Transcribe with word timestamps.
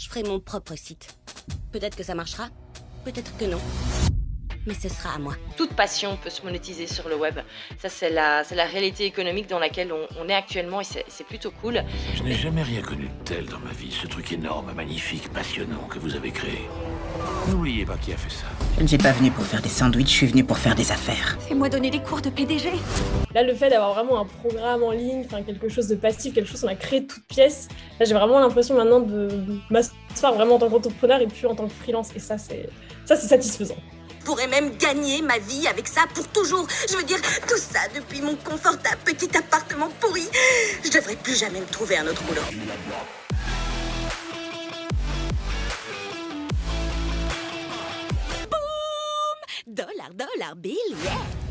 je 0.00 0.08
ferai 0.08 0.22
mon 0.22 0.40
propre 0.40 0.74
site. 0.76 1.14
Peut-être 1.72 1.94
que 1.94 2.02
ça 2.02 2.14
marchera, 2.14 2.48
peut-être 3.04 3.36
que 3.36 3.44
non. 3.44 3.60
Mais 4.66 4.72
ce 4.72 4.88
sera 4.88 5.14
à 5.14 5.18
moi. 5.18 5.34
Toute 5.58 5.74
passion 5.74 6.16
peut 6.16 6.30
se 6.30 6.42
monétiser 6.42 6.86
sur 6.86 7.06
le 7.10 7.16
web. 7.16 7.38
Ça, 7.78 7.90
c'est 7.90 8.08
la, 8.08 8.42
c'est 8.42 8.54
la 8.54 8.64
réalité 8.64 9.04
économique 9.04 9.46
dans 9.46 9.58
laquelle 9.58 9.92
on, 9.92 10.06
on 10.18 10.26
est 10.28 10.34
actuellement 10.34 10.80
et 10.80 10.84
c'est, 10.84 11.04
c'est 11.08 11.26
plutôt 11.26 11.50
cool. 11.50 11.84
Je 12.14 12.22
n'ai 12.22 12.34
jamais 12.34 12.62
rien 12.62 12.80
connu 12.80 13.08
de 13.08 13.24
tel 13.24 13.44
dans 13.44 13.58
ma 13.58 13.72
vie, 13.72 13.92
ce 13.92 14.06
truc 14.06 14.32
énorme, 14.32 14.72
magnifique, 14.72 15.30
passionnant 15.34 15.86
que 15.86 15.98
vous 15.98 16.16
avez 16.16 16.30
créé. 16.30 16.66
N'oubliez 17.48 17.84
pas 17.84 17.98
qui 17.98 18.14
a 18.14 18.16
fait 18.16 18.30
ça. 18.30 18.46
Je 18.80 18.84
ne 18.84 18.88
suis 18.88 18.96
pas 18.96 19.12
venu 19.12 19.30
pour 19.30 19.44
faire 19.44 19.60
des 19.60 19.68
sandwichs, 19.68 20.08
je 20.08 20.16
suis 20.16 20.26
venu 20.26 20.42
pour 20.42 20.56
faire 20.56 20.74
des 20.74 20.90
affaires. 20.90 21.36
Fais-moi 21.46 21.68
donner 21.68 21.90
des 21.90 21.98
cours 21.98 22.22
de 22.22 22.30
PDG. 22.30 22.72
Là, 23.34 23.42
le 23.42 23.54
fait 23.54 23.68
d'avoir 23.68 23.92
vraiment 23.92 24.18
un 24.18 24.24
programme 24.24 24.82
en 24.82 24.92
ligne, 24.92 25.22
enfin 25.26 25.42
quelque 25.42 25.68
chose 25.68 25.86
de 25.86 25.96
passif, 25.96 26.32
quelque 26.32 26.48
chose 26.48 26.62
qu'on 26.62 26.68
a 26.68 26.74
créé 26.74 27.00
de 27.00 27.06
toutes 27.06 27.26
pièces, 27.26 27.68
là, 27.98 28.06
j'ai 28.06 28.14
vraiment 28.14 28.40
l'impression 28.40 28.74
maintenant 28.74 29.00
de 29.00 29.28
m'asseoir 29.68 30.32
vraiment 30.32 30.54
en 30.54 30.58
tant 30.60 30.70
qu'entrepreneur 30.70 31.20
et 31.20 31.26
plus 31.26 31.46
en 31.46 31.54
tant 31.54 31.66
que 31.66 31.74
freelance. 31.74 32.08
Et 32.16 32.20
ça, 32.20 32.38
c'est 32.38 32.70
ça, 33.04 33.16
c'est 33.16 33.28
satisfaisant. 33.28 33.76
Je 34.18 34.24
pourrais 34.24 34.48
même 34.48 34.74
gagner 34.78 35.20
ma 35.20 35.36
vie 35.36 35.66
avec 35.66 35.86
ça 35.86 36.06
pour 36.14 36.26
toujours. 36.28 36.66
Je 36.88 36.96
veux 36.96 37.04
dire, 37.04 37.20
tout 37.46 37.58
ça 37.58 37.80
depuis 37.94 38.22
mon 38.22 38.34
confortable 38.36 38.96
petit 39.04 39.28
appartement 39.36 39.90
pourri. 40.00 40.26
Je 40.82 40.90
devrais 40.90 41.16
plus 41.16 41.38
jamais 41.38 41.60
me 41.60 41.66
trouver 41.66 41.98
un 41.98 42.06
autre 42.06 42.22
boulot. 42.22 42.40
Dollar, 49.72 50.10
dollar, 50.16 50.56
bill, 50.56 50.98
yeah 51.04 51.49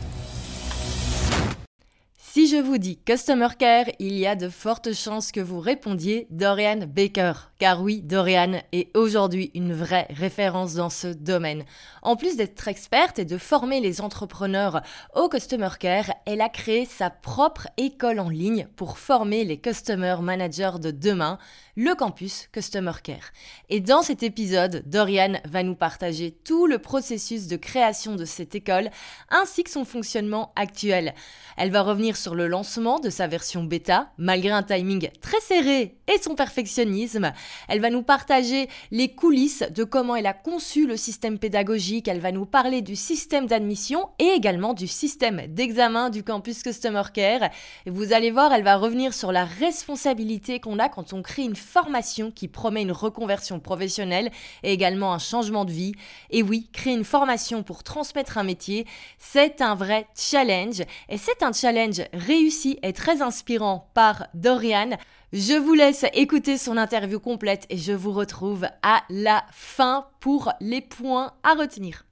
Si 2.32 2.48
je 2.48 2.58
vous 2.58 2.78
dis 2.78 3.00
Customer 3.06 3.48
Care, 3.58 3.86
il 3.98 4.14
y 4.14 4.28
a 4.28 4.36
de 4.36 4.50
fortes 4.50 4.94
chances 4.94 5.32
que 5.32 5.40
vous 5.40 5.60
répondiez 5.60 6.28
Dorian 6.30 6.82
Baker. 6.88 7.34
Car 7.58 7.82
oui, 7.82 8.02
Dorian 8.02 8.62
est 8.72 8.96
aujourd'hui 8.96 9.50
une 9.56 9.74
vraie 9.74 10.06
référence 10.12 10.76
dans 10.76 10.92
ce 10.92 11.08
domaine. 11.08 11.66
En 12.04 12.16
plus 12.16 12.38
d'être 12.38 12.68
experte 12.68 13.18
et 13.18 13.26
de 13.26 13.40
former 13.40 13.80
les 13.80 14.00
entrepreneurs 14.00 14.84
au 15.16 15.28
Customer 15.28 15.70
Care, 15.80 16.14
elle 16.28 16.42
a 16.42 16.50
créé 16.50 16.86
sa 16.86 17.10
propre 17.10 17.68
école 17.78 18.20
en 18.20 18.30
ligne 18.30 18.68
pour 18.76 19.00
former 19.00 19.44
les 19.44 19.58
Customer 19.58 20.18
Managers 20.22 20.78
de 20.80 20.92
demain, 20.92 21.40
le 21.76 21.96
campus 21.96 22.48
Customer 22.52 22.92
Care. 23.04 23.32
Et 23.70 23.80
dans 23.80 24.04
cet 24.04 24.22
épisode, 24.22 24.84
Dorian 24.86 25.34
va 25.46 25.64
nous 25.64 25.76
partager 25.76 26.32
tout 26.32 26.68
le 26.68 26.78
processus 26.78 27.48
de 27.48 27.58
création 27.58 28.16
de 28.16 28.26
cette 28.26 28.54
école 28.54 28.92
ainsi 29.30 29.64
que 29.64 29.72
son 29.72 29.84
fonctionnement 29.84 30.54
actuel. 30.56 31.16
Elle 31.58 31.72
va 31.72 31.82
revenir 31.82 32.16
sur 32.20 32.29
le 32.36 32.48
lancement 32.48 33.00
de 33.00 33.10
sa 33.10 33.28
version 33.28 33.64
bêta, 33.64 34.12
malgré 34.18 34.52
un 34.52 34.64
timing 34.64 35.10
très 35.22 35.40
serré 35.40 35.98
et 36.08 36.22
son 36.22 36.36
perfectionnisme. 36.36 37.32
Elle 37.68 37.82
va 37.82 37.90
nous 37.90 38.04
partager 38.04 38.68
les 38.92 39.10
coulisses 39.10 39.64
de 39.74 39.84
comment 39.84 40.16
elle 40.16 40.26
a 40.26 40.34
conçu 40.34 40.88
le 40.88 40.98
système 40.98 41.40
pédagogique, 41.40 42.08
elle 42.08 42.20
va 42.20 42.32
nous 42.32 42.46
parler 42.46 42.82
du 42.82 42.96
système 42.96 43.48
d'admission 43.48 44.10
et 44.20 44.28
également 44.28 44.74
du 44.74 44.88
système 44.88 45.42
d'examen 45.48 46.10
du 46.10 46.24
campus 46.24 46.64
Customer 46.64 47.04
Care. 47.14 47.50
Et 47.86 47.90
vous 47.90 48.14
allez 48.14 48.32
voir, 48.32 48.54
elle 48.54 48.64
va 48.64 48.78
revenir 48.78 49.14
sur 49.14 49.32
la 49.32 49.46
responsabilité 49.46 50.60
qu'on 50.60 50.80
a 50.80 50.90
quand 50.90 51.14
on 51.14 51.22
crée 51.22 51.44
une 51.44 51.56
formation 51.56 52.32
qui 52.32 52.48
promet 52.48 52.82
une 52.82 52.92
reconversion 52.92 53.60
professionnelle 53.60 54.32
et 54.64 54.74
également 54.74 55.14
un 55.14 55.20
changement 55.20 55.66
de 55.66 55.72
vie. 55.72 55.94
Et 56.30 56.44
oui, 56.44 56.70
créer 56.74 56.94
une 56.94 57.04
formation 57.04 57.64
pour 57.64 57.84
transmettre 57.84 58.38
un 58.38 58.44
métier, 58.44 58.86
c'est 59.18 59.62
un 59.62 59.76
vrai 59.76 60.08
challenge 60.16 60.82
et 61.10 61.18
c'est 61.18 61.44
un 61.44 61.54
challenge 61.54 62.02
réussi 62.14 62.80
et 62.84 62.94
très 62.94 63.22
inspirant 63.22 63.90
par 63.94 64.28
Dorian. 64.34 64.98
Je 65.34 65.54
vous 65.54 65.74
laisse 65.74 66.06
écouter 66.14 66.58
son 66.58 66.78
interview 66.78 67.20
complète 67.20 67.66
et 67.70 67.78
je 67.78 67.94
vous 67.94 68.12
retrouve 68.12 68.68
à 68.82 69.04
la 69.10 69.46
fin 69.52 70.08
pour 70.20 70.52
les 70.60 70.82
points 70.82 71.34
à 71.44 71.54
retenir. 71.54 72.06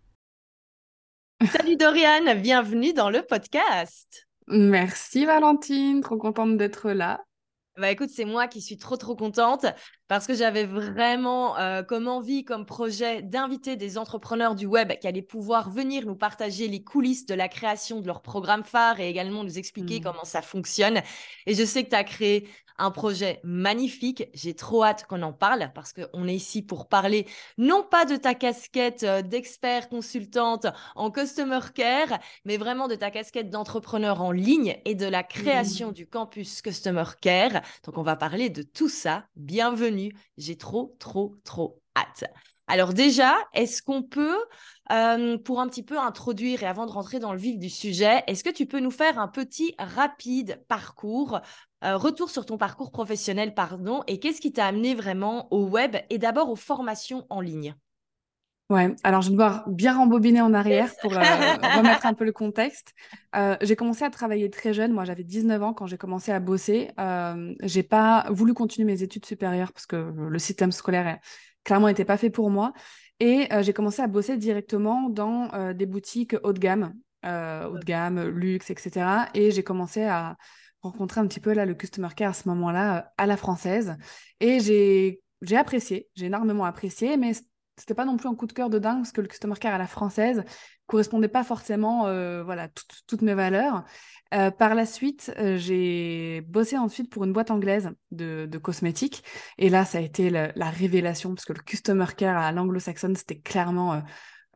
Salut 1.52 1.76
Dorian, 1.76 2.36
bienvenue 2.36 2.94
dans 2.94 3.10
le 3.10 3.22
podcast. 3.22 4.28
Merci 4.48 5.26
Valentine, 5.26 6.02
trop 6.02 6.18
contente 6.18 6.58
d'être 6.58 6.92
là. 6.92 7.24
Bah 7.78 7.92
écoute, 7.92 8.10
c'est 8.10 8.26
moi 8.26 8.48
qui 8.48 8.62
suis 8.62 8.78
trop 8.78 8.98
trop 8.98 9.16
contente 9.16 9.66
parce 10.08 10.28
que 10.28 10.34
j'avais 10.36 10.66
vraiment 10.66 11.58
euh, 11.58 11.82
comme 11.84 12.08
envie, 12.08 12.46
comme 12.46 12.66
projet 12.66 13.22
d'inviter 13.22 13.76
des 13.76 13.98
entrepreneurs 13.98 14.56
du 14.56 14.66
web 14.66 14.94
qui 15.00 15.08
allaient 15.08 15.22
pouvoir 15.22 15.70
venir 15.70 16.06
nous 16.06 16.16
partager 16.16 16.68
les 16.68 16.84
coulisses 16.84 17.26
de 17.26 17.34
la 17.34 17.48
création 17.48 18.00
de 18.00 18.08
leur 18.08 18.22
programme 18.22 18.64
phare 18.64 19.00
et 19.00 19.10
également 19.10 19.44
nous 19.44 19.58
expliquer 19.58 19.88
Mmh. 19.96 20.04
comment 20.04 20.26
ça 20.26 20.42
fonctionne. 20.42 21.02
Et 21.46 21.54
je 21.54 21.64
sais 21.64 21.84
que 21.84 21.90
tu 21.90 21.96
as 21.96 22.04
créé 22.04 22.48
un 22.80 22.92
projet 22.92 23.40
magnifique. 23.44 24.30
J'ai 24.36 24.56
trop 24.56 24.84
hâte 24.84 25.06
qu'on 25.08 25.24
en 25.24 25.34
parle 25.34 25.72
parce 25.74 25.94
qu'on 25.94 26.28
est 26.28 26.36
ici 26.36 26.62
pour 26.62 26.88
parler 26.88 27.26
non 27.58 27.84
pas 27.84 28.06
de 28.06 28.16
ta 28.16 28.36
casquette 28.36 29.04
euh, 29.04 29.24
d'expert 29.24 29.90
consultante 29.90 30.68
en 30.96 31.10
customer 31.10 31.60
care, 31.74 32.20
mais 32.46 32.58
vraiment 32.58 32.88
de 32.88 32.94
ta 32.94 33.10
casquette 33.10 33.50
d'entrepreneur 33.50 34.22
en 34.22 34.32
ligne 34.32 34.78
et 34.86 34.94
de 34.94 35.08
la 35.08 35.24
création 35.24 35.92
du 35.92 36.08
campus 36.08 36.62
customer 36.62 37.06
care. 37.20 37.62
Donc 37.84 37.98
on 37.98 38.04
va 38.04 38.16
parler 38.16 38.52
de 38.52 38.62
tout 38.62 38.90
ça. 38.90 39.26
Bienvenue. 39.36 39.97
J'ai 40.38 40.58
trop, 40.58 40.96
trop, 41.00 41.36
trop 41.44 41.82
hâte. 41.96 42.26
Alors 42.68 42.94
déjà, 42.94 43.34
est-ce 43.54 43.82
qu'on 43.82 44.04
peut, 44.04 44.38
euh, 44.92 45.38
pour 45.38 45.62
un 45.62 45.68
petit 45.68 45.84
peu 45.84 45.98
introduire 45.98 46.64
et 46.64 46.66
avant 46.66 46.86
de 46.86 46.92
rentrer 46.92 47.20
dans 47.20 47.32
le 47.32 47.40
vif 47.40 47.58
du 47.58 47.70
sujet, 47.70 48.24
est-ce 48.28 48.44
que 48.44 48.50
tu 48.50 48.66
peux 48.66 48.80
nous 48.80 48.92
faire 48.92 49.20
un 49.20 49.30
petit 49.30 49.74
rapide 49.80 50.62
parcours, 50.68 51.40
euh, 51.86 51.96
retour 51.96 52.30
sur 52.30 52.46
ton 52.46 52.58
parcours 52.58 52.92
professionnel, 52.92 53.54
pardon, 53.54 54.04
et 54.08 54.20
qu'est-ce 54.20 54.42
qui 54.42 54.52
t'a 54.52 54.66
amené 54.66 54.96
vraiment 54.96 55.48
au 55.54 55.66
web 55.66 55.96
et 56.10 56.18
d'abord 56.18 56.50
aux 56.50 56.58
formations 56.58 57.26
en 57.30 57.40
ligne? 57.40 57.74
Ouais, 58.70 58.94
alors 59.04 59.22
je 59.22 59.30
vais 59.30 59.32
devoir 59.32 59.70
bien 59.70 59.96
rembobiner 59.96 60.42
en 60.42 60.54
arrière 60.54 60.94
pour 61.02 61.14
euh, 61.14 61.20
remettre 61.78 62.06
un 62.06 62.14
peu 62.14 62.26
le 62.26 62.34
contexte. 62.34 62.94
Euh, 63.34 63.56
j'ai 63.62 63.78
commencé 63.78 64.04
à 64.04 64.10
travailler 64.10 64.50
très 64.50 64.74
jeune, 64.74 64.92
moi 64.92 65.06
j'avais 65.06 65.24
19 65.24 65.64
ans 65.64 65.74
quand 65.74 65.86
j'ai 65.86 65.98
commencé 65.98 66.34
à 66.34 66.42
bosser. 66.42 66.92
Euh, 67.00 67.54
j'ai 67.64 67.84
pas 67.84 68.26
voulu 68.30 68.54
continuer 68.54 68.86
mes 68.86 69.04
études 69.04 69.26
supérieures 69.26 69.72
parce 69.72 69.86
que 69.86 69.96
le 69.96 70.40
système 70.40 70.74
scolaire 70.74 71.18
clairement 71.64 71.88
n'était 71.88 72.04
pas 72.04 72.18
fait 72.18 72.30
pour 72.30 72.50
moi. 72.50 72.74
Et 73.22 73.48
euh, 73.54 73.64
j'ai 73.64 73.72
commencé 73.72 74.02
à 74.02 74.08
bosser 74.08 74.36
directement 74.36 75.10
dans 75.10 75.74
des 75.74 75.86
boutiques 75.86 76.36
haut 76.44 76.52
de 76.52 76.60
gamme, 76.60 76.94
haut 77.24 77.78
de 77.78 77.86
gamme, 77.86 78.22
luxe, 78.28 78.70
etc. 78.70 79.30
Et 79.34 79.52
j'ai 79.52 79.64
commencé 79.64 80.04
à 80.04 80.36
rencontrer 80.82 81.22
un 81.22 81.28
petit 81.28 81.40
peu 81.40 81.54
là 81.54 81.66
le 81.66 81.74
customer 81.74 82.10
care 82.16 82.32
à 82.32 82.34
ce 82.34 82.50
moment-là 82.50 83.14
à 83.18 83.28
la 83.28 83.38
française. 83.38 83.96
Et 84.42 84.60
j'ai 84.60 85.22
j'ai 85.42 85.56
apprécié, 85.56 86.10
j'ai 86.16 86.26
énormément 86.26 86.66
apprécié, 86.66 87.16
mais 87.16 87.32
c'était 87.78 87.94
pas 87.94 88.06
non 88.06 88.18
plus 88.18 88.28
un 88.28 88.36
coup 88.36 88.48
de 88.48 88.54
cœur 88.54 88.70
de 88.70 88.80
dingue 88.80 88.98
parce 88.98 89.12
que 89.12 89.22
le 89.22 89.28
customer 89.28 89.56
care 89.56 89.74
à 89.74 89.78
la 89.78 89.88
française 89.88 90.44
correspondait 90.88 91.28
pas 91.28 91.44
forcément 91.44 92.08
euh, 92.08 92.44
voilà 92.44 92.70
toutes- 92.70 93.22
mes 93.22 93.34
valeurs. 93.34 93.84
Euh, 94.34 94.52
par 94.52 94.76
la 94.76 94.86
suite, 94.86 95.32
euh, 95.38 95.58
j'ai 95.58 96.42
bossé 96.42 96.78
ensuite 96.78 97.10
pour 97.10 97.24
une 97.24 97.32
boîte 97.32 97.52
anglaise 97.52 97.92
de, 98.12 98.58
cosmétiques 98.58 99.24
et 99.58 99.70
là 99.70 99.86
ça 99.86 100.00
a 100.00 100.02
été 100.02 100.30
la, 100.30 100.52
la 100.56 100.70
révélation 100.70 101.34
parce 101.34 101.46
que 101.46 101.54
le 101.54 101.62
customer 101.62 102.08
care 102.18 102.38
à 102.38 102.52
l'anglo-saxonne 102.52 103.16
c'était 103.16 103.40
clairement 103.40 104.02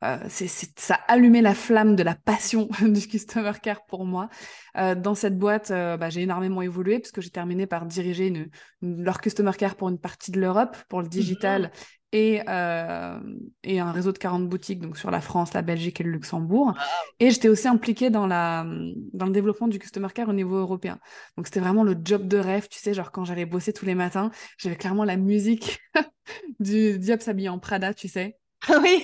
euh, 0.03 0.17
c'est, 0.29 0.47
c'est- 0.47 0.79
ça 0.79 0.95
a 0.95 1.13
allumé 1.13 1.41
la 1.41 1.53
flamme 1.53 1.95
de 1.95 2.03
la 2.03 2.16
passion 2.16 2.67
du 2.81 3.07
customer 3.07 3.51
care 3.62 3.85
pour 3.85 4.06
moi. 4.06 4.29
Euh, 4.78 4.95
dans 4.95 5.16
cette 5.16 5.38
boîte, 5.38 5.72
euh, 5.72 5.97
bah, 5.97 6.09
j'ai 6.09 6.22
énormément 6.22 6.62
évolué 6.62 7.00
puisque 7.00 7.22
j'ai 7.22 7.29
terminé 7.29 7.67
par 7.67 7.85
diriger 7.85 8.28
une, 8.28 8.50
une- 8.81 9.03
leur 9.03 9.22
customer 9.22 9.51
care 9.57 9.75
pour 9.75 9.90
une 9.90 10.00
partie 10.00 10.31
de 10.31 10.40
l'Europe, 10.40 10.75
pour 10.90 11.01
le 11.01 11.07
digital 11.07 11.72
et, 12.13 12.41
euh, 12.50 13.19
et 13.63 13.79
un 13.79 13.91
réseau 13.91 14.11
de 14.11 14.17
40 14.17 14.47
boutiques 14.50 14.79
donc 14.81 14.97
sur 14.97 15.11
la 15.11 15.22
France, 15.22 15.53
la 15.53 15.61
Belgique 15.61 16.01
et 16.01 16.03
le 16.03 16.11
Luxembourg. 16.11 16.73
Et 17.19 17.31
j'étais 17.31 17.47
aussi 17.50 17.67
impliquée 17.67 18.09
dans, 18.09 18.28
la, 18.28 18.66
dans 19.13 19.25
le 19.25 19.31
développement 19.31 19.67
du 19.67 19.79
customer 19.79 20.09
care 20.13 20.28
au 20.29 20.34
niveau 20.34 20.57
européen. 20.57 21.00
Donc 21.38 21.47
c'était 21.47 21.59
vraiment 21.61 21.84
le 21.84 21.95
job 22.03 22.28
de 22.28 22.38
rêve, 22.38 22.67
tu 22.69 22.79
sais, 22.79 22.94
genre 22.94 23.11
quand 23.11 23.23
j'allais 23.25 23.45
bosser 23.45 23.72
tous 23.73 23.85
les 23.85 23.95
matins, 23.95 24.31
j'avais 24.57 24.75
clairement 24.75 25.06
la 25.06 25.17
musique 25.17 25.79
du 26.59 27.00
Diop 27.00 27.22
s'habiller 27.22 27.50
en 27.50 27.59
Prada, 27.59 27.93
tu 27.93 28.08
sais 28.09 28.37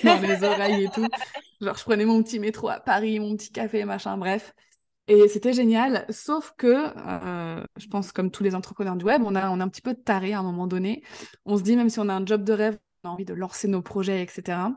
Dans 0.02 0.20
les 0.20 0.44
oreilles 0.44 0.84
et 0.84 0.90
tout. 0.90 1.10
Genre, 1.60 1.76
je 1.76 1.82
prenais 1.84 2.04
mon 2.04 2.22
petit 2.22 2.38
métro 2.38 2.68
à 2.68 2.80
Paris, 2.80 3.18
mon 3.20 3.36
petit 3.36 3.50
café, 3.50 3.84
machin, 3.84 4.16
bref. 4.16 4.54
Et 5.08 5.28
c'était 5.28 5.54
génial, 5.54 6.04
sauf 6.10 6.52
que, 6.58 6.68
euh, 6.68 7.64
je 7.78 7.86
pense 7.88 8.12
comme 8.12 8.30
tous 8.30 8.44
les 8.44 8.54
entrepreneurs 8.54 8.96
du 8.96 9.04
web, 9.06 9.22
on 9.24 9.34
a, 9.34 9.50
on 9.50 9.60
a 9.60 9.64
un 9.64 9.68
petit 9.68 9.82
peu 9.82 9.94
taré 9.94 10.34
à 10.34 10.40
un 10.40 10.42
moment 10.42 10.66
donné. 10.66 11.02
On 11.46 11.56
se 11.56 11.62
dit, 11.62 11.76
même 11.76 11.88
si 11.90 11.98
on 11.98 12.08
a 12.10 12.14
un 12.14 12.24
job 12.26 12.44
de 12.44 12.52
rêve, 12.52 12.78
on 13.04 13.08
a 13.10 13.12
envie 13.12 13.24
de 13.24 13.34
lancer 13.34 13.68
nos 13.68 13.82
projets, 13.82 14.22
etc. 14.22 14.72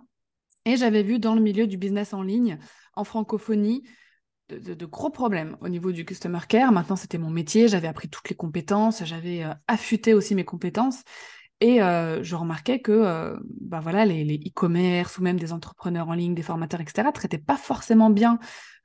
Et 0.65 0.77
j'avais 0.77 1.03
vu 1.03 1.19
dans 1.19 1.35
le 1.35 1.41
milieu 1.41 1.67
du 1.67 1.77
business 1.77 2.13
en 2.13 2.21
ligne, 2.23 2.59
en 2.95 3.03
francophonie, 3.03 3.83
de, 4.49 4.57
de- 4.59 4.73
de 4.73 4.85
gros 4.85 5.09
problèmes 5.09 5.57
au 5.61 5.69
niveau 5.69 5.91
du 5.91 6.05
customer 6.05 6.39
care. 6.47 6.71
Maintenant, 6.71 6.95
c'était 6.95 7.17
mon 7.17 7.29
métier, 7.29 7.67
j'avais 7.67 7.87
appris 7.87 8.09
toutes 8.09 8.29
les 8.29 8.35
compétences, 8.35 9.03
j'avais 9.05 9.43
euh, 9.43 9.53
affûté 9.67 10.13
aussi 10.13 10.35
mes 10.35 10.45
compétences. 10.45 11.01
Et 11.61 11.81
euh, 11.81 12.23
je 12.23 12.35
remarquais 12.35 12.79
que 12.81 12.91
euh, 12.91 13.37
bah 13.61 13.79
voilà, 13.81 14.05
les 14.05 14.37
e-commerce 14.47 15.17
ou 15.19 15.23
même 15.23 15.39
des 15.39 15.53
entrepreneurs 15.53 16.09
en 16.09 16.13
ligne, 16.13 16.33
des 16.33 16.41
formateurs, 16.41 16.81
etc., 16.81 17.11
traitaient 17.11 17.37
pas 17.37 17.57
forcément 17.57 18.09
bien 18.09 18.39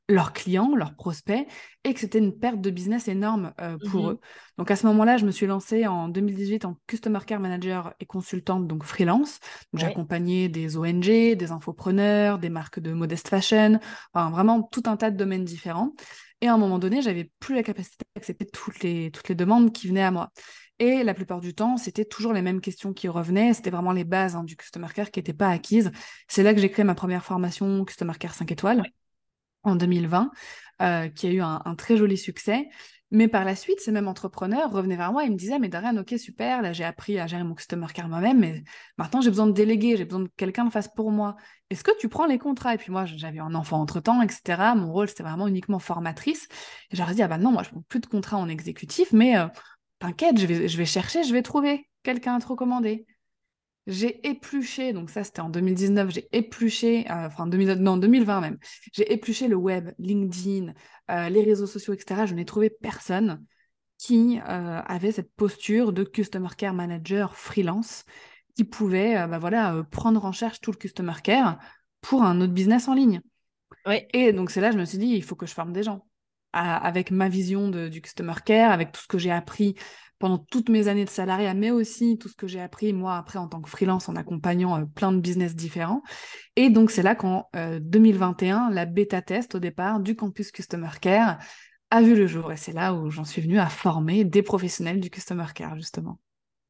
leurs 0.09 0.33
clients, 0.33 0.75
leurs 0.77 0.95
prospects, 0.95 1.47
et 1.85 1.95
que 1.95 2.01
c'était 2.01 2.19
une 2.19 2.39
perte 2.39 2.61
de 2.61 2.71
business 2.71 3.09
énorme 3.09 3.53
euh, 3.61 3.77
pour 3.79 4.07
Mhm. 4.07 4.11
eux. 4.11 4.21
Donc 4.57 4.71
à 4.71 4.77
ce 4.77 4.87
moment-là, 4.87 5.17
je 5.17 5.27
me 5.27 5.33
suis 5.33 5.47
lancée 5.47 5.87
en 5.87 6.09
2018 6.09 6.65
en 6.65 6.79
Customer 6.87 7.19
Care 7.27 7.41
Manager 7.41 7.95
et 8.01 8.07
consultante, 8.07 8.69
donc 8.69 8.85
freelance. 8.85 9.41
Ouais. 9.73 9.81
J'accompagnais 9.81 10.49
des 10.49 10.77
ONG, 10.77 11.35
des 11.37 11.53
infopreneurs, 11.53 12.39
des 12.39 12.51
marques 12.51 12.81
de 12.81 12.93
modest 12.93 13.29
fashion, 13.29 13.81
enfin 14.15 14.31
vraiment 14.31 14.63
tout 14.63 14.83
un 14.87 14.97
tas 14.97 15.11
de 15.11 15.17
domaines 15.17 15.45
différents. 15.45 15.93
Et 16.41 16.49
à 16.49 16.55
un 16.55 16.59
moment 16.59 16.79
donné, 16.79 17.03
j'avais 17.03 17.31
plus 17.41 17.55
la 17.55 17.63
capacité 17.63 18.05
d'accepter 18.15 18.47
toutes 18.47 18.83
les, 18.83 19.11
toutes 19.11 19.29
les 19.29 19.35
demandes 19.35 19.73
qui 19.73 19.89
venaient 19.89 20.03
à 20.03 20.11
moi. 20.11 20.31
Et 20.79 21.05
la 21.05 21.15
plupart 21.15 21.41
du 21.41 21.55
temps, 21.55 21.77
c'était 21.79 22.05
toujours 22.05 22.33
les 22.33 22.43
mêmes 22.43 22.61
questions 22.61 22.93
qui 22.93 23.09
revenaient. 23.09 23.55
C'était 23.55 23.71
vraiment 23.71 23.93
les 23.93 24.05
bases 24.05 24.37
hein, 24.37 24.45
du 24.45 24.57
Customer 24.57 24.89
Care 24.95 25.11
qui 25.11 25.19
n'étaient 25.19 25.33
pas 25.33 25.49
acquises. 25.49 25.91
C'est 26.29 26.43
là 26.43 26.53
que 26.53 26.61
j'ai 26.61 26.71
créé 26.71 26.85
ma 26.85 26.95
première 26.95 27.25
formation 27.25 27.85
Customer 27.85 28.13
Care 28.19 28.35
5 28.35 28.53
étoiles 28.53 28.83
en 29.63 29.75
2020, 29.75 30.31
euh, 30.83 31.09
qui 31.09 31.27
a 31.27 31.31
eu 31.31 31.41
un, 31.41 31.63
un 31.65 31.75
très 31.75 31.97
joli 31.97 32.19
succès. 32.19 32.69
Mais 33.13 33.29
par 33.29 33.45
la 33.45 33.55
suite, 33.55 33.81
ces 33.81 33.93
mêmes 33.93 34.09
entrepreneurs 34.09 34.73
revenaient 34.73 34.97
vers 34.97 35.13
moi 35.13 35.25
et 35.25 35.31
me 35.31 35.37
disaient 35.37 35.61
Mais 35.61 35.69
Dorian, 35.69 35.97
ok, 35.97 36.15
super, 36.19 36.61
là 36.61 36.73
j'ai 36.73 36.83
appris 36.83 37.21
à 37.21 37.27
gérer 37.29 37.45
mon 37.45 37.55
customer 37.55 37.87
care 37.95 38.09
moi-même, 38.09 38.41
mais 38.41 38.65
maintenant 38.99 39.21
j'ai 39.21 39.31
besoin 39.31 39.47
de 39.47 39.53
déléguer, 39.53 39.97
j'ai 39.97 40.05
besoin 40.05 40.25
de 40.25 40.31
quelqu'un 40.37 40.65
le 40.65 40.71
fasse 40.71 40.89
pour 40.89 41.13
moi. 41.13 41.37
Est-ce 41.71 41.85
que 41.85 41.97
tu 41.99 42.09
prends 42.09 42.27
les 42.27 42.39
contrats? 42.39 42.75
Et 42.75 42.79
puis 42.79 42.91
moi, 42.91 43.07
j'avais 43.07 43.39
un 43.39 43.55
enfant 43.55 43.81
entre-temps, 43.81 44.23
etc. 44.23 44.75
Mon 44.75 44.93
rôle, 44.93 45.09
c'était 45.09 45.23
vraiment 45.23 45.47
uniquement 45.47 45.79
formatrice. 45.79 46.49
Et 46.91 46.97
j'aurais 46.97 47.15
dit 47.15 47.23
Ah 47.23 47.29
bah 47.29 47.39
non, 47.39 47.53
moi 47.53 47.63
je 47.63 47.71
prends 47.71 47.83
plus 47.89 48.01
de 48.01 48.07
contrats 48.07 48.39
en 48.39 48.49
exécutif, 48.49 49.13
mais 49.13 49.39
euh, 49.39 49.47
t'inquiète, 49.99 50.39
je 50.39 50.47
vais, 50.47 50.69
je 50.69 50.77
vais 50.77 50.87
chercher, 50.87 51.25
je 51.25 51.33
vais 51.33 51.43
trouver 51.43 51.89
quelqu'un 52.03 52.37
à 52.37 52.41
te 52.41 52.47
recommander. 52.47 53.07
J'ai 53.87 54.27
épluché, 54.27 54.93
donc 54.93 55.11
ça 55.11 55.23
c'était 55.23 55.41
en 55.41 55.49
2019, 55.49 56.11
j'ai 56.11 56.29
épluché, 56.33 57.09
euh, 57.09 57.27
enfin 57.27 57.47
2000, 57.47 57.75
non, 57.75 57.97
2020 57.97 58.41
même, 58.41 58.59
j'ai 58.93 59.13
épluché 59.13 59.47
le 59.47 59.55
web, 59.55 59.93
LinkedIn, 59.99 60.73
euh, 61.11 61.29
les 61.29 61.43
réseaux 61.45 61.67
sociaux, 61.67 61.95
etc. 61.95 62.27
Je 62.27 62.35
n'ai 62.35 62.45
trouvé 62.45 62.69
personne 62.69 63.45
qui 63.97 64.41
euh, 64.41 64.81
avait 64.85 65.13
cette 65.13 65.33
posture 65.35 65.93
de 65.93 66.03
Customer 66.03 66.49
Care 66.59 66.75
Manager 66.75 67.37
freelance 67.37 68.05
qui 68.57 68.65
pouvait 68.65 69.15
bah 69.29 69.39
voilà, 69.39 69.85
prendre 69.91 70.25
en 70.25 70.33
charge 70.33 70.61
tout 70.61 70.73
le 70.73 70.79
Customer 70.79 71.13
Care 71.23 71.59
pour 72.01 72.25
un 72.25 72.41
autre 72.41 72.55
business 72.55 72.89
en 72.89 72.95
ligne. 72.95 73.21
Ouais. 73.85 74.09
Et 74.15 74.33
donc 74.33 74.51
c'est 74.51 74.61
là 74.61 74.73
je 74.73 74.79
me 74.79 74.85
suis 74.85 74.99
dit, 74.99 75.09
il 75.09 75.23
faut 75.23 75.37
que 75.37 75.47
je 75.47 75.53
forme 75.53 75.73
des 75.73 75.83
gens. 75.83 76.07
Avec 76.59 77.11
ma 77.11 77.29
vision 77.29 77.69
de- 77.69 77.89
du 77.89 78.01
Customer 78.01 78.33
Care, 78.45 78.73
avec 78.73 78.93
tout 78.93 79.03
ce 79.03 79.07
que 79.09 79.19
j'ai 79.19 79.31
appris 79.31 79.75
pendant 80.19 80.39
toutes 80.39 80.71
mes 80.71 80.89
années 80.89 81.05
de 81.05 81.11
salariat, 81.11 81.53
mais 81.53 81.71
aussi 81.71 82.17
tout 82.17 82.29
ce 82.29 82.35
que 82.35 82.47
j'ai 82.47 82.61
appris 82.61 82.95
moi 82.95 83.17
après 83.19 83.39
en 83.39 83.49
tant 83.49 83.61
que 83.61 83.69
freelance 83.69 84.09
en 84.09 84.17
accompagnant 84.17 84.81
euh, 84.81 84.85
plein 84.87 85.13
de 85.13 85.21
business 85.21 85.55
différents. 85.55 86.03
Et 86.57 86.71
donc 86.71 86.91
c'est 86.91 87.03
là 87.03 87.15
qu'en 87.15 87.49
euh, 87.57 87.79
2021, 87.83 88.71
la 88.71 88.87
bêta 88.87 89.21
test 89.21 89.55
au 89.55 89.59
départ 89.59 90.01
du 90.01 90.17
campus 90.17 90.51
Customer 90.51 90.89
Care 91.01 91.39
a 91.91 92.03
vu 92.03 92.15
le 92.17 92.27
jour. 92.27 92.51
Et 92.53 92.57
c'est 92.57 92.73
là 92.73 92.95
où 92.95 93.11
j'en 93.11 93.25
suis 93.25 93.43
venue 93.43 93.59
à 93.59 93.69
former 93.69 94.25
des 94.25 94.43
professionnels 94.43 95.01
du 95.01 95.11
Customer 95.11 95.47
Care, 95.55 95.77
justement. 95.77 96.19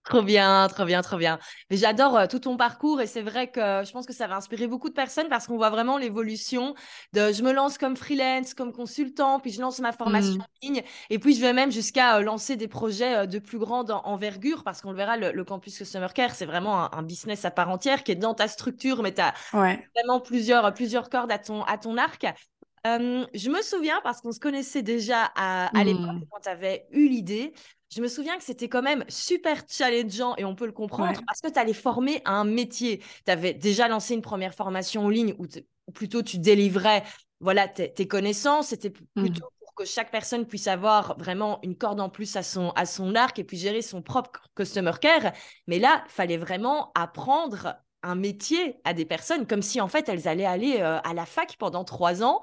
Trop 0.08 0.23
bien, 0.23 0.69
trop 0.69 0.85
bien, 0.85 1.03
trop 1.03 1.17
bien. 1.17 1.41
Mais 1.69 1.76
j'adore 1.76 2.17
euh, 2.17 2.26
tout 2.29 2.38
ton 2.38 2.56
parcours 2.56 3.00
et 3.00 3.08
c'est 3.08 3.23
vrai 3.23 3.50
que 3.50 3.61
je 3.85 3.91
pense 3.91 4.06
que 4.06 4.12
ça 4.12 4.29
va 4.29 4.37
inspirer 4.37 4.69
beaucoup 4.69 4.88
de 4.88 4.94
personnes 4.94 5.29
parce 5.29 5.49
qu'on 5.49 5.56
voit 5.56 5.69
vraiment 5.70 5.99
l'évolution 5.99 6.75
de 7.12 7.32
je 7.32 7.43
me 7.43 7.50
lance 7.53 7.76
comme 7.76 7.97
freelance, 7.97 8.55
comme 8.55 8.73
consultant, 8.73 9.41
puis 9.41 9.50
je 9.50 9.61
lance 9.61 9.81
ma 9.81 9.91
formation 9.91 10.38
Mm. 10.38 10.41
en 10.43 10.47
ligne 10.62 10.82
et 11.11 11.19
puis 11.19 11.35
je 11.35 11.41
vais 11.41 11.53
même 11.53 11.73
jusqu'à 11.73 12.19
euh, 12.19 12.23
lancer 12.23 12.55
des 12.55 12.69
projets 12.69 13.17
euh, 13.17 13.26
de 13.26 13.41
plus 13.41 13.58
grande 13.58 13.91
en- 13.91 14.00
envergure 14.05 14.62
parce 14.62 14.81
qu'on 14.81 14.93
le 14.93 14.97
verra, 14.97 15.17
le, 15.17 15.32
le 15.32 15.44
campus 15.44 15.76
Customer 15.76 16.06
Care, 16.14 16.37
c'est 16.37 16.47
vraiment 16.47 16.85
un, 16.85 16.91
un 16.99 17.02
business 17.02 17.44
à 17.44 17.50
part 17.50 17.69
entière 17.69 18.05
qui 18.05 18.12
est 18.12 18.14
dans 18.14 18.32
ta 18.35 18.47
structure, 18.47 19.02
mais 19.02 19.12
tu 19.12 19.20
as 19.23 19.35
Ouais. 19.52 19.88
vraiment 19.97 20.20
plusieurs, 20.20 20.73
plusieurs 20.73 21.11
cordes 21.11 21.32
à 21.32 21.38
ton, 21.41 21.64
à 21.64 21.79
ton 21.79 21.97
arc. 21.99 22.26
Euh, 22.87 23.27
je 23.35 23.50
me 23.50 23.62
souviens, 23.62 24.00
parce 24.03 24.21
qu'on 24.21 24.33
se 24.33 24.41
connaissait 24.41 24.83
déjà 24.83 25.25
à, 25.35 25.67
à 25.79 25.85
l'époque, 25.85 26.03
Mm. 26.12 26.25
quand 26.31 26.41
tu 26.41 26.49
avais 26.49 26.87
eu 26.93 27.09
l'idée, 27.09 27.53
je 27.94 28.00
me 28.00 28.09
souviens 28.09 28.37
que 28.37 28.44
c'était 28.44 28.69
quand 28.69 28.83
même 28.83 29.05
super 29.09 29.62
challengeant 29.69 30.35
et 30.37 30.44
on 30.44 30.55
peut 30.55 30.67
le 30.67 30.73
comprendre 30.73 31.19
Ouais. 31.19 31.25
parce 31.27 31.41
que 31.41 31.49
tu 31.49 31.59
allais 31.59 31.73
former 31.73 32.21
à 32.25 32.33
un 32.33 32.44
métier. 32.44 33.03
Tu 33.25 33.31
avais 33.33 33.55
déjà 33.55 33.88
lancé 33.88 34.15
une 34.15 34.23
première 34.23 34.55
formation 34.55 35.05
en 35.06 35.09
ligne 35.09 35.35
où, 35.38 35.47
plutôt 35.94 36.23
tu 36.23 36.38
délivrais 36.38 37.03
voilà, 37.41 37.69
tes, 37.69 38.09
connaissances. 38.09 38.69
C'était 38.69 38.91
p- 38.91 39.00
Mm. 39.17 39.23
plutôt 39.23 39.49
pour 39.61 39.75
que 39.75 39.85
chaque 39.85 40.11
personne 40.11 40.47
puisse 40.47 40.69
avoir 40.69 41.19
vraiment 41.19 41.59
une 41.62 41.77
corde 41.77 42.00
en 42.00 42.09
plus 42.09 42.35
à 42.37 42.43
son, 42.43 42.71
à 42.71 42.87
son 42.87 43.15
arc 43.15 43.38
et 43.38 43.44
puis 43.44 43.56
gérer 43.59 43.83
son 43.83 44.00
propre 44.03 44.31
customer 44.55 44.93
care. 45.00 45.33
Mais 45.67 45.79
là, 45.79 46.03
il 46.06 46.11
fallait 46.12 46.38
vraiment 46.38 46.93
apprendre 46.94 47.77
un 48.03 48.15
métier 48.15 48.77
à 48.85 48.94
des 48.94 49.05
personnes 49.05 49.47
comme 49.47 49.62
si 49.62 49.81
en 49.81 49.88
fait 49.88 50.09
elles 50.09 50.29
allaient 50.29 50.44
aller 50.47 50.77
euh, 50.81 50.99
à 51.03 51.12
la 51.15 51.27
fac 51.27 51.56
pendant 51.59 51.85
trois 51.85 52.23
ans. 52.23 52.41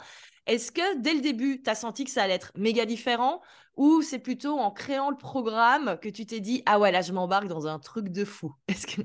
Est-ce 0.47 0.71
que 0.71 0.97
dès 0.99 1.13
le 1.13 1.21
début, 1.21 1.61
tu 1.63 1.69
as 1.69 1.75
senti 1.75 2.03
que 2.05 2.11
ça 2.11 2.23
allait 2.23 2.33
être 2.33 2.51
méga 2.57 2.85
différent 2.85 3.41
ou 3.75 4.01
c'est 4.01 4.19
plutôt 4.19 4.59
en 4.59 4.71
créant 4.71 5.09
le 5.09 5.17
programme 5.17 5.97
que 6.01 6.09
tu 6.09 6.25
t'es 6.25 6.39
dit 6.39 6.61
ah 6.65 6.79
ouais 6.79 6.91
là 6.91 7.01
je 7.01 7.13
m'embarque 7.13 7.47
dans 7.47 7.67
un 7.67 7.79
truc 7.79 8.09
de 8.09 8.25
fou? 8.25 8.53
Est-ce 8.67 8.87
que 8.87 9.01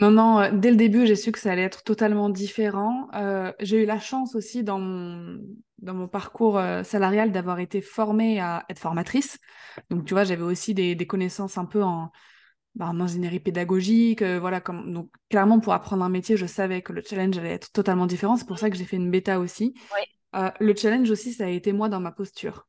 Non, 0.00 0.10
non, 0.10 0.40
euh, 0.40 0.50
dès 0.52 0.70
le 0.70 0.76
début, 0.76 1.06
j'ai 1.06 1.16
su 1.16 1.32
que 1.32 1.38
ça 1.38 1.52
allait 1.52 1.62
être 1.62 1.84
totalement 1.84 2.30
différent. 2.30 3.08
Euh, 3.14 3.52
j'ai 3.60 3.82
eu 3.82 3.86
la 3.86 4.00
chance 4.00 4.34
aussi 4.34 4.64
dans 4.64 4.78
mon, 4.80 5.38
dans 5.78 5.92
mon 5.94 6.08
parcours 6.08 6.58
euh, 6.58 6.82
salarial 6.82 7.30
d'avoir 7.30 7.58
été 7.60 7.82
formée 7.82 8.40
à 8.40 8.64
être 8.70 8.78
formatrice. 8.78 9.38
Donc, 9.90 10.06
tu 10.06 10.14
vois, 10.14 10.24
j'avais 10.24 10.42
aussi 10.42 10.72
des, 10.74 10.94
des 10.94 11.06
connaissances 11.06 11.58
un 11.58 11.66
peu 11.66 11.82
en, 11.82 12.10
bah, 12.74 12.86
en 12.88 13.00
ingénierie 13.00 13.40
pédagogique. 13.40 14.22
euh, 14.22 14.40
voilà, 14.40 14.60
comme, 14.62 14.92
donc, 14.94 15.10
clairement, 15.30 15.60
pour 15.60 15.74
apprendre 15.74 16.04
un 16.04 16.08
métier, 16.10 16.36
je 16.38 16.46
savais 16.46 16.82
que 16.82 16.92
le 16.94 17.02
challenge 17.02 17.38
allait 17.38 17.52
être 17.54 17.72
totalement 17.72 18.06
différent. 18.06 18.36
C'est 18.36 18.46
pour 18.48 18.58
ça 18.58 18.70
que 18.70 18.76
j'ai 18.76 18.86
fait 18.86 18.96
une 18.96 19.10
bêta 19.10 19.40
aussi. 19.40 19.74
Ouais. 19.90 20.06
Euh, 20.34 20.50
le 20.60 20.74
challenge 20.74 21.10
aussi, 21.10 21.32
ça 21.32 21.44
a 21.44 21.48
été 21.48 21.72
moi 21.72 21.88
dans 21.88 22.00
ma 22.00 22.12
posture. 22.12 22.66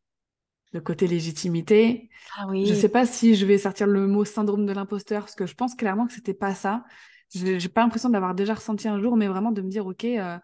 Le 0.71 0.81
côté 0.81 1.05
légitimité, 1.07 2.09
ah 2.35 2.47
oui 2.49 2.65
je 2.65 2.73
sais 2.73 2.89
pas 2.89 3.05
si 3.05 3.35
je 3.35 3.45
vais 3.45 3.59
sortir 3.59 3.85
le 3.85 4.07
mot 4.07 4.25
syndrome 4.25 4.65
de 4.65 4.73
l'imposteur, 4.73 5.21
parce 5.21 5.35
que 5.35 5.45
je 5.45 5.53
pense 5.53 5.75
clairement 5.75 6.07
que 6.07 6.13
c'était 6.13 6.33
pas 6.33 6.55
ça. 6.55 6.83
J'ai 7.29 7.69
pas 7.69 7.81
l'impression 7.81 8.09
d'avoir 8.09 8.33
déjà 8.33 8.55
ressenti 8.55 8.87
un 8.87 8.99
jour, 8.99 9.15
mais 9.15 9.27
vraiment 9.27 9.51
de 9.51 9.61
me 9.61 9.69
dire, 9.69 9.85
ok, 9.85 10.03
euh, 10.05 10.37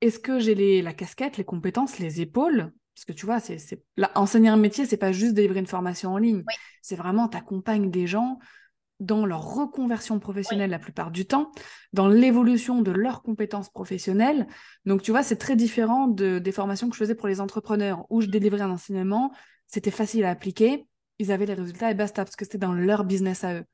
est-ce 0.00 0.18
que 0.20 0.38
j'ai 0.38 0.82
la 0.82 0.92
casquette, 0.92 1.38
les 1.38 1.44
compétences, 1.44 1.98
les 1.98 2.20
épaules? 2.20 2.72
Parce 2.94 3.04
que 3.04 3.12
tu 3.12 3.26
vois, 3.26 3.40
c'est, 3.40 3.58
enseigner 4.14 4.48
un 4.48 4.56
métier, 4.56 4.86
c'est 4.86 4.96
pas 4.96 5.12
juste 5.12 5.34
délivrer 5.34 5.60
une 5.60 5.66
formation 5.66 6.14
en 6.14 6.18
ligne. 6.18 6.44
C'est 6.80 6.96
vraiment, 6.96 7.28
t'accompagnes 7.28 7.90
des 7.90 8.06
gens 8.06 8.38
dans 9.00 9.26
leur 9.26 9.54
reconversion 9.54 10.18
professionnelle 10.18 10.70
la 10.70 10.78
plupart 10.78 11.10
du 11.10 11.26
temps, 11.26 11.50
dans 11.92 12.08
l'évolution 12.08 12.82
de 12.82 12.90
leurs 12.90 13.22
compétences 13.22 13.68
professionnelles. 13.68 14.46
Donc, 14.84 15.02
tu 15.02 15.10
vois, 15.10 15.22
c'est 15.22 15.36
très 15.36 15.56
différent 15.56 16.08
de, 16.08 16.38
des 16.38 16.52
formations 16.52 16.88
que 16.88 16.94
je 16.94 17.00
faisais 17.00 17.14
pour 17.14 17.28
les 17.28 17.40
entrepreneurs, 17.40 18.06
où 18.10 18.20
je 18.20 18.26
délivrais 18.26 18.62
un 18.62 18.70
enseignement, 18.70 19.32
c'était 19.66 19.90
facile 19.90 20.24
à 20.24 20.30
appliquer, 20.30 20.86
ils 21.18 21.32
avaient 21.32 21.46
les 21.46 21.54
résultats 21.54 21.90
et 21.90 21.94
basta, 21.94 22.24
parce 22.24 22.36
que 22.36 22.44
c'était 22.44 22.58
dans 22.58 22.72
leur 22.72 23.04
business 23.04 23.44
à 23.44 23.54
eux. 23.54 23.64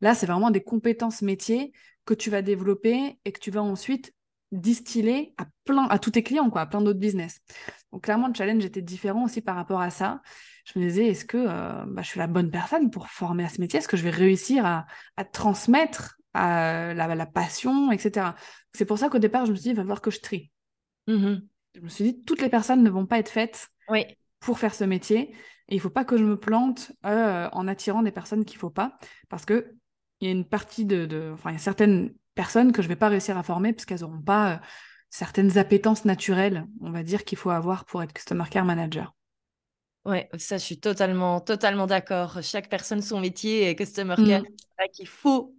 Là, 0.00 0.14
c'est 0.14 0.26
vraiment 0.26 0.50
des 0.50 0.62
compétences 0.62 1.22
métiers 1.22 1.72
que 2.04 2.14
tu 2.14 2.30
vas 2.30 2.42
développer 2.42 3.18
et 3.24 3.32
que 3.32 3.40
tu 3.40 3.50
vas 3.50 3.62
ensuite 3.62 4.14
distiller 4.52 5.34
à 5.38 5.46
plein, 5.64 5.86
à 5.88 5.98
tous 5.98 6.10
tes 6.12 6.22
clients, 6.22 6.50
quoi, 6.50 6.62
à 6.62 6.66
plein 6.66 6.80
d'autres 6.80 6.98
business. 6.98 7.40
Donc, 7.92 8.02
clairement, 8.04 8.28
le 8.28 8.34
challenge 8.34 8.64
était 8.64 8.82
différent 8.82 9.24
aussi 9.24 9.40
par 9.40 9.56
rapport 9.56 9.80
à 9.80 9.90
ça. 9.90 10.20
Je 10.64 10.78
me 10.78 10.86
disais, 10.86 11.06
est-ce 11.06 11.24
que 11.24 11.36
euh, 11.38 11.84
bah, 11.86 12.02
je 12.02 12.08
suis 12.08 12.18
la 12.18 12.26
bonne 12.26 12.50
personne 12.50 12.90
pour 12.90 13.08
former 13.08 13.44
à 13.44 13.48
ce 13.48 13.60
métier? 13.60 13.78
Est-ce 13.78 13.88
que 13.88 13.96
je 13.96 14.02
vais 14.04 14.10
réussir 14.10 14.64
à, 14.66 14.86
à 15.16 15.24
transmettre 15.24 16.16
à 16.34 16.94
la, 16.94 17.12
la 17.14 17.26
passion, 17.26 17.90
etc. 17.90 18.28
C'est 18.72 18.84
pour 18.84 18.98
ça 18.98 19.08
qu'au 19.08 19.18
départ, 19.18 19.46
je 19.46 19.50
me 19.50 19.56
suis 19.56 19.64
dit, 19.64 19.68
il 19.70 19.76
va 19.76 19.82
falloir 19.82 20.00
que 20.00 20.10
je 20.12 20.20
trie. 20.20 20.50
Mhm. 21.08 21.42
Je 21.74 21.80
me 21.80 21.88
suis 21.88 22.04
dit, 22.04 22.22
toutes 22.24 22.40
les 22.40 22.48
personnes 22.48 22.82
ne 22.82 22.90
vont 22.90 23.06
pas 23.06 23.18
être 23.18 23.28
faites 23.30 23.68
Oui. 23.88 24.04
pour 24.38 24.58
faire 24.58 24.74
ce 24.74 24.84
métier. 24.84 25.32
Et 25.68 25.74
il 25.74 25.76
ne 25.76 25.80
faut 25.80 25.90
pas 25.90 26.04
que 26.04 26.16
je 26.16 26.24
me 26.24 26.38
plante 26.38 26.92
euh, 27.06 27.48
en 27.52 27.66
attirant 27.68 28.02
des 28.02 28.10
personnes 28.12 28.44
qu'il 28.44 28.56
ne 28.56 28.60
faut 28.60 28.70
pas. 28.70 28.98
Parce 29.28 29.44
qu'il 29.44 29.64
y 30.20 30.28
a 30.28 30.30
une 30.30 30.44
partie 30.44 30.84
de, 30.84 31.06
de. 31.06 31.30
Enfin, 31.32 31.50
il 31.50 31.54
y 31.54 31.56
a 31.56 31.60
certaines 31.60 32.12
personnes 32.42 32.72
que 32.72 32.80
je 32.82 32.88
ne 32.88 32.92
vais 32.94 32.96
pas 32.96 33.08
réussir 33.08 33.36
à 33.38 33.42
former 33.42 33.72
parce 33.74 33.84
qu'elles 33.86 34.00
n'auront 34.00 34.22
pas 34.22 34.52
euh, 34.54 34.58
certaines 35.10 35.58
appétences 35.58 36.04
naturelles, 36.06 36.66
on 36.80 36.90
va 36.90 37.02
dire, 37.02 37.24
qu'il 37.24 37.36
faut 37.38 37.50
avoir 37.50 37.84
pour 37.84 38.02
être 38.02 38.14
Customer 38.14 38.44
Care 38.50 38.64
Manager. 38.64 39.14
Ouais, 40.06 40.30
ça, 40.38 40.56
je 40.56 40.64
suis 40.64 40.80
totalement, 40.80 41.40
totalement 41.40 41.86
d'accord. 41.86 42.38
Chaque 42.42 42.70
personne 42.70 43.02
son 43.02 43.20
métier 43.20 43.68
et 43.68 43.76
customer 43.76 44.16
Mm. 44.16 44.24
care, 44.24 44.42
qu'il 44.94 45.06
faut, 45.06 45.54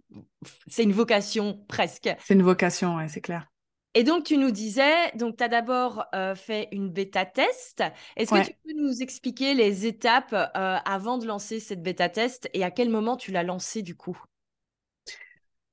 c'est 0.66 0.82
une 0.82 0.92
vocation 0.92 1.64
presque. 1.68 2.10
C'est 2.16 2.32
une 2.32 2.42
vocation, 2.42 2.96
ouais, 2.96 3.08
c'est 3.08 3.20
clair. 3.20 3.46
Et 3.94 4.04
donc, 4.04 4.24
tu 4.24 4.38
nous 4.38 4.50
disais, 4.50 5.10
donc 5.16 5.36
tu 5.36 5.44
as 5.44 5.48
d'abord 5.48 6.06
euh, 6.14 6.34
fait 6.34 6.68
une 6.72 6.88
bêta 6.90 7.26
test. 7.26 7.82
Est-ce 8.16 8.32
Ouais. 8.32 8.38
que 8.38 8.38
tu 8.40 8.52
peux 8.64 8.72
nous 8.74 9.02
expliquer 9.02 9.52
les 9.54 9.84
étapes 9.86 10.32
euh, 10.32 10.78
avant 10.86 11.18
de 11.18 11.26
lancer 11.26 11.60
cette 11.60 11.82
bêta 11.82 12.08
test 12.08 12.48
et 12.54 12.64
à 12.64 12.70
quel 12.70 12.88
moment 12.88 13.16
tu 13.18 13.32
l'as 13.32 13.42
lancée 13.42 13.82
du 13.82 13.94
coup? 13.94 14.18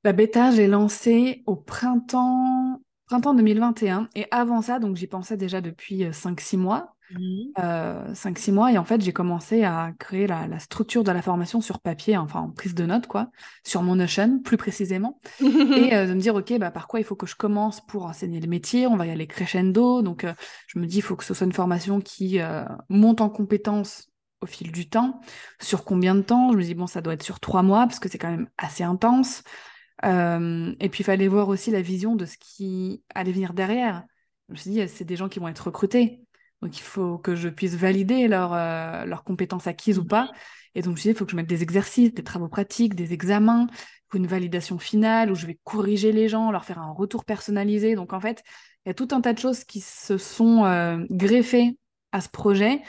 La 0.04 0.14
bêta, 0.14 0.52
j'ai 0.52 0.68
lancé 0.68 1.44
au 1.46 1.58
printemps, 1.58 2.82
printemps 3.08 3.34
2021. 3.34 4.08
Et 4.16 4.26
avant 4.32 4.62
ça, 4.62 4.80
donc 4.80 4.96
j'y 4.96 5.08
pensais 5.08 5.36
déjà 5.36 5.60
depuis 5.60 6.06
5-6 6.06 6.58
mois. 6.58 6.96
5-6 8.14 8.52
mois. 8.54 8.72
Et 8.72 8.78
en 8.78 8.86
fait, 8.86 9.02
j'ai 9.02 9.12
commencé 9.12 9.64
à 9.64 9.92
créer 10.00 10.26
la, 10.26 10.60
structure 10.60 11.04
de 11.04 11.12
la 11.12 11.22
formation 11.22 11.60
sur 11.60 11.80
papier, 11.80 12.16
enfin 12.16 12.42
en 12.42 12.52
prise 12.52 12.76
de 12.76 12.86
notes, 12.86 13.08
quoi, 13.08 13.30
sur 13.66 13.82
mon 13.82 13.96
Notion, 13.96 14.40
plus 14.40 14.58
précisément. 14.58 15.20
et 15.42 15.44
de 16.08 16.14
me 16.14 16.20
dire, 16.20 16.36
OK, 16.36 16.58
bah, 16.60 16.72
par 16.72 16.88
quoi 16.88 17.02
il 17.02 17.04
faut 17.04 17.16
que 17.16 17.28
je 17.28 17.36
commence 17.36 17.82
pour 17.86 18.06
enseigner 18.06 18.40
le 18.40 18.48
métier? 18.48 18.88
On 18.88 18.96
va 18.96 19.06
y 19.06 19.12
aller 19.12 19.28
crescendo. 19.28 20.02
Donc, 20.02 20.26
je 20.68 20.80
me 20.80 20.86
dis, 20.86 20.98
il 20.98 21.02
faut 21.02 21.18
que 21.18 21.26
ce 21.26 21.34
soit 21.34 21.46
une 21.46 21.52
formation 21.52 22.00
qui 22.00 22.40
monte 22.88 23.20
en 23.20 23.30
compétences 23.30 24.08
au 24.42 24.46
fil 24.46 24.72
du 24.72 24.88
temps. 24.88 25.20
Sur 25.60 25.84
combien 25.84 26.16
de 26.16 26.22
temps? 26.22 26.52
Je 26.54 26.58
me 26.58 26.64
dis, 26.64 26.76
bon, 26.76 26.88
ça 26.88 27.02
doit 27.02 27.14
être 27.14 27.24
sur 27.24 27.42
trois 27.42 27.64
mois, 27.64 27.86
parce 27.86 28.00
que 28.00 28.08
c'est 28.08 28.18
quand 28.18 28.32
même 28.32 28.48
assez 28.58 28.84
intense. 28.84 29.44
Et 30.04 30.90
puis, 30.90 31.02
il 31.02 31.06
fallait 31.06 31.28
voir 31.28 31.50
aussi 31.50 31.72
la 31.72 31.82
vision 31.82 32.16
de 32.16 32.26
ce 32.26 32.38
qui 32.38 33.04
allait 33.14 33.32
venir 33.32 33.54
derrière. 33.54 34.04
Je 34.48 34.54
me 34.54 34.58
suis 34.58 34.72
dit, 34.72 34.88
c'est 34.88 35.06
des 35.06 35.16
gens 35.16 35.30
qui 35.30 35.40
vont 35.40 35.48
être 35.48 35.66
recrutés. 35.68 36.22
Donc, 36.62 36.78
il 36.78 36.82
faut 36.82 37.18
que 37.18 37.36
je 37.36 37.50
puisse 37.50 37.76
valider 37.76 38.28
euh, 38.32 39.06
leurs 39.06 39.24
compétences 39.24 39.68
acquises 39.68 40.00
ou 40.00 40.06
pas. 40.06 40.32
Et 40.76 40.82
donc, 40.82 40.92
je 40.92 40.92
me 40.92 40.96
suis 40.98 41.08
dit, 41.10 41.14
il 41.14 41.18
faut 41.18 41.26
que 41.26 41.32
je 41.32 41.36
mette 41.36 41.48
des 41.48 41.64
exercices, 41.64 42.14
des 42.14 42.24
travaux 42.24 42.50
pratiques, 42.50 42.96
des 42.96 43.14
examens, 43.14 43.68
une 44.14 44.28
validation 44.28 44.80
finale 44.80 45.32
où 45.32 45.36
je 45.36 45.46
vais 45.46 45.60
corriger 45.64 46.12
les 46.12 46.28
gens, 46.28 46.52
leur 46.52 46.66
faire 46.66 46.80
un 46.80 46.92
retour 46.92 47.26
personnalisé. 47.26 47.96
Donc, 47.96 48.14
en 48.14 48.20
fait, 48.20 48.44
il 48.86 48.90
y 48.90 48.92
a 48.92 48.94
tout 48.94 49.08
un 49.12 49.22
tas 49.22 49.34
de 49.34 49.40
choses 49.40 49.64
qui 49.64 49.82
se 49.82 50.18
sont 50.18 50.66
euh, 50.66 51.06
greffées 51.10 51.78
à 52.12 52.22
ce 52.22 52.30
projet 52.30 52.82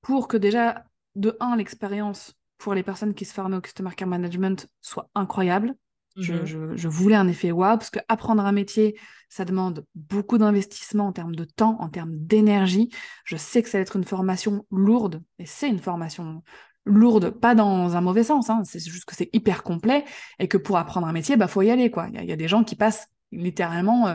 pour 0.00 0.28
que 0.28 0.36
déjà, 0.36 0.84
de 1.16 1.36
un, 1.40 1.56
l'expérience 1.56 2.34
pour 2.58 2.74
les 2.74 2.82
personnes 2.82 3.14
qui 3.14 3.24
se 3.24 3.34
forment 3.34 3.54
au 3.54 3.60
Customer 3.60 3.90
Care 3.96 4.08
Management 4.08 4.68
soit 4.80 5.10
incroyable. 5.14 5.74
Mhm. 6.16 6.76
Je, 6.76 6.88
voulais 6.88 7.16
un 7.16 7.28
effet 7.28 7.52
wow, 7.52 7.76
parce 7.76 7.90
qu'apprendre 7.90 8.44
un 8.44 8.52
métier, 8.52 8.98
ça 9.28 9.44
demande 9.44 9.86
beaucoup 9.94 10.38
d'investissement 10.38 11.06
en 11.06 11.12
termes 11.12 11.36
de 11.36 11.44
temps, 11.44 11.76
en 11.80 11.88
termes 11.88 12.16
d'énergie. 12.16 12.90
Je 13.24 13.36
sais 13.36 13.62
que 13.62 13.68
ça 13.68 13.78
va 13.78 13.82
être 13.82 13.96
une 13.96 14.04
formation 14.04 14.66
lourde, 14.70 15.22
et 15.38 15.46
c'est 15.46 15.68
une 15.68 15.78
formation 15.78 16.42
lourde, 16.84 17.30
pas 17.30 17.54
dans 17.54 17.94
un 17.96 18.00
mauvais 18.00 18.24
sens, 18.24 18.50
hein. 18.50 18.62
c'est 18.64 18.80
juste 18.80 19.04
que 19.04 19.14
c'est 19.14 19.30
hyper 19.32 19.62
complet, 19.62 20.04
et 20.38 20.48
que 20.48 20.56
pour 20.56 20.78
apprendre 20.78 21.06
un 21.06 21.12
métier, 21.12 21.36
il 21.36 21.38
bah, 21.38 21.46
faut 21.46 21.62
y 21.62 21.70
aller. 21.70 21.90
quoi. 21.90 22.08
Il 22.12 22.24
y, 22.24 22.32
a 22.32 22.36
des 22.36 22.48
gens 22.48 22.64
qui 22.64 22.74
passent 22.74 23.08
littéralement 23.30 24.08
euh, 24.08 24.14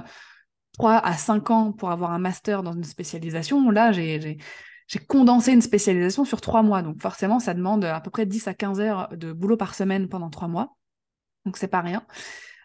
3 0.74 0.98
à 0.98 1.14
5 1.14 1.50
ans 1.52 1.72
pour 1.72 1.92
avoir 1.92 2.12
un 2.12 2.20
master 2.20 2.64
dans 2.64 2.74
une 2.74 2.84
spécialisation. 2.84 3.70
Là, 3.72 3.94
j'ai 3.94 4.38
condensé 5.08 5.54
une 5.54 5.62
spécialisation 5.62 6.26
sur 6.26 6.42
3 6.42 6.62
mois, 6.62 6.82
donc 6.82 7.02
forcément, 7.02 7.40
ça 7.40 7.54
demande 7.54 7.86
à 7.86 8.02
peu 8.02 8.12
près 8.12 8.26
10 8.26 8.50
à 8.50 8.54
15 8.54 8.82
heures 8.82 9.10
de 9.16 9.32
boulot 9.32 9.56
par 9.56 9.76
semaine 9.76 10.10
pendant 10.10 10.30
3 10.30 10.50
mois 10.50 10.76
donc 11.46 11.58
c'est 11.58 11.68
pas 11.68 11.82
rien. 11.82 12.06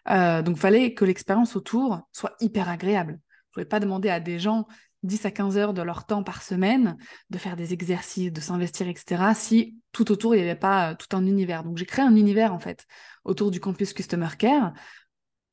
Euh, 0.09 0.41
donc 0.41 0.57
fallait 0.57 0.93
que 0.93 1.05
l'expérience 1.05 1.55
autour 1.55 2.01
soit 2.11 2.35
hyper 2.39 2.69
agréable. 2.69 3.19
Je 3.47 3.53
pouvais 3.53 3.65
pas 3.65 3.79
demander 3.79 4.09
à 4.09 4.19
des 4.19 4.39
gens 4.39 4.65
10 5.03 5.25
à 5.25 5.31
15 5.31 5.57
heures 5.57 5.73
de 5.73 5.81
leur 5.81 6.05
temps 6.05 6.23
par 6.23 6.41
semaine 6.41 6.97
de 7.29 7.37
faire 7.37 7.55
des 7.55 7.73
exercices, 7.73 8.31
de 8.31 8.41
s'investir, 8.41 8.87
etc. 8.87 9.33
si 9.33 9.77
tout 9.91 10.11
autour 10.11 10.35
il 10.35 10.39
n'y 10.39 10.49
avait 10.49 10.59
pas 10.59 10.91
euh, 10.91 10.95
tout 10.95 11.15
un 11.15 11.25
univers. 11.25 11.63
Donc 11.63 11.77
j'ai 11.77 11.85
créé 11.85 12.05
un 12.05 12.15
univers 12.15 12.53
en 12.53 12.59
fait 12.59 12.85
autour 13.23 13.51
du 13.51 13.59
campus 13.59 13.93
Customer 13.93 14.29
Care 14.37 14.73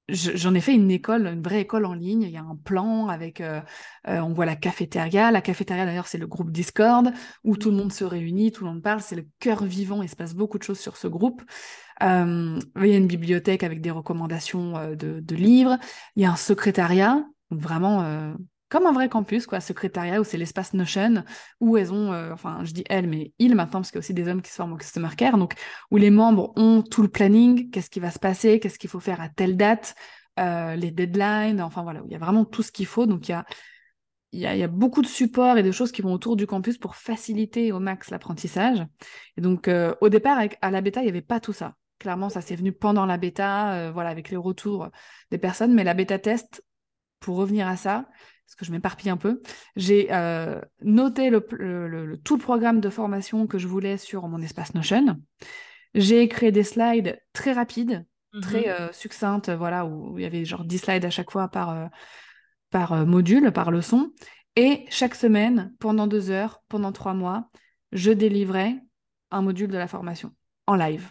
j'en 0.09 0.55
ai 0.55 0.61
fait 0.61 0.75
une 0.75 0.91
école, 0.91 1.27
une 1.27 1.43
vraie 1.43 1.61
école 1.61 1.85
en 1.85 1.95
ligne. 1.95 2.23
Il 2.23 2.31
y 2.31 2.37
a 2.37 2.43
un 2.43 2.57
plan 2.57 3.09
avec, 3.09 3.41
euh, 3.41 3.61
euh, 4.09 4.21
on 4.21 4.33
voit 4.33 4.47
la 4.47 4.57
cafétéria. 4.57 5.31
La 5.31 5.41
cafétéria, 5.41 5.85
d'ailleurs, 5.85 6.07
c'est 6.07 6.19
le 6.19 6.27
groupe 6.27 6.51
Discord 6.51 7.13
où 7.45 7.57
tout 7.57 7.71
le 7.71 7.77
monde 7.77 7.93
se 7.93 8.05
réunit, 8.05 8.53
tout 8.53 8.65
le 8.65 8.71
monde 8.71 8.83
parle. 8.83 9.01
C'est 9.01 9.17
le 9.17 9.27
cœur 9.39 9.65
vivant. 9.65 10.03
Il 10.03 10.09
se 10.09 10.17
passe 10.17 10.35
beaucoup 10.35 10.59
de 10.59 10.63
choses 10.63 10.81
sur 10.81 10.97
ce 10.97 11.09
groupe. 11.09 11.43
Euh, 12.03 12.59
il 12.77 12.87
y 12.87 12.95
a 12.95 12.97
une 12.97 13.07
bibliothèque 13.07 13.65
avec 13.65 13.81
des 13.81 13.91
recommandations 13.91 14.95
de, 14.95 15.21
de, 15.21 15.35
livres. 15.35 15.79
Il 16.17 16.23
y 16.23 16.27
a 16.27 16.31
un 16.31 16.37
secrétariat, 16.37 17.25
vraiment 17.51 18.35
comme 18.69 18.87
un 18.87 18.93
vrai 18.93 19.09
campus, 19.09 19.47
quoi, 19.47 19.61
secrétariat, 19.61 20.21
où 20.21 20.25
c'est 20.25 20.37
l'espace 20.37 20.75
Notion, 20.75 21.25
où 21.61 21.77
elles 21.77 21.93
ont, 21.93 22.13
euh, 22.13 22.33
enfin, 22.33 22.61
je 22.65 22.73
dis 22.73 22.85
elles, 22.89 23.07
mais 23.07 23.33
ils 23.39 23.55
maintenant, 23.55 23.81
parce 23.81 23.91
qu'il 23.91 23.97
y 23.97 23.99
a 23.99 24.01
aussi 24.01 24.15
des 24.15 24.29
hommes 24.29 24.43
qui 24.43 24.51
se 24.51 24.57
forment 24.57 24.75
au 24.75 24.77
Customer 24.77 25.09
Care, 25.17 25.39
donc 25.39 25.55
où 25.91 25.97
les 25.97 26.11
membres 26.11 26.53
ont 26.57 26.83
tout 26.83 27.03
le 27.03 27.09
planning, 27.09 27.71
qu'est-ce 27.71 27.91
qui 27.91 28.01
va 28.01 28.11
se 28.11 28.19
passer, 28.19 28.61
qu'est-ce 28.61 28.79
qu'il 28.79 28.91
faut 28.91 29.01
faire 29.01 29.21
à 29.21 29.29
telle 29.29 29.57
date, 29.57 29.95
euh, 30.39 30.77
les 30.77 30.91
deadlines, 30.91 31.61
enfin 31.61 31.83
voilà, 31.83 32.03
il 32.07 32.13
y 32.13 32.15
a 32.15 32.19
vraiment 32.19 32.45
tout 32.45 32.63
ce 32.63 32.71
qu'il 32.71 32.87
faut. 32.87 33.07
Donc 33.07 33.29
il 33.29 33.33
y 33.33 33.35
a, 34.47 34.55
y, 34.55 34.63
a, 34.63 34.69
beaucoup 34.69 35.01
de 35.03 35.07
supports 35.07 35.57
et 35.57 35.63
de 35.63 35.73
choses 35.73 35.91
qui 35.91 36.03
vont 36.03 36.13
autour 36.13 36.37
du 36.37 36.47
campus 36.47 36.77
pour 36.79 36.95
faciliter 36.97 37.73
au 37.73 37.81
max 37.81 38.11
l'apprentissage. 38.11 38.85
Et 39.37 39.41
donc, 39.41 39.69
euh, 39.69 39.95
au 40.01 40.11
départ, 40.11 40.39
à 40.61 40.71
la 40.71 40.81
bêta, 40.83 41.01
il 41.01 41.05
n'y 41.05 41.11
avait 41.11 41.23
pas 41.23 41.41
tout 41.41 41.55
ça. 41.55 41.75
Clairement, 41.99 42.29
ça 42.29 42.43
s'est 42.43 42.55
venu 42.55 42.73
pendant 42.73 43.07
la 43.07 43.17
bêta, 43.17 43.91
voilà, 43.91 44.11
avec 44.11 44.31
les 44.31 44.37
retours 44.37 44.89
des 45.33 45.39
personnes. 45.39 45.75
Mais 45.75 45.83
la 45.83 45.95
bêta 45.95 46.19
test, 46.21 46.63
pour 47.19 47.37
revenir 47.37 47.67
à 47.67 47.77
ça, 47.77 48.07
parce 48.49 48.57
que 48.57 48.65
je 48.65 48.73
m'éparpille 48.73 49.11
un 49.11 49.19
peu, 49.19 49.43
j'ai 49.77 50.09
euh, 50.11 50.59
noté 50.81 51.29
le, 51.29 52.19
tout 52.25 52.37
le 52.39 52.43
programme 52.43 52.81
de 52.81 52.89
formation 52.89 53.47
que 53.47 53.59
je 53.59 53.69
voulais 53.69 53.99
sur 53.99 54.27
mon 54.27 54.41
espace 54.41 54.75
Notion. 54.75 55.21
J'ai 55.95 56.27
créé 56.29 56.51
des 56.51 56.63
slides 56.63 57.21
très 57.35 57.53
rapides, 57.53 58.07
très 58.41 58.61
mhm. 58.61 58.69
euh, 58.69 58.93
succinctes, 58.93 59.51
voilà, 59.51 59.85
où 59.85 60.17
il 60.17 60.23
y 60.23 60.25
avait 60.25 60.47
genre 60.47 60.65
10 60.65 60.79
slides 60.79 61.05
à 61.05 61.11
chaque 61.11 61.31
fois 61.31 61.49
par, 61.49 61.77
euh, 61.77 61.87
par 62.71 63.05
module, 63.05 63.53
par 63.53 63.71
leçon. 63.71 64.13
Et 64.57 64.87
chaque 64.89 65.15
semaine, 65.15 65.75
pendant 65.79 66.07
deux 66.07 66.31
heures, 66.31 66.63
pendant 66.69 66.93
trois 66.93 67.13
mois, 67.13 67.51
je 67.93 68.13
délivrais 68.13 68.77
un 69.31 69.43
module 69.43 69.69
de 69.69 69.77
la 69.77 69.89
formation 69.89 70.33
en 70.67 70.75
live. 70.75 71.11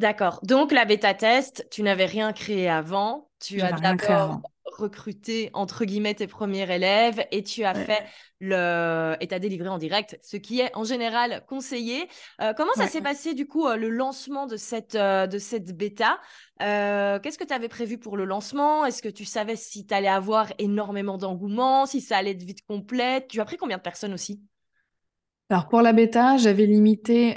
D'accord. 0.00 0.40
Donc, 0.42 0.72
la 0.72 0.86
bêta 0.86 1.12
test, 1.12 1.68
tu 1.70 1.82
n'avais 1.82 2.06
rien 2.06 2.32
créé 2.32 2.70
avant. 2.70 3.28
Tu 3.38 3.60
as 3.60 3.72
d'abord 3.72 4.40
recruter 4.64 5.50
entre 5.52 5.84
guillemets 5.84 6.14
tes 6.14 6.26
premiers 6.26 6.74
élèves 6.74 7.26
et 7.32 7.42
tu 7.42 7.64
as 7.64 7.74
fait 7.74 8.02
le 8.38 9.14
et 9.20 9.26
tu 9.26 9.34
as 9.34 9.38
délivré 9.38 9.68
en 9.68 9.76
direct, 9.76 10.18
ce 10.22 10.38
qui 10.38 10.60
est 10.60 10.74
en 10.74 10.84
général 10.84 11.44
conseillé. 11.48 12.08
Euh, 12.40 12.54
comment 12.56 12.72
ça 12.74 12.86
s'est 12.86 13.02
passé 13.02 13.34
du 13.34 13.46
coup 13.46 13.66
euh, 13.66 13.76
le 13.76 13.90
lancement 13.90 14.46
de 14.46 14.56
cette 14.56 14.94
euh, 14.94 15.26
de 15.26 15.38
cette 15.38 15.76
bêta? 15.76 16.18
Qu'est-ce 16.60 17.36
que 17.36 17.44
tu 17.44 17.52
avais 17.52 17.68
prévu 17.68 17.98
pour 17.98 18.16
le 18.16 18.24
lancement? 18.24 18.86
Est-ce 18.86 19.02
que 19.02 19.08
tu 19.08 19.26
savais 19.26 19.56
si 19.56 19.86
tu 19.86 19.92
allais 19.92 20.08
avoir 20.08 20.52
énormément 20.58 21.18
d'engouement, 21.18 21.84
si 21.84 22.00
ça 22.00 22.16
allait 22.16 22.30
être 22.30 22.42
vite 22.42 22.64
complète? 22.66 23.28
Tu 23.28 23.40
as 23.40 23.44
pris 23.44 23.58
combien 23.58 23.76
de 23.76 23.82
personnes 23.82 24.14
aussi? 24.14 24.40
Alors 25.50 25.68
pour 25.68 25.82
la 25.82 25.92
bêta, 25.92 26.36
j'avais 26.38 26.66
limité 26.66 27.36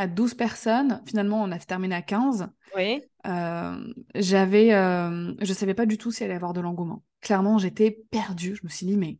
à 0.00 0.06
12 0.06 0.34
personnes. 0.34 1.02
Finalement, 1.06 1.42
on 1.42 1.52
a 1.52 1.58
terminé 1.58 1.94
à 1.94 2.02
15. 2.02 2.48
Oui. 2.74 3.02
Euh, 3.26 3.92
j'avais, 4.14 4.72
euh, 4.72 5.34
je 5.40 5.52
savais 5.52 5.74
pas 5.74 5.84
du 5.84 5.98
tout 5.98 6.10
s'il 6.10 6.24
allait 6.24 6.34
y 6.34 6.36
avoir 6.36 6.54
de 6.54 6.60
l'engouement. 6.60 7.02
Clairement, 7.20 7.58
j'étais 7.58 7.90
perdue. 8.10 8.56
Je 8.56 8.62
me 8.64 8.70
suis 8.70 8.86
dit, 8.86 8.96
mais 8.96 9.18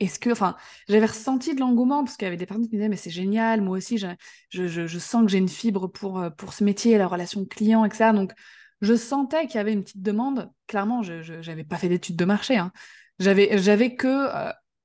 est-ce 0.00 0.18
que, 0.18 0.30
enfin, 0.30 0.56
j'avais 0.88 1.06
ressenti 1.06 1.54
de 1.54 1.60
l'engouement 1.60 2.02
parce 2.02 2.16
qu'il 2.16 2.26
y 2.26 2.28
avait 2.28 2.36
des 2.36 2.46
personnes 2.46 2.64
qui 2.64 2.70
me 2.70 2.78
disaient, 2.78 2.88
mais 2.88 2.96
c'est 2.96 3.10
génial, 3.10 3.60
moi 3.60 3.76
aussi, 3.76 3.98
je, 3.98 4.08
je, 4.48 4.66
je, 4.66 4.98
sens 4.98 5.24
que 5.24 5.30
j'ai 5.30 5.38
une 5.38 5.48
fibre 5.48 5.86
pour, 5.86 6.18
euh, 6.18 6.30
pour 6.30 6.54
ce 6.54 6.64
métier, 6.64 6.98
la 6.98 7.06
relation 7.06 7.44
client, 7.44 7.84
etc. 7.84 8.12
Donc, 8.12 8.32
je 8.80 8.96
sentais 8.96 9.46
qu'il 9.46 9.56
y 9.56 9.58
avait 9.58 9.72
une 9.72 9.84
petite 9.84 10.02
demande. 10.02 10.50
Clairement, 10.66 11.02
je 11.04 11.46
n'avais 11.46 11.64
pas 11.64 11.76
fait 11.76 11.88
d'études 11.88 12.16
de 12.16 12.24
marché. 12.24 12.56
Hein. 12.56 12.72
J'avais, 13.20 13.58
j'avais 13.58 13.94
que 13.94 14.28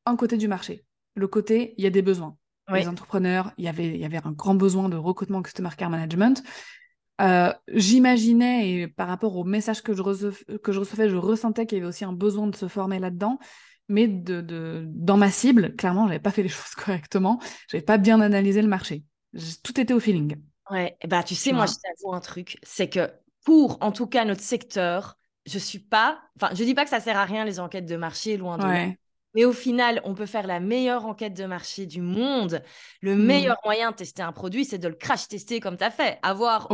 un 0.05 0.15
côté 0.17 0.37
du 0.37 0.49
marché. 0.49 0.85
Le 1.15 1.27
côté, 1.27 1.73
il 1.77 1.83
y 1.83 1.87
a 1.87 1.89
des 1.89 2.01
besoins. 2.01 2.37
Les 2.73 2.87
entrepreneurs, 2.87 3.51
il 3.57 3.65
y 3.65 3.67
avait, 3.67 3.87
il 3.87 3.97
y 3.97 4.05
avait 4.05 4.21
un 4.23 4.31
grand 4.31 4.55
besoin 4.55 4.89
de 4.89 4.97
recrutement 4.97 5.41
Customer 5.43 5.69
Care 5.77 5.89
Management. 5.89 6.43
Euh, 7.21 7.53
j'imaginais, 7.69 8.71
et 8.71 8.87
par 8.87 9.07
rapport 9.07 9.37
au 9.37 9.43
message 9.43 9.81
que 9.81 9.93
je, 9.93 10.01
recevais, 10.01 10.57
que 10.63 10.71
je 10.71 10.79
recevais, 10.79 11.09
je 11.09 11.15
ressentais 11.15 11.65
qu'il 11.65 11.77
y 11.77 11.81
avait 11.81 11.87
aussi 11.87 12.05
un 12.05 12.13
besoin 12.13 12.47
de 12.47 12.55
se 12.55 12.67
former 12.67 12.99
là-dedans. 12.99 13.39
Mais 13.87 14.07
de, 14.07 14.41
de, 14.41 14.83
dans 14.87 15.15
ma 15.15 15.29
cible, 15.29 15.75
clairement, 15.75 16.03
je 16.05 16.09
n'avais 16.09 16.19
pas 16.19 16.31
fait 16.31 16.43
les 16.43 16.49
choses 16.49 16.73
correctement. 16.75 17.39
Je 17.69 17.77
n'avais 17.77 17.85
pas 17.85 17.97
bien 17.97 18.19
analysé 18.19 18.61
le 18.61 18.67
marché. 18.67 19.03
Tout 19.63 19.79
était 19.79 19.93
au 19.93 19.99
feeling. 19.99 20.37
Ouais, 20.71 20.97
bah, 21.07 21.21
tu 21.21 21.35
sais, 21.35 21.51
moi, 21.51 21.67
je 21.67 21.73
t'avoue 21.73 22.15
un 22.15 22.19
truc, 22.19 22.57
c'est 22.63 22.89
que 22.89 23.11
pour, 23.45 23.77
en 23.81 23.91
tout 23.91 24.07
cas, 24.07 24.25
notre 24.25 24.41
secteur, 24.41 25.17
je 25.45 25.59
suis 25.59 25.79
pas. 25.79 26.19
Enfin, 26.35 26.53
je 26.55 26.63
dis 26.63 26.73
pas 26.73 26.83
que 26.83 26.89
ça 26.89 26.99
sert 26.99 27.17
à 27.17 27.25
rien 27.25 27.45
les 27.45 27.59
enquêtes 27.59 27.85
de 27.85 27.95
marché, 27.95 28.37
loin 28.37 28.57
de 28.57 28.63
là. 28.63 28.87
Mais 29.35 29.45
au 29.45 29.53
final, 29.53 30.01
on 30.05 30.15
peut 30.15 30.25
faire 30.25 30.47
la 30.47 30.59
meilleure 30.59 31.05
enquête 31.05 31.33
de 31.33 31.45
marché 31.45 31.85
du 31.85 32.01
monde. 32.01 32.63
Le 33.01 33.15
mmh. 33.15 33.25
meilleur 33.25 33.57
moyen 33.65 33.91
de 33.91 33.97
tester 33.97 34.23
un 34.23 34.31
produit, 34.31 34.65
c'est 34.65 34.77
de 34.77 34.87
le 34.87 34.95
crash 34.95 35.27
tester 35.27 35.59
comme 35.59 35.77
tu 35.77 35.83
as 35.83 35.91
fait. 35.91 36.17
Avoir 36.23 36.69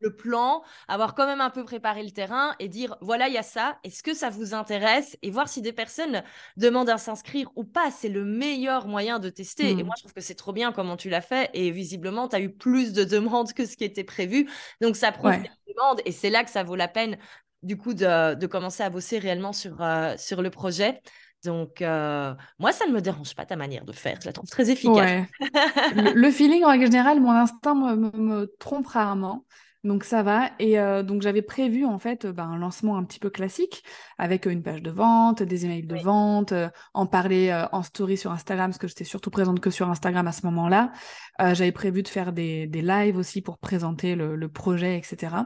le 0.00 0.14
plan, 0.14 0.62
avoir 0.88 1.14
quand 1.14 1.26
même 1.26 1.40
un 1.40 1.50
peu 1.50 1.64
préparé 1.64 2.02
le 2.02 2.10
terrain 2.10 2.54
et 2.58 2.68
dire 2.68 2.96
voilà, 3.00 3.28
il 3.28 3.34
y 3.34 3.38
a 3.38 3.42
ça, 3.42 3.78
est-ce 3.82 4.02
que 4.02 4.14
ça 4.14 4.28
vous 4.30 4.54
intéresse? 4.54 5.16
Et 5.22 5.30
voir 5.30 5.48
si 5.48 5.62
des 5.62 5.72
personnes 5.72 6.22
demandent 6.56 6.90
à 6.90 6.98
s'inscrire 6.98 7.50
ou 7.54 7.64
pas. 7.64 7.90
C'est 7.90 8.08
le 8.08 8.24
meilleur 8.24 8.88
moyen 8.88 9.18
de 9.18 9.28
tester. 9.28 9.70
Et 9.70 9.74
mmh. 9.74 9.82
moi, 9.84 9.94
je 9.96 10.02
trouve 10.02 10.14
que 10.14 10.20
c'est 10.20 10.34
trop 10.34 10.52
bien 10.52 10.72
comment 10.72 10.96
tu 10.96 11.10
l'as 11.10 11.20
fait. 11.20 11.50
Et 11.52 11.70
visiblement, 11.70 12.28
tu 12.28 12.36
as 12.36 12.40
eu 12.40 12.50
plus 12.50 12.92
de 12.92 13.04
demandes 13.04 13.52
que 13.52 13.66
ce 13.66 13.76
qui 13.76 13.84
était 13.84 14.04
prévu. 14.04 14.48
Donc, 14.80 14.96
ça 14.96 15.12
prouve 15.12 15.32
des 15.32 15.50
demandes. 15.74 16.00
Et 16.06 16.12
c'est 16.12 16.30
là 16.30 16.44
que 16.44 16.50
ça 16.50 16.62
vaut 16.62 16.76
la 16.76 16.88
peine, 16.88 17.18
du 17.62 17.76
coup, 17.76 17.92
de, 17.94 18.46
commencer 18.46 18.82
à 18.82 18.90
bosser 18.90 19.18
réellement 19.18 19.52
sur, 19.52 19.82
euh, 19.82 20.14
sur 20.16 20.40
le 20.40 20.50
projet. 20.50 21.02
Donc, 21.46 21.80
euh, 21.80 22.34
moi, 22.58 22.72
ça 22.72 22.86
ne 22.86 22.92
me 22.92 23.00
dérange 23.00 23.34
pas 23.34 23.46
ta 23.46 23.56
manière 23.56 23.84
de 23.84 23.92
faire. 23.92 24.18
Je 24.20 24.26
la 24.26 24.32
trouve 24.32 24.50
très 24.50 24.70
efficace. 24.70 25.26
le, 26.14 26.30
feeling, 26.30 26.64
en 26.64 26.78
général, 26.78 27.20
mon 27.20 27.30
instinct 27.30 27.74
me, 27.74 28.46
trompe 28.58 28.88
rarement. 28.88 29.44
Donc 29.84 30.02
ça 30.02 30.24
va. 30.24 30.50
Et 30.58 30.80
euh, 30.80 31.04
donc 31.04 31.22
j'avais 31.22 31.42
prévu 31.42 31.84
en 31.84 32.00
fait 32.00 32.26
ben, 32.26 32.42
un 32.42 32.58
lancement 32.58 32.96
un 32.96 33.04
petit 33.04 33.20
peu 33.20 33.30
classique 33.30 33.84
avec 34.18 34.46
une 34.46 34.60
page 34.60 34.82
de 34.82 34.90
vente, 34.90 35.44
des 35.44 35.64
emails 35.64 35.86
de 35.86 35.96
vente, 35.96 36.52
en 36.92 37.06
parler 37.06 37.66
en 37.70 37.84
story 37.84 38.16
sur 38.16 38.32
Instagram 38.32 38.70
parce 38.70 38.78
que 38.78 38.88
j'étais 38.88 39.04
surtout 39.04 39.30
présente 39.30 39.60
que 39.60 39.70
sur 39.70 39.88
Instagram 39.88 40.26
à 40.26 40.32
ce 40.32 40.44
moment-là. 40.46 40.90
j'avais 41.38 41.70
prévu 41.70 42.02
de 42.02 42.08
faire 42.08 42.32
des, 42.32 42.66
des, 42.66 42.82
lives 42.82 43.16
aussi 43.16 43.42
pour 43.42 43.58
présenter 43.58 44.16
le, 44.16 44.34
le 44.34 44.48
projet, 44.48 44.98
etc. 44.98 45.36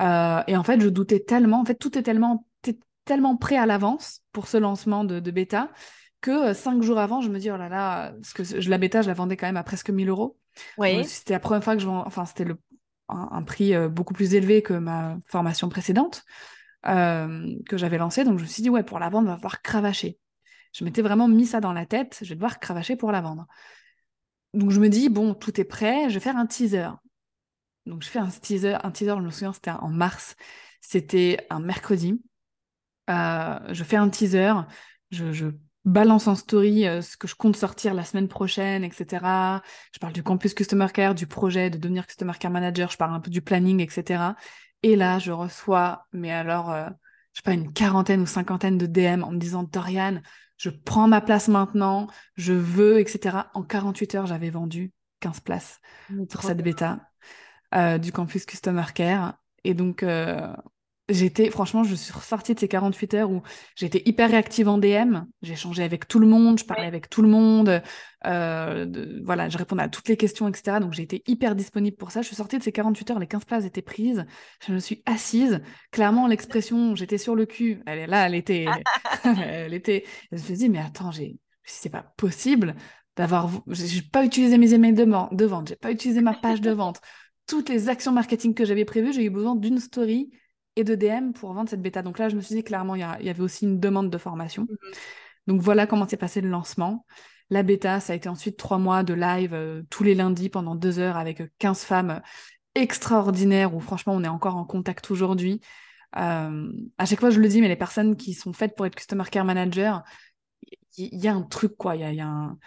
et 0.00 0.56
en 0.56 0.64
fait, 0.64 0.80
je 0.80 0.88
doutais 0.88 1.20
tellement. 1.20 1.60
En 1.60 1.64
fait, 1.64 1.76
tout 1.76 1.96
est 1.96 2.02
tellement, 2.02 2.44
tellement 3.04 3.36
prêt 3.36 3.56
à 3.56 3.66
l'avance 3.66 4.20
pour 4.32 4.48
ce 4.48 4.56
lancement 4.56 5.04
de, 5.04 5.20
de 5.20 5.30
bêta 5.30 5.70
que 6.20 6.52
cinq 6.52 6.82
jours 6.82 6.98
avant, 6.98 7.20
je 7.20 7.28
me 7.28 7.38
dis, 7.38 7.50
oh 7.50 7.56
là 7.56 7.68
là, 7.68 8.12
parce 8.12 8.32
que 8.32 8.44
je, 8.44 8.70
la 8.70 8.78
bêta, 8.78 9.02
je 9.02 9.08
la 9.08 9.14
vendais 9.14 9.36
quand 9.36 9.46
même 9.46 9.56
à 9.56 9.64
presque 9.64 9.90
1000 9.90 10.08
euros. 10.08 10.38
Oui. 10.78 11.04
C'était 11.04 11.34
la 11.34 11.40
première 11.40 11.64
fois 11.64 11.74
que 11.74 11.82
je 11.82 11.86
vends, 11.86 12.04
enfin, 12.06 12.24
c'était 12.24 12.44
le 12.44 12.56
un, 13.08 13.42
prix 13.42 13.74
euh, 13.74 13.88
beaucoup 13.88 14.14
plus 14.14 14.34
élevé 14.34 14.62
que 14.62 14.74
ma 14.74 15.18
formation 15.26 15.68
précédente 15.68 16.24
euh, 16.86 17.54
que 17.68 17.76
j'avais 17.76 17.98
lancée. 17.98 18.24
Donc 18.24 18.38
je 18.38 18.44
me 18.44 18.48
suis 18.48 18.62
dit, 18.62 18.70
ouais, 18.70 18.82
pour 18.82 18.98
la 18.98 19.08
vendre, 19.08 19.28
va 19.28 19.36
devoir 19.36 19.62
cravacher. 19.62 20.18
Je 20.72 20.84
m'étais 20.84 21.02
vraiment 21.02 21.28
mis 21.28 21.46
ça 21.46 21.60
dans 21.60 21.72
la 21.72 21.86
tête, 21.86 22.18
je 22.22 22.28
vais 22.30 22.34
devoir 22.34 22.58
cravacher 22.58 22.96
pour 22.96 23.12
la 23.12 23.20
vendre. 23.20 23.46
Donc 24.54 24.70
je 24.70 24.80
me 24.80 24.88
dis, 24.88 25.08
bon, 25.08 25.34
tout 25.34 25.60
est 25.60 25.64
prêt, 25.64 26.08
je 26.08 26.14
vais 26.14 26.20
faire 26.20 26.36
un 26.36 26.46
teaser. 26.46 26.88
Donc 27.86 28.02
je 28.02 28.08
fais 28.08 28.18
un 28.18 28.28
teaser, 28.28 28.76
un 28.82 28.90
teaser, 28.90 29.14
je 29.16 29.22
me 29.22 29.30
souviens, 29.30 29.52
c'était 29.52 29.70
en 29.70 29.88
mars, 29.88 30.36
c'était 30.80 31.46
un 31.50 31.60
mercredi. 31.60 32.22
Euh, 33.10 33.58
je 33.72 33.84
fais 33.84 33.96
un 33.96 34.08
teaser, 34.08 34.52
je, 35.10 35.32
je 35.32 35.48
balance 35.84 36.28
en 36.28 36.34
story 36.34 36.86
euh, 36.86 37.02
ce 37.02 37.16
que 37.16 37.26
je 37.26 37.34
compte 37.34 37.56
sortir 37.56 37.94
la 37.94 38.04
semaine 38.04 38.28
prochaine, 38.28 38.84
etc. 38.84 39.62
Je 39.92 39.98
parle 39.98 40.12
du 40.12 40.22
campus 40.22 40.54
Customer 40.54 40.86
Care, 40.92 41.14
du 41.14 41.26
projet 41.26 41.70
de 41.70 41.78
devenir 41.78 42.06
Customer 42.06 42.32
Care 42.38 42.50
Manager, 42.50 42.90
je 42.90 42.96
parle 42.96 43.14
un 43.14 43.20
peu 43.20 43.30
du 43.30 43.42
planning, 43.42 43.80
etc. 43.80 44.34
Et 44.82 44.96
là, 44.96 45.18
je 45.18 45.32
reçois, 45.32 46.06
mais 46.12 46.30
alors, 46.30 46.70
euh, 46.70 46.88
je 47.32 47.40
sais 47.40 47.44
pas, 47.44 47.52
une 47.52 47.72
quarantaine 47.72 48.20
ou 48.20 48.26
cinquantaine 48.26 48.78
de 48.78 48.86
DM 48.86 49.22
en 49.24 49.32
me 49.32 49.38
disant, 49.38 49.64
Dorian, 49.64 50.20
je 50.56 50.70
prends 50.70 51.08
ma 51.08 51.20
place 51.20 51.48
maintenant, 51.48 52.06
je 52.36 52.52
veux, 52.52 53.00
etc. 53.00 53.50
En 53.54 53.62
48 53.62 54.14
heures, 54.14 54.26
j'avais 54.26 54.50
vendu 54.50 54.92
15 55.20 55.40
places 55.40 55.80
pour 56.30 56.42
cette 56.42 56.62
bêta 56.62 57.00
euh, 57.74 57.98
du 57.98 58.12
campus 58.12 58.44
Customer 58.44 58.84
Care. 58.94 59.34
Et 59.64 59.74
donc, 59.74 60.04
j'étais, 61.08 61.50
franchement, 61.50 61.84
je 61.84 61.94
suis 61.94 62.12
ressortie 62.12 62.54
de 62.54 62.60
ces 62.60 62.68
48 62.68 63.14
heures 63.14 63.30
où 63.30 63.42
j'étais 63.76 64.02
hyper 64.06 64.30
réactive 64.30 64.68
en 64.68 64.78
DM. 64.78 65.22
Échangé 65.42 65.82
avec 65.82 66.06
tout 66.08 66.18
le 66.18 66.26
monde, 66.26 66.58
je 66.58 66.64
parlais 66.64 66.86
avec 66.86 67.08
tout 67.10 67.22
le 67.22 67.28
monde. 67.28 67.82
Euh, 68.24 68.86
voilà, 69.24 69.48
je 69.48 69.58
répondais 69.58 69.82
à 69.82 69.88
toutes 69.88 70.08
les 70.08 70.16
questions, 70.16 70.48
etc. 70.48 70.78
Donc, 70.80 70.92
j'ai 70.92 71.02
été 71.02 71.22
hyper 71.26 71.54
disponible 71.54 71.96
pour 71.96 72.10
ça. 72.10 72.22
Je 72.22 72.26
suis 72.26 72.36
sortie 72.36 72.58
de 72.58 72.62
ces 72.62 72.72
48 72.72 73.10
heures, 73.10 73.18
les 73.18 73.26
15 73.26 73.44
places 73.44 73.64
étaient 73.64 73.82
prises. 73.82 74.24
Je 74.66 74.72
me 74.72 74.78
suis 74.78 75.02
assise. 75.06 75.60
Clairement, 75.90 76.26
l'expression 76.26 76.94
j'étais 76.94 77.18
sur 77.18 77.34
le 77.34 77.46
cul, 77.46 77.82
elle 77.86 77.98
est 77.98 78.06
là, 78.06 78.26
elle 78.26 78.34
était. 78.34 78.66
elle 79.24 79.74
était. 79.74 80.04
Je 80.30 80.36
me 80.36 80.42
suis 80.42 80.54
dit, 80.54 80.68
mais 80.68 80.78
attends, 80.78 81.10
j'ai... 81.10 81.36
c'est 81.64 81.90
pas 81.90 82.02
possible 82.16 82.74
d'avoir. 83.16 83.50
J'ai 83.68 84.02
pas 84.02 84.24
utilisé 84.24 84.56
mes 84.58 84.72
emails 84.72 84.94
de, 84.94 85.04
de 85.04 85.44
vente, 85.44 85.68
j'ai 85.68 85.76
pas 85.76 85.90
utilisé 85.90 86.20
ma 86.20 86.34
page 86.34 86.60
de 86.60 86.70
vente. 86.70 87.00
Toutes 87.46 87.68
les 87.68 87.88
actions 87.88 88.12
marketing 88.12 88.54
que 88.54 88.64
j'avais 88.64 88.84
prévues, 88.84 89.12
j'ai 89.12 89.24
eu 89.24 89.30
besoin 89.30 89.56
d'une 89.56 89.80
story 89.80 90.30
et 90.76 90.84
de 90.84 90.94
DM 90.94 91.32
pour 91.32 91.52
vendre 91.52 91.68
cette 91.68 91.82
bêta. 91.82 92.02
Donc 92.02 92.18
là, 92.18 92.28
je 92.28 92.36
me 92.36 92.40
suis 92.40 92.54
dit 92.54 92.64
clairement, 92.64 92.94
il 92.94 93.00
y, 93.00 93.04
avait 93.30 93.42
aussi 93.42 93.64
une 93.64 93.80
demande 93.80 94.10
de 94.10 94.18
formation. 94.18 94.62
Mhm. 94.62 94.92
Donc 95.48 95.60
voilà 95.60 95.86
comment 95.86 96.06
s'est 96.06 96.16
passé 96.16 96.40
le 96.40 96.48
lancement. 96.48 97.04
La 97.50 97.62
bêta, 97.62 98.00
ça 98.00 98.12
a 98.12 98.16
été 98.16 98.28
ensuite 98.28 98.56
trois 98.56 98.78
mois 98.78 99.02
de 99.02 99.12
live 99.12 99.52
euh, 99.52 99.82
tous 99.90 100.04
les 100.04 100.14
lundis 100.14 100.48
pendant 100.48 100.74
deux 100.74 100.98
heures 100.98 101.16
avec 101.16 101.42
15 101.58 101.82
femmes 101.84 102.22
extraordinaires 102.74 103.74
où 103.74 103.80
franchement, 103.80 104.14
on 104.14 104.24
est 104.24 104.28
encore 104.28 104.56
en 104.56 104.64
contact 104.64 105.10
aujourd'hui. 105.10 105.60
Euh, 106.16 106.72
à 106.98 107.06
chaque 107.06 107.20
fois, 107.20 107.30
je 107.30 107.40
le 107.40 107.48
dis, 107.48 107.60
mais 107.60 107.68
les 107.68 107.76
personnes 107.76 108.16
qui 108.16 108.34
sont 108.34 108.52
faites 108.52 108.76
pour 108.76 108.86
être 108.86 108.94
Customer 108.94 109.24
Care 109.30 109.44
Manager, 109.44 110.02
il 110.96 111.18
y, 111.18 111.28
a 111.28 111.34
un 111.34 111.42
truc, 111.42 111.76
quoi. 111.76 111.96
Il 111.96 112.14
y 112.14 112.20
a, 112.20 112.26
un... 112.26 112.58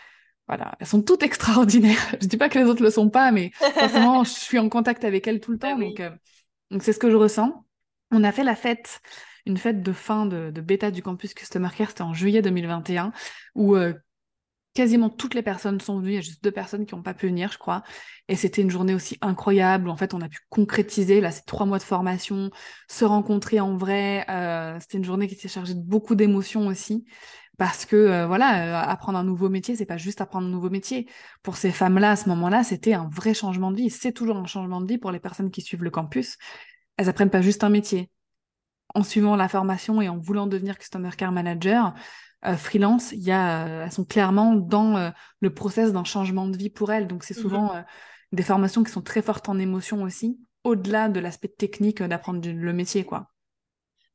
Voilà, 0.48 0.76
elles 0.80 0.88
sont 0.88 1.02
toutes 1.02 1.24
extraordinaires. 1.24 2.16
je 2.22 2.28
dis 2.28 2.38
pas 2.38 2.50
que 2.50 2.60
les 2.60 2.66
autres 2.66 2.84
le 2.84 2.90
sont 2.90 3.10
pas, 3.10 3.32
mais 3.32 3.52
forcément, 3.54 4.24
je 4.24 4.32
suis 4.32 4.60
en 4.60 4.70
contact 4.70 5.04
avec 5.04 5.28
elles 5.28 5.40
tout 5.40 5.52
le 5.52 5.58
bah 5.58 5.72
temps. 5.72 5.80
Donc, 5.80 6.00
euh, 6.00 6.12
donc 6.72 6.84
c'est 6.84 6.94
ce 6.94 7.00
que 7.00 7.10
je 7.10 7.16
ressens. 7.16 7.65
On 8.12 8.24
a 8.24 8.32
fait 8.32 8.44
la 8.44 8.56
fête, 8.56 9.02
une 9.46 9.58
fête 9.58 9.82
de 9.82 9.92
fin 9.92 10.26
de, 10.26 10.52
bêta 10.62 10.92
du 10.92 11.02
campus 11.02 11.34
Customer 11.34 11.70
Care, 11.76 11.90
c'était 11.90 12.02
en 12.02 12.14
juillet 12.14 12.42
2021, 12.42 13.12
où 13.56 13.76
euh, 13.76 13.94
quasiment 14.74 15.10
toutes 15.10 15.34
les 15.34 15.42
personnes 15.42 15.80
sont 15.80 16.00
venues, 16.00 16.12
il 16.12 16.16
y 16.16 16.18
a 16.18 16.22
juste 16.22 16.44
deux 16.44 16.52
personnes 16.52 16.86
qui 16.86 16.94
n'ont 16.96 17.02
pas 17.02 17.14
pu 17.14 17.28
venir, 17.28 17.52
je 17.52 17.58
crois. 17.58 17.84
Et 18.28 18.36
c'était 18.36 18.62
une 18.62 18.70
journée 18.70 18.94
aussi 18.94 19.18
incroyable, 19.22 19.90
en 19.90 19.96
fait 19.96 20.14
on 20.14 20.22
a 20.22 20.30
pu 20.30 20.40
concrétiser, 20.50 21.22
là, 21.22 21.32
ces 21.32 21.44
trois 21.44 21.66
mois 21.66 21.78
de 21.78 21.84
formation, 21.84 22.52
se 22.90 23.06
rencontrer 23.06 23.60
en 23.60 23.78
vrai. 23.78 24.26
Euh, 24.30 24.78
c'était 24.80 24.98
une 24.98 25.06
journée 25.06 25.28
qui 25.28 25.36
était 25.36 25.48
chargée 25.48 25.74
de 25.74 25.82
beaucoup 25.82 26.16
d'émotions 26.16 26.68
aussi. 26.68 27.06
Parce 27.58 27.86
que 27.86 27.96
euh, 27.96 28.28
voilà, 28.28 28.82
apprendre 28.90 29.18
un 29.18 29.24
nouveau 29.24 29.48
métier, 29.50 29.76
c'est 29.78 29.86
pas 29.86 29.98
juste 29.98 30.20
apprendre 30.20 30.48
un 30.48 30.50
nouveau 30.50 30.70
métier. 30.70 31.08
Pour 31.42 31.56
ces 31.56 31.72
femmes-là, 31.72 32.12
à 32.12 32.16
ce 32.18 32.28
moment-là, 32.30 32.64
c'était 32.64 32.94
un 32.94 33.08
vrai 33.10 33.34
changement 33.34 33.72
de 33.72 33.78
vie. 33.78 33.90
C'est 33.90 34.12
toujours 34.12 34.36
un 34.36 34.46
changement 34.46 34.82
de 34.82 34.88
vie 34.88 34.98
pour 34.98 35.12
les 35.12 35.20
personnes 35.20 35.52
qui 35.52 35.62
suivent 35.62 35.84
le 35.84 35.90
campus 35.90 36.38
elles 36.98 37.10
apprennent 37.10 37.30
pas 37.30 37.42
juste 37.42 37.64
un 37.64 37.70
métier. 37.70 38.10
En 38.94 39.04
suivant 39.04 39.36
la 39.36 39.50
formation 39.50 40.02
et 40.02 40.08
en 40.08 40.18
voulant 40.18 40.48
devenir 40.48 40.78
Customer 40.78 41.10
Care 41.18 41.32
Manager, 41.32 41.94
euh, 42.46 42.56
freelance, 42.56 43.12
y 43.14 43.32
a, 43.32 43.66
euh, 43.66 43.84
elles 43.86 43.92
sont 43.92 44.06
clairement 44.06 44.54
dans 44.54 44.96
euh, 44.98 45.10
le 45.40 45.54
process 45.54 45.92
d'un 45.92 46.04
changement 46.04 46.48
de 46.48 46.56
vie 46.56 46.70
pour 46.70 46.92
elles. 46.92 47.08
Donc, 47.08 47.24
c'est 47.24 47.36
mhm. 47.36 47.42
souvent 47.42 47.84
des 48.32 48.44
formations 48.44 48.84
qui 48.84 48.92
sont 48.92 49.02
très 49.02 49.22
fortes 49.22 49.50
en 49.50 49.58
émotion 49.58 50.04
aussi, 50.04 50.40
au-delà 50.64 51.10
de 51.10 51.20
l'aspect 51.20 51.48
technique 51.48 52.04
d'apprendre 52.04 52.48
le 52.48 52.74
métier, 52.74 53.04
quoi. 53.04 53.32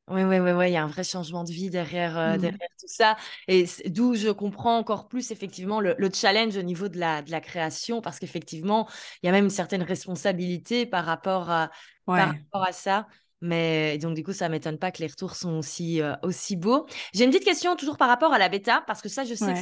Oui, 0.07 0.23
oui, 0.23 0.39
oui, 0.39 0.69
il 0.69 0.73
y 0.73 0.77
a 0.77 0.83
un 0.83 0.87
vrai 0.87 1.03
changement 1.03 1.43
de 1.43 1.51
vie 1.51 1.69
derrière, 1.69 2.13
mmh. 2.13 2.37
derrière 2.37 2.69
tout 2.79 2.87
ça. 2.87 3.15
Et 3.47 3.65
d'où 3.85 4.15
je 4.15 4.29
comprends 4.29 4.77
encore 4.77 5.07
plus 5.07 5.31
effectivement 5.31 5.79
le, 5.79 5.95
challenge 6.13 6.57
au 6.57 6.63
niveau 6.63 6.89
de 6.89 6.99
la, 6.99 7.21
de 7.21 7.31
la 7.31 7.39
création, 7.39 8.01
parce 8.01 8.19
qu'effectivement, 8.19 8.89
il 9.21 9.27
y 9.27 9.29
a 9.29 9.31
même 9.31 9.45
une 9.45 9.49
certaine 9.49 9.83
responsabilité 9.83 10.85
par 10.85 11.05
rapport 11.05 11.49
à, 11.49 11.71
par 12.05 12.29
rapport 12.29 12.63
à 12.63 12.71
ça. 12.73 13.07
Mais 13.39 13.97
donc, 13.99 14.15
du 14.15 14.23
coup, 14.23 14.33
ça 14.33 14.47
ne 14.47 14.51
m'étonne 14.51 14.77
pas 14.77 14.91
que 14.91 14.99
les 14.99 15.07
retours 15.07 15.35
sont 15.35 15.57
aussi, 15.57 16.01
aussi 16.23 16.57
beaux. 16.57 16.85
J'ai 17.13 17.23
une 17.23 17.31
petite 17.31 17.45
question 17.45 17.75
toujours 17.75 17.97
par 17.97 18.09
rapport 18.09 18.33
à 18.33 18.37
la 18.37 18.49
bêta, 18.49 18.83
parce 18.85 19.01
que 19.01 19.09
ça, 19.09 19.23
je 19.23 19.33
sais 19.33 19.53
que 19.53 19.59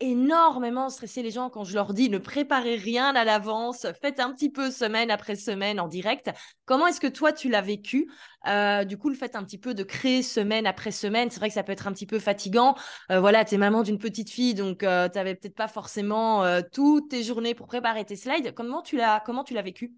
énormément 0.00 0.88
stresser 0.88 1.22
les 1.22 1.30
gens 1.30 1.50
quand 1.50 1.64
je 1.64 1.74
leur 1.74 1.92
dis 1.94 2.08
ne 2.08 2.18
préparez 2.18 2.76
rien 2.76 3.14
à 3.14 3.24
l'avance, 3.24 3.86
faites 4.00 4.20
un 4.20 4.32
petit 4.32 4.50
peu 4.50 4.70
semaine 4.70 5.10
après 5.10 5.36
semaine 5.36 5.78
en 5.80 5.88
direct. 5.88 6.30
Comment 6.64 6.86
est-ce 6.86 7.00
que 7.00 7.06
toi 7.06 7.32
tu 7.32 7.48
l'as 7.48 7.60
vécu? 7.60 8.10
Euh, 8.48 8.84
Du 8.84 8.96
coup, 8.98 9.08
le 9.08 9.14
fait 9.14 9.36
un 9.36 9.44
petit 9.44 9.58
peu 9.58 9.74
de 9.74 9.82
créer 9.82 10.22
semaine 10.22 10.66
après 10.66 10.90
semaine, 10.90 11.30
c'est 11.30 11.38
vrai 11.38 11.48
que 11.48 11.54
ça 11.54 11.62
peut 11.62 11.72
être 11.72 11.86
un 11.86 11.92
petit 11.92 12.06
peu 12.06 12.18
fatigant. 12.18 12.74
Euh, 13.10 13.20
voilà, 13.20 13.44
tu 13.44 13.54
es 13.54 13.58
maman 13.58 13.82
d'une 13.82 13.98
petite 13.98 14.30
fille, 14.30 14.54
donc 14.54 14.82
euh, 14.82 15.08
tu 15.08 15.18
n'avais 15.18 15.34
peut-être 15.34 15.54
pas 15.56 15.68
forcément 15.68 16.42
toutes 16.72 17.10
tes 17.10 17.22
journées 17.22 17.54
pour 17.54 17.66
préparer 17.66 18.04
tes 18.04 18.16
slides. 18.16 18.54
Comment 18.54 18.82
tu 18.82 18.96
l'as 18.96 19.20
comment 19.24 19.44
tu 19.44 19.54
l'as 19.54 19.62
vécu? 19.62 19.92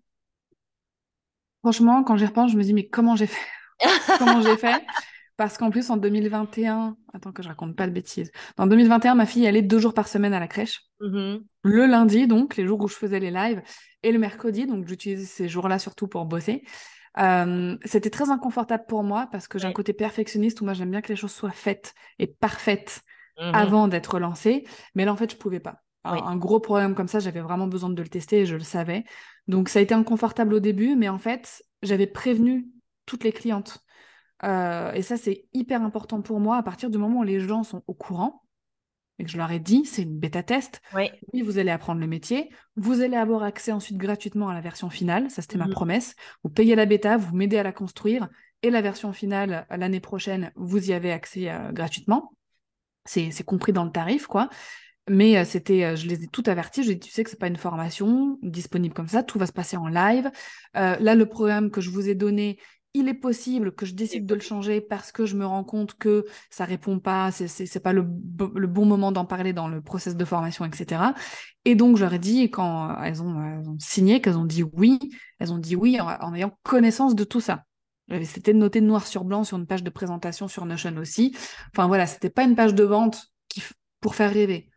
Franchement, 1.62 2.04
quand 2.04 2.16
j'y 2.16 2.26
repense, 2.26 2.52
je 2.52 2.56
me 2.56 2.62
dis 2.62 2.74
mais 2.74 2.86
comment 2.88 3.16
j'ai 3.16 3.26
fait? 3.26 3.46
Comment 4.18 4.40
j'ai 4.42 4.56
fait? 4.56 4.84
Parce 5.38 5.57
qu'en 5.57 5.70
plus, 5.70 5.88
en 5.90 5.96
2021, 5.96 6.96
attends 7.14 7.31
que 7.31 7.44
je 7.44 7.48
raconte 7.48 7.77
pas 7.77 7.87
de 7.87 7.92
bêtises. 7.92 8.33
En 8.59 8.66
2021, 8.66 9.14
ma 9.14 9.24
fille 9.24 9.46
allait 9.46 9.62
deux 9.62 9.79
jours 9.79 9.94
par 9.94 10.09
semaine 10.09 10.35
à 10.35 10.40
la 10.40 10.48
crèche. 10.48 10.83
Mm-hmm. 11.01 11.44
Le 11.62 11.87
lundi, 11.87 12.27
donc, 12.27 12.57
les 12.57 12.66
jours 12.66 12.81
où 12.81 12.88
je 12.88 12.96
faisais 12.96 13.20
les 13.20 13.31
lives, 13.31 13.62
et 14.03 14.11
le 14.11 14.18
mercredi, 14.18 14.66
donc 14.66 14.88
j'utilisais 14.88 15.24
ces 15.24 15.48
jours-là 15.48 15.79
surtout 15.79 16.09
pour 16.09 16.24
bosser. 16.24 16.64
Euh, 17.18 17.77
c'était 17.85 18.11
très 18.11 18.31
inconfortable 18.31 18.85
pour 18.88 19.05
moi 19.05 19.29
parce 19.31 19.46
que 19.46 19.61
j'ai 19.61 19.66
un 19.66 19.72
côté 19.72 19.92
perfectionniste 19.92 20.61
où 20.61 20.64
moi 20.64 20.74
j'aime 20.74 20.90
bien 20.90 21.01
que 21.01 21.09
les 21.09 21.16
choses 21.16 21.33
soient 21.33 21.51
faites 21.51 21.94
et 22.18 22.27
parfaites 22.27 23.03
mm-hmm. 23.38 23.55
avant 23.55 23.87
d'être 23.87 24.18
lancées. 24.18 24.64
Mais 24.96 25.05
là, 25.05 25.12
en 25.12 25.16
fait, 25.16 25.31
je 25.31 25.37
pouvais 25.37 25.61
pas. 25.61 25.83
Un, 26.03 26.37
gros 26.37 26.59
problème 26.59 26.96
comme 26.96 27.09
ça, 27.09 27.20
j'avais 27.20 27.40
vraiment 27.40 27.68
besoin 27.68 27.90
de 27.90 28.03
le 28.03 28.09
tester 28.09 28.40
et 28.40 28.46
je 28.46 28.57
le 28.57 28.62
savais. 28.62 29.05
Donc 29.46 29.68
ça 29.68 29.79
a 29.79 29.83
été 29.83 29.94
inconfortable 29.94 30.55
au 30.55 30.61
début, 30.61 30.96
mais 30.96 31.09
en 31.09 31.18
fait, 31.18 31.62
j'avais 31.83 32.07
prévenu 32.09 32.66
toutes 33.07 33.24
les 33.24 33.33
clientes 33.33 33.85
euh, 34.44 34.92
et 34.92 35.03
ça, 35.03 35.16
c'est 35.16 35.46
hyper 35.53 35.83
important 35.83 36.22
pour 36.22 36.40
moi 36.40 36.57
à 36.59 36.62
partir 36.62 36.90
du 36.90 36.98
moment 36.98 37.20
où 37.20 37.24
les 37.24 37.40
gens 37.40 37.62
sont 37.62 37.83
au 37.87 37.94
courant 37.94 38.42
et 39.18 39.24
que 39.24 39.31
je 39.31 39.37
leur 39.37 39.51
ai 39.51 39.59
dit, 39.59 39.85
c'est 39.85 40.03
une 40.03 40.18
bêta 40.18 40.42
test. 40.42 40.81
Oui. 40.94 41.11
vous 41.42 41.59
allez 41.59 41.70
apprendre 41.70 42.01
le 42.01 42.07
métier. 42.07 42.51
Vous 42.77 43.01
allez 43.03 43.16
avoir 43.16 43.42
accès 43.42 43.72
ensuite 43.72 43.96
gratuitement 43.96 44.48
à 44.48 44.55
la 44.55 44.61
version 44.61 44.90
finale. 44.90 45.29
Ça, 45.31 45.42
c'était 45.42 45.59
ma 45.59 45.66
mhm. 45.66 45.72
promesse. 45.72 46.14
Vous 46.44 46.51
payez 46.51 46.77
la 46.77 46.87
bêta, 46.87 47.16
vous 47.16 47.35
m'aidez 47.35 47.59
à 47.59 47.64
la 47.64 47.72
construire. 47.72 48.29
Et 48.62 48.70
la 48.70 48.81
version 48.81 49.12
finale, 49.12 49.66
l'année 49.70 50.01
prochaine, 50.01 50.53
vous 50.55 50.90
y 50.90 50.92
avez 50.92 51.11
accès 51.11 51.51
euh, 51.51 51.72
gratuitement. 51.72 52.33
C'est 53.05 53.44
compris 53.44 53.72
dans 53.72 53.85
le 53.85 53.90
tarif, 53.90 54.27
quoi. 54.27 54.51
Mais 55.09 55.38
euh, 55.38 55.44
c'était, 55.44 55.96
je 55.96 56.07
les 56.07 56.24
ai 56.24 56.27
tout 56.29 56.42
avertis. 56.46 56.85
Je 56.85 56.92
dis, 56.92 57.01
tu 57.01 57.11
sais 57.11 57.24
que 57.24 57.31
c'est 57.31 57.38
pas 57.38 57.46
une 57.48 57.57
formation 57.57 58.38
disponible 58.42 58.94
comme 58.94 59.09
ça. 59.09 59.22
Tout 59.22 59.38
va 59.38 59.46
se 59.46 59.53
passer 59.53 59.77
en 59.77 59.88
live. 59.88 60.31
là, 60.74 61.14
le 61.14 61.27
programme 61.27 61.70
que 61.70 61.81
je 61.81 61.90
vous 61.90 62.09
ai 62.09 62.14
donné, 62.14 62.59
il 62.94 63.09
est 63.09 63.14
possible 63.14 63.74
que 63.74 63.87
je 63.87 63.94
décide 63.94 64.27
de 64.27 64.35
le 64.35 64.40
changer 64.40 64.81
parce 64.81 65.12
que 65.12 65.27
je 65.27 65.37
me 65.37 65.46
rends 65.46 65.64
compte 65.64 65.94
que 65.94 66.24
ça 66.51 66.64
répond 66.64 66.98
pas, 66.98 67.31
c'est 67.31 67.83
pas 67.83 67.92
le, 67.92 68.07
le, 68.55 68.66
bon 68.66 68.87
moment 68.87 69.12
d'en 69.12 69.24
parler 69.24 69.53
dans 69.53 69.68
le 69.68 69.81
process 69.83 70.16
de 70.16 70.24
formation, 70.24 70.64
etc. 70.64 71.03
Et 71.64 71.74
donc, 71.74 71.96
j'aurais 71.96 72.18
dit, 72.18 72.51
quand 72.51 73.01
elles 73.03 73.22
ont, 73.22 73.42
elles 73.42 73.68
ont 73.68 73.79
signé, 73.79 74.20
qu'elles 74.20 74.38
ont 74.38 74.46
dit 74.46 74.62
oui, 74.62 74.98
elles 75.38 75.53
ont 75.53 75.59
dit 75.59 75.77
oui 75.77 76.01
en, 76.01 76.35
ayant 76.35 76.57
connaissance 76.62 77.14
de 77.14 77.24
tout 77.24 77.40
ça. 77.40 77.64
C'était 78.24 78.55
noté 78.55 78.81
noir 78.81 79.07
sur 79.07 79.24
blanc 79.24 79.44
sur 79.44 79.59
une 79.59 79.66
page 79.66 79.83
de 79.83 79.90
présentation 79.90 80.48
sur 80.48 80.64
Notion 80.64 80.96
aussi. 80.96 81.37
Enfin 81.74 81.87
voilà, 81.88 82.07
c'était 82.07 82.31
pas 82.31 82.44
une 82.44 82.57
page 82.57 82.74
de 82.74 82.85
vente 82.85 83.27
qui, 83.48 83.62
pour 84.01 84.14
faire 84.14 84.33
rêver. 84.33 84.70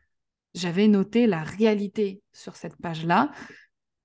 J'avais 0.53 0.89
noté 0.89 1.27
la 1.27 1.43
réalité 1.43 2.21
sur 2.33 2.57
cette 2.57 2.75
page-là 2.75 3.31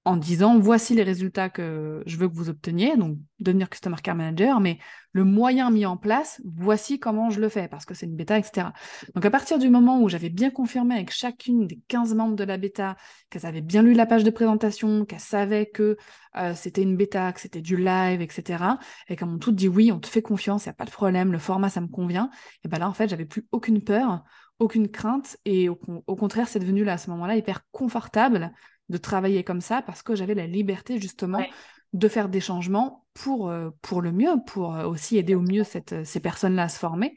en 0.06 0.16
disant 0.16 0.56
voici 0.56 0.94
les 0.94 1.02
résultats 1.02 1.50
que 1.50 2.00
je 2.06 2.16
veux 2.16 2.28
que 2.28 2.34
vous 2.34 2.48
obteniez, 2.48 2.96
donc 2.96 3.18
devenir 3.40 3.68
Customer 3.68 3.96
Care 4.00 4.14
Manager, 4.14 4.60
mais 4.60 4.78
le 5.10 5.24
moyen 5.24 5.68
mis 5.72 5.84
en 5.84 5.96
place, 5.96 6.40
voici 6.44 7.00
comment 7.00 7.28
je 7.28 7.40
le 7.40 7.48
fais, 7.48 7.66
parce 7.66 7.84
que 7.84 7.92
c'est 7.92 8.06
une 8.06 8.14
bêta, 8.14 8.38
etc. 8.38 8.68
Donc 9.16 9.24
à 9.24 9.30
partir 9.32 9.58
du 9.58 9.68
moment 9.68 10.00
où 10.00 10.08
j'avais 10.08 10.28
bien 10.28 10.50
confirmé 10.50 10.94
avec 10.94 11.10
chacune 11.10 11.66
des 11.66 11.80
15 11.88 12.14
membres 12.14 12.36
de 12.36 12.44
la 12.44 12.56
bêta 12.56 12.96
qu'elles 13.30 13.46
avaient 13.46 13.62
bien 13.62 13.82
lu 13.82 13.94
la 13.94 14.06
page 14.06 14.22
de 14.22 14.30
présentation, 14.30 15.04
qu'elles 15.04 15.18
savaient 15.18 15.66
que 15.66 15.96
euh, 16.36 16.54
c'était 16.54 16.82
une 16.82 16.96
bêta, 16.96 17.32
que 17.32 17.40
c'était 17.40 17.60
du 17.60 17.76
live, 17.76 18.22
etc., 18.22 18.62
et 19.08 19.16
qu'elles 19.16 19.26
m'ont 19.26 19.38
toutes 19.38 19.56
dit 19.56 19.66
oui, 19.66 19.90
on 19.90 19.98
te 19.98 20.06
fait 20.06 20.22
confiance, 20.22 20.66
il 20.66 20.68
n'y 20.68 20.70
a 20.70 20.74
pas 20.74 20.84
de 20.84 20.90
problème, 20.92 21.32
le 21.32 21.38
format, 21.38 21.68
ça 21.68 21.80
me 21.80 21.88
convient, 21.88 22.30
et 22.64 22.68
bien 22.68 22.78
là, 22.78 22.88
en 22.88 22.94
fait, 22.94 23.08
j'avais 23.08 23.26
plus 23.26 23.44
aucune 23.50 23.82
peur, 23.82 24.22
aucune 24.60 24.88
crainte, 24.88 25.36
et 25.44 25.68
au, 25.68 25.76
au 26.06 26.14
contraire, 26.14 26.46
c'est 26.46 26.60
devenu 26.60 26.84
là, 26.84 26.92
à 26.92 26.98
ce 26.98 27.10
moment-là, 27.10 27.34
hyper 27.34 27.62
confortable 27.72 28.52
de 28.88 28.98
travailler 28.98 29.44
comme 29.44 29.60
ça 29.60 29.82
parce 29.82 30.02
que 30.02 30.14
j'avais 30.14 30.34
la 30.34 30.46
liberté 30.46 31.00
justement 31.00 31.44
de 31.92 32.08
faire 32.08 32.28
des 32.28 32.40
changements 32.40 33.06
pour, 33.14 33.48
euh, 33.48 33.70
pour 33.82 34.02
le 34.02 34.12
mieux, 34.12 34.36
pour 34.46 34.74
euh, 34.74 34.86
aussi 34.86 35.16
aider 35.16 35.34
au 35.34 35.40
mieux 35.40 35.64
cette, 35.64 35.92
euh, 35.92 36.04
ces 36.04 36.20
personnes-là 36.20 36.64
à 36.64 36.68
se 36.68 36.78
former. 36.78 37.16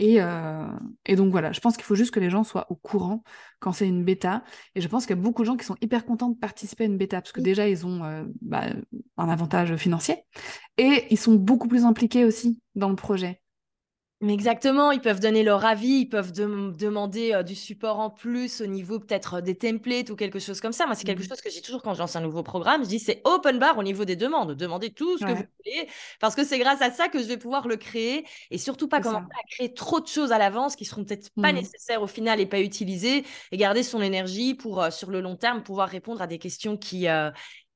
Et, 0.00 0.18
et, 1.06 1.14
donc 1.14 1.30
voilà, 1.30 1.52
je 1.52 1.60
pense 1.60 1.76
qu'il 1.76 1.84
faut 1.84 1.94
juste 1.94 2.10
que 2.10 2.18
les 2.18 2.28
gens 2.28 2.42
soient 2.42 2.66
au 2.68 2.74
courant 2.74 3.22
quand 3.60 3.70
c'est 3.70 3.86
une 3.86 4.04
bêta. 4.04 4.42
Et 4.74 4.80
je 4.80 4.88
pense 4.88 5.06
qu'il 5.06 5.14
y 5.14 5.18
a 5.20 5.22
beaucoup 5.22 5.42
de 5.42 5.46
gens 5.46 5.56
qui 5.56 5.64
sont 5.64 5.76
hyper 5.80 6.04
contents 6.04 6.30
de 6.30 6.36
participer 6.36 6.82
à 6.82 6.86
une 6.88 6.98
bêta 6.98 7.20
parce 7.20 7.30
que 7.30 7.40
déjà, 7.40 7.68
ils 7.68 7.86
ont 7.86 8.00
bah, 8.42 8.64
un 9.16 9.28
avantage 9.28 9.76
financier 9.76 10.16
et 10.78 11.06
ils 11.10 11.16
sont 11.16 11.34
beaucoup 11.34 11.68
plus 11.68 11.84
impliqués 11.84 12.24
aussi 12.24 12.60
dans 12.74 12.88
le 12.88 12.96
projet. 12.96 13.40
Mais 14.24 14.32
exactement, 14.32 14.90
ils 14.90 15.02
peuvent 15.02 15.20
donner 15.20 15.42
leur 15.42 15.66
avis, 15.66 16.00
ils 16.00 16.08
peuvent 16.08 16.32
demander 16.32 17.34
euh, 17.34 17.42
du 17.42 17.54
support 17.54 18.00
en 18.00 18.08
plus 18.08 18.62
au 18.62 18.66
niveau 18.66 18.98
peut-être 18.98 19.42
des 19.42 19.54
templates 19.54 20.08
ou 20.08 20.16
quelque 20.16 20.38
chose 20.38 20.62
comme 20.62 20.72
ça. 20.72 20.86
Moi, 20.86 20.94
c'est 20.94 21.04
quelque 21.04 21.22
mmh 21.22 21.28
chose 21.28 21.40
que 21.42 21.50
j'ai 21.50 21.60
toujours 21.60 21.82
quand 21.82 21.92
je 21.92 21.98
lance 21.98 22.16
un 22.16 22.22
nouveau 22.22 22.42
programme. 22.42 22.84
Je 22.84 22.88
dis 22.88 22.98
c'est 22.98 23.20
open 23.24 23.58
bar 23.58 23.76
au 23.76 23.82
niveau 23.82 24.06
des 24.06 24.16
demandes. 24.16 24.54
Demandez 24.54 24.88
tout 24.90 25.18
ce 25.18 25.24
que 25.24 25.30
vous 25.30 25.44
voulez 25.64 25.88
parce 26.20 26.34
que 26.34 26.42
c'est 26.42 26.58
grâce 26.58 26.80
à 26.80 26.90
ça 26.90 27.08
que 27.08 27.18
je 27.18 27.24
vais 27.24 27.36
pouvoir 27.36 27.68
le 27.68 27.76
créer 27.76 28.24
et 28.50 28.56
surtout 28.56 28.88
pas 28.88 29.00
commencer 29.00 29.26
à 29.30 29.46
créer 29.50 29.74
trop 29.74 30.00
de 30.00 30.06
choses 30.06 30.32
à 30.32 30.38
l'avance 30.38 30.74
qui 30.74 30.86
seront 30.86 31.04
peut-être 31.04 31.28
pas 31.42 31.52
mmh 31.52 31.56
nécessaires 31.56 32.02
au 32.02 32.06
final 32.06 32.40
et 32.40 32.46
pas 32.46 32.60
utilisées 32.60 33.24
et 33.52 33.56
garder 33.58 33.82
son 33.82 34.00
énergie 34.00 34.54
pour 34.54 34.82
euh, 34.82 34.90
sur 34.90 35.10
le 35.10 35.20
long 35.20 35.36
terme 35.36 35.62
pouvoir 35.62 35.88
répondre 35.90 36.22
à 36.22 36.26
des 36.26 36.38
questions 36.38 36.78
qui, 36.78 37.06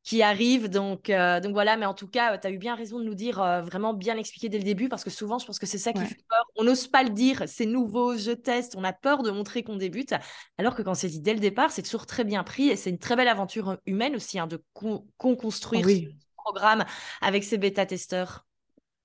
qui 0.08 0.22
arrive. 0.22 0.70
Donc, 0.70 1.10
euh, 1.10 1.38
donc 1.38 1.52
voilà, 1.52 1.76
mais 1.76 1.84
en 1.84 1.92
tout 1.92 2.08
cas, 2.08 2.38
tu 2.38 2.46
as 2.46 2.50
eu 2.50 2.56
bien 2.56 2.74
raison 2.74 2.98
de 2.98 3.04
nous 3.04 3.14
dire, 3.14 3.42
euh, 3.42 3.60
vraiment 3.60 3.92
bien 3.92 4.16
expliquer 4.16 4.48
dès 4.48 4.56
le 4.56 4.64
début, 4.64 4.88
parce 4.88 5.04
que 5.04 5.10
souvent, 5.10 5.38
je 5.38 5.44
pense 5.44 5.58
que 5.58 5.66
c'est 5.66 5.76
ça 5.76 5.92
qui 5.92 6.00
fait 6.00 6.24
peur. 6.30 6.46
On 6.56 6.64
n'ose 6.64 6.88
pas 6.88 7.02
le 7.02 7.10
dire, 7.10 7.42
c'est 7.46 7.66
nouveau, 7.66 8.16
je 8.16 8.30
teste, 8.30 8.74
on 8.74 8.84
a 8.84 8.94
peur 8.94 9.22
de 9.22 9.30
montrer 9.30 9.62
qu'on 9.62 9.76
débute, 9.76 10.14
alors 10.56 10.74
que 10.74 10.80
quand 10.80 10.94
c'est 10.94 11.08
dit 11.08 11.20
dès 11.20 11.34
le 11.34 11.40
départ, 11.40 11.72
c'est 11.72 11.82
toujours 11.82 12.06
très 12.06 12.24
bien 12.24 12.42
pris 12.42 12.68
et 12.68 12.76
c'est 12.76 12.88
une 12.88 12.98
très 12.98 13.16
belle 13.16 13.28
aventure 13.28 13.76
humaine 13.84 14.16
aussi 14.16 14.38
hein, 14.38 14.46
de 14.46 14.64
con 14.72 15.06
construire 15.18 15.86
ce 15.86 16.06
programme 16.38 16.86
avec 17.20 17.44
ces 17.44 17.58
bêta-testeurs. 17.58 18.46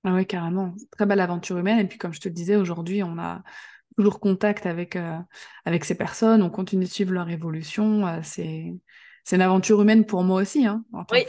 Ah 0.04 0.14
oui, 0.14 0.26
carrément. 0.26 0.74
Très 0.90 1.04
belle 1.04 1.20
aventure 1.20 1.58
humaine. 1.58 1.80
Et 1.80 1.84
puis, 1.84 1.98
comme 1.98 2.14
je 2.14 2.20
te 2.20 2.28
le 2.28 2.34
disais, 2.34 2.56
aujourd'hui, 2.56 3.02
on 3.02 3.18
a 3.18 3.42
toujours 3.98 4.20
contact 4.20 4.64
avec, 4.64 4.96
euh, 4.96 5.18
avec 5.66 5.84
ces 5.84 5.96
personnes, 5.96 6.42
on 6.42 6.48
continue 6.48 6.86
de 6.86 6.90
suivre 6.90 7.12
leur 7.12 7.28
évolution. 7.28 8.22
c'est 8.22 8.72
c'est 9.24 9.36
une 9.36 9.42
aventure 9.42 9.80
humaine 9.80 10.04
pour 10.04 10.22
moi 10.22 10.42
aussi, 10.42 10.66
hein, 10.66 10.84
en 10.92 11.04
tant 11.04 11.16
que 11.16 11.28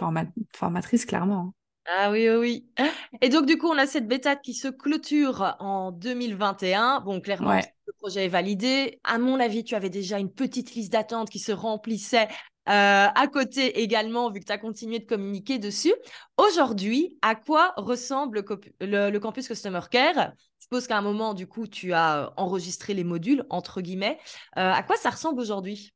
formatrice, 0.53 1.05
clairement. 1.05 1.39
Hein. 1.39 1.53
Ah 1.87 2.11
oui, 2.11 2.27
oui, 2.29 2.37
oui. 2.77 2.85
Et 3.21 3.29
donc, 3.29 3.45
du 3.45 3.57
coup, 3.57 3.67
on 3.67 3.77
a 3.77 3.85
cette 3.85 4.07
bêta 4.07 4.35
qui 4.35 4.53
se 4.55 4.67
clôture 4.67 5.55
en 5.59 5.91
2021. 5.91 7.01
Bon, 7.01 7.21
clairement, 7.21 7.53
le 7.53 7.93
projet 7.99 8.25
est 8.25 8.29
validé. 8.29 8.99
À 9.03 9.19
mon 9.19 9.39
avis, 9.39 9.63
tu 9.63 9.75
avais 9.75 9.91
déjà 9.91 10.17
une 10.17 10.31
petite 10.31 10.73
liste 10.73 10.91
d'attente 10.91 11.29
qui 11.29 11.37
se 11.37 11.51
remplissait 11.51 12.27
euh, 12.67 13.07
à 13.13 13.27
côté 13.27 13.81
également, 13.81 14.31
vu 14.31 14.39
que 14.39 14.45
tu 14.45 14.51
as 14.51 14.57
continué 14.57 14.97
de 14.97 15.05
communiquer 15.05 15.59
dessus. 15.59 15.93
Aujourd'hui, 16.37 17.19
à 17.21 17.35
quoi 17.35 17.73
ressemble 17.77 18.43
le, 18.81 19.17
campus 19.19 19.47
Customer 19.47 19.81
Care? 19.91 20.33
Je 20.57 20.63
suppose 20.63 20.87
qu'à 20.87 20.97
un 20.97 21.01
moment, 21.01 21.35
du 21.35 21.45
coup, 21.45 21.67
tu 21.67 21.93
as 21.93 22.33
enregistré 22.37 22.95
les 22.95 23.03
modules, 23.03 23.45
entre 23.51 23.81
guillemets. 23.81 24.17
Euh, 24.57 24.71
à 24.71 24.81
quoi 24.81 24.95
ça 24.95 25.11
ressemble 25.11 25.39
aujourd'hui? 25.39 25.94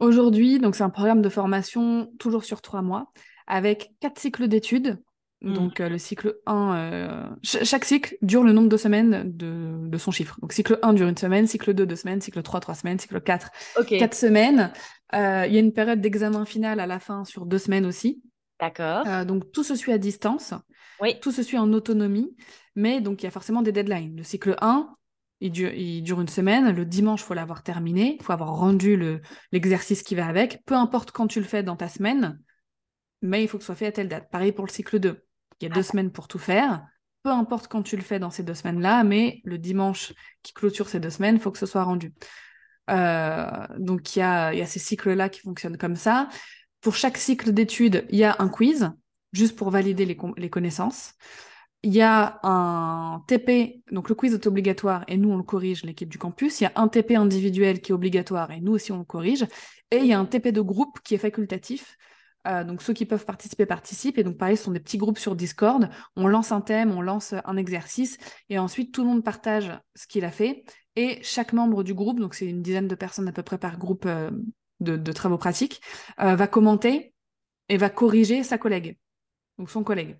Aujourd'hui, 0.00 0.58
donc 0.58 0.76
c'est 0.76 0.84
un 0.84 0.90
programme 0.90 1.22
de 1.22 1.28
formation 1.28 2.12
toujours 2.18 2.44
sur 2.44 2.62
trois 2.62 2.82
mois, 2.82 3.12
avec 3.46 3.92
quatre 4.00 4.18
cycles 4.18 4.48
d'études. 4.48 4.98
Mmh. 5.40 5.52
Donc 5.52 5.80
euh, 5.80 5.88
le 5.88 5.98
cycle 5.98 6.36
1, 6.46 6.76
euh, 6.76 7.28
chaque 7.42 7.84
cycle 7.84 8.16
dure 8.22 8.42
le 8.42 8.52
nombre 8.52 8.68
de 8.68 8.76
semaines 8.76 9.22
de, 9.24 9.96
son 9.96 10.10
chiffre. 10.10 10.36
Donc 10.40 10.52
cycle 10.52 10.78
1 10.82 10.94
dure 10.94 11.08
une 11.08 11.16
semaine, 11.16 11.46
cycle 11.46 11.74
2 11.74 11.86
deux 11.86 11.96
semaines, 11.96 12.20
cycle 12.20 12.42
3 12.42 12.60
trois 12.60 12.74
semaines, 12.74 12.98
cycle 12.98 13.20
4 13.20 13.50
quatre 13.88 14.14
semaines. 14.14 14.72
Euh, 15.14 15.44
il 15.46 15.54
y 15.54 15.56
a 15.56 15.60
une 15.60 15.72
période 15.72 16.00
d'examen 16.00 16.44
final 16.44 16.80
à 16.80 16.86
la 16.86 16.98
fin 16.98 17.24
sur 17.24 17.46
deux 17.46 17.58
semaines 17.58 17.86
aussi. 17.86 18.22
D'accord. 18.60 19.24
donc 19.24 19.52
tout 19.52 19.62
se 19.62 19.76
suit 19.76 19.92
à 19.92 19.98
distance. 19.98 20.52
Oui. 21.00 21.20
Tout 21.20 21.30
se 21.30 21.44
suit 21.44 21.58
en 21.58 21.72
autonomie, 21.72 22.34
mais 22.74 23.00
donc 23.00 23.22
il 23.22 23.26
y 23.26 23.28
a 23.28 23.30
forcément 23.30 23.62
des 23.62 23.70
deadlines. 23.70 24.16
Le 24.16 24.24
cycle 24.24 24.56
1, 24.60 24.88
il 25.40 25.52
dure, 26.02 26.20
une 26.20 26.28
semaine. 26.28 26.70
Le 26.74 26.84
dimanche, 26.84 27.22
il 27.22 27.24
faut 27.24 27.34
l'avoir 27.34 27.62
terminé. 27.62 28.16
Il 28.18 28.24
faut 28.24 28.32
avoir 28.32 28.56
rendu 28.56 29.00
l'exercice 29.52 30.02
qui 30.02 30.14
va 30.14 30.26
avec. 30.26 30.64
Peu 30.64 30.74
importe 30.74 31.12
quand 31.12 31.26
tu 31.28 31.40
le 31.40 31.46
fais 31.46 31.62
dans 31.62 31.76
ta 31.76 31.88
semaine, 31.88 32.40
mais 33.22 33.42
il 33.42 33.48
faut 33.48 33.58
que 33.58 33.62
ce 33.62 33.66
soit 33.66 33.74
fait 33.74 33.86
à 33.86 33.92
telle 33.92 34.08
date. 34.08 34.30
Pareil 34.30 34.52
pour 34.52 34.66
le 34.66 34.70
cycle 34.70 34.98
2. 34.98 35.24
Il 35.60 35.68
y 35.68 35.70
a 35.70 35.74
deux 35.74 35.82
semaines 35.82 36.10
pour 36.10 36.28
tout 36.28 36.38
faire. 36.38 36.84
Peu 37.22 37.30
importe 37.30 37.68
quand 37.68 37.82
tu 37.82 37.96
le 37.96 38.02
fais 38.02 38.18
dans 38.18 38.30
ces 38.30 38.42
deux 38.42 38.54
semaines-là, 38.54 39.04
mais 39.04 39.40
le 39.44 39.58
dimanche 39.58 40.12
qui 40.42 40.52
clôture 40.52 40.88
ces 40.88 41.00
deux 41.00 41.10
semaines, 41.10 41.36
il 41.36 41.40
faut 41.40 41.50
que 41.50 41.58
ce 41.58 41.66
soit 41.66 41.82
rendu. 41.82 42.14
Euh, 42.90 43.66
donc 43.76 44.16
il 44.16 44.20
y 44.20 44.22
a, 44.22 44.66
ces 44.66 44.78
cycles-là 44.78 45.28
qui 45.28 45.40
fonctionnent 45.40 45.76
comme 45.76 45.96
ça. 45.96 46.28
Pour 46.80 46.94
chaque 46.94 47.16
cycle 47.16 47.52
d'études, 47.52 48.06
il 48.08 48.18
y 48.18 48.24
a 48.24 48.36
un 48.38 48.48
quiz, 48.48 48.92
juste 49.32 49.56
pour 49.56 49.70
valider 49.70 50.06
les 50.06 50.50
connaissances. 50.50 51.14
Il 51.84 51.94
y 51.94 52.02
a 52.02 52.40
un 52.42 53.22
TP, 53.28 53.82
donc 53.92 54.08
le 54.08 54.14
quiz 54.16 54.34
est 54.34 54.46
obligatoire 54.48 55.04
et 55.06 55.16
nous 55.16 55.30
on 55.30 55.36
le 55.36 55.44
corrige, 55.44 55.84
l'équipe 55.84 56.08
du 56.08 56.18
campus. 56.18 56.60
Il 56.60 56.64
y 56.64 56.66
a 56.66 56.72
un 56.74 56.88
TP 56.88 57.12
individuel 57.12 57.80
qui 57.80 57.92
est 57.92 57.94
obligatoire 57.94 58.50
et 58.50 58.60
nous 58.60 58.72
aussi 58.72 58.90
on 58.90 58.98
le 58.98 59.04
corrige. 59.04 59.46
Et 59.92 59.98
il 59.98 60.06
y 60.06 60.12
a 60.12 60.18
un 60.18 60.24
TP 60.24 60.48
de 60.48 60.60
groupe 60.60 60.98
qui 61.04 61.14
est 61.14 61.18
facultatif. 61.18 61.96
Euh, 62.46 62.64
donc 62.64 62.82
ceux 62.82 62.94
qui 62.94 63.06
peuvent 63.06 63.24
participer 63.24 63.64
participent. 63.64 64.18
Et 64.18 64.24
donc 64.24 64.38
pareil, 64.38 64.56
ce 64.56 64.64
sont 64.64 64.72
des 64.72 64.80
petits 64.80 64.98
groupes 64.98 65.18
sur 65.18 65.36
Discord. 65.36 65.88
On 66.16 66.26
lance 66.26 66.50
un 66.50 66.60
thème, 66.60 66.90
on 66.90 67.00
lance 67.00 67.34
un 67.44 67.56
exercice 67.56 68.18
et 68.48 68.58
ensuite 68.58 68.92
tout 68.92 69.02
le 69.02 69.08
monde 69.08 69.24
partage 69.24 69.70
ce 69.94 70.06
qu'il 70.08 70.24
a 70.24 70.32
fait. 70.32 70.64
Et 70.96 71.20
chaque 71.22 71.52
membre 71.52 71.84
du 71.84 71.94
groupe, 71.94 72.18
donc 72.18 72.34
c'est 72.34 72.46
une 72.46 72.62
dizaine 72.62 72.88
de 72.88 72.94
personnes 72.96 73.28
à 73.28 73.32
peu 73.32 73.44
près 73.44 73.58
par 73.58 73.78
groupe 73.78 74.04
euh, 74.06 74.30
de, 74.80 75.12
travaux 75.12 75.38
pratiques, 75.38 75.80
euh, 76.20 76.34
va 76.34 76.48
commenter 76.48 77.14
et 77.68 77.76
va 77.76 77.90
corriger 77.90 78.42
sa 78.42 78.58
collègue, 78.58 78.98
donc 79.58 79.70
son 79.70 79.84
collègue. 79.84 80.18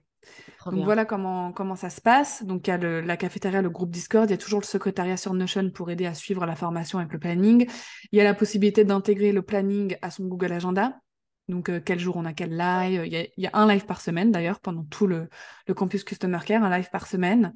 Donc 0.66 0.84
voilà 0.84 1.04
comment, 1.04 1.52
comment 1.52 1.76
ça 1.76 1.90
se 1.90 2.00
passe. 2.00 2.44
Donc 2.44 2.66
il 2.66 2.70
y 2.70 2.72
a 2.72 2.78
la 2.78 3.16
cafétéria, 3.16 3.62
le 3.62 3.70
groupe 3.70 3.90
Discord, 3.90 4.28
il 4.28 4.32
y 4.32 4.34
a 4.34 4.38
toujours 4.38 4.60
le 4.60 4.66
secrétariat 4.66 5.16
sur 5.16 5.32
Notion 5.34 5.70
pour 5.70 5.90
aider 5.90 6.06
à 6.06 6.14
suivre 6.14 6.44
la 6.46 6.56
formation 6.56 6.98
avec 6.98 7.12
le 7.12 7.18
planning. 7.18 7.66
Il 8.12 8.18
y 8.18 8.20
a 8.20 8.24
la 8.24 8.34
possibilité 8.34 8.84
d'intégrer 8.84 9.32
le 9.32 9.42
planning 9.42 9.96
à 10.02 10.10
son 10.10 10.26
Google 10.26 10.52
Agenda. 10.52 11.00
Donc 11.48 11.70
euh, 11.70 11.80
quel 11.84 11.98
jour 11.98 12.16
on 12.16 12.24
a 12.24 12.32
quel 12.32 12.56
live. 12.56 13.06
Il 13.06 13.30
y 13.36 13.46
a, 13.46 13.50
un 13.54 13.66
live 13.66 13.86
par 13.86 14.00
semaine 14.00 14.30
d'ailleurs 14.30 14.60
pendant 14.60 14.84
tout 14.84 15.06
le, 15.06 15.28
campus 15.74 16.04
Customer 16.04 16.38
Care, 16.44 16.62
un 16.62 16.76
live 16.76 16.90
par 16.90 17.06
semaine. 17.06 17.52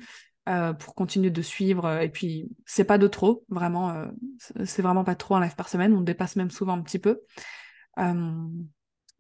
Euh, 0.49 0.73
pour 0.73 0.97
continuer 0.97 1.31
de 1.31 1.41
suivre. 1.41 2.01
Et 2.03 2.09
puis, 2.09 2.49
c'est 2.67 2.83
pas 2.83 2.99
de 2.99 3.07
trop, 3.07 3.45
vraiment, 3.49 3.91
euh, 3.91 4.09
c'est 4.65 4.83
vraiment 4.83 5.05
pas 5.05 5.15
trop 5.15 5.37
un 5.37 5.41
live 5.41 5.55
par 5.55 5.69
semaine. 5.69 5.95
On 5.95 6.01
dépasse 6.01 6.35
même 6.35 6.51
souvent 6.51 6.73
un 6.73 6.83
petit 6.83 6.99
peu. 6.99 7.21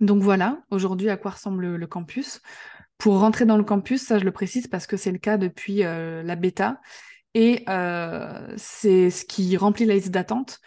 donc 0.01 0.21
voilà, 0.21 0.65
aujourd'hui, 0.73 1.11
à 1.11 1.17
quoi 1.17 1.31
ressemble 1.31 1.77
le 1.77 1.87
campus? 1.87 2.41
Pour 2.99 3.19
rentrer 3.19 3.47
dans 3.47 3.57
le 3.57 3.65
campus, 3.65 4.03
ça 4.03 4.19
je 4.19 4.25
le 4.25 4.31
précise 4.31 4.69
parce 4.69 4.87
que 4.87 4.97
c'est 4.97 5.11
le 5.11 5.19
cas 5.19 5.37
depuis 5.37 5.85
euh, 5.85 6.23
la 6.23 6.37
bêta. 6.37 6.81
Et 7.35 7.65
euh, 7.69 8.55
c'est 8.57 9.11
ce 9.11 9.25
qui 9.25 9.57
remplit 9.57 9.87
la 9.87 9.95
liste 9.95 10.11
d'attente. 10.11 10.61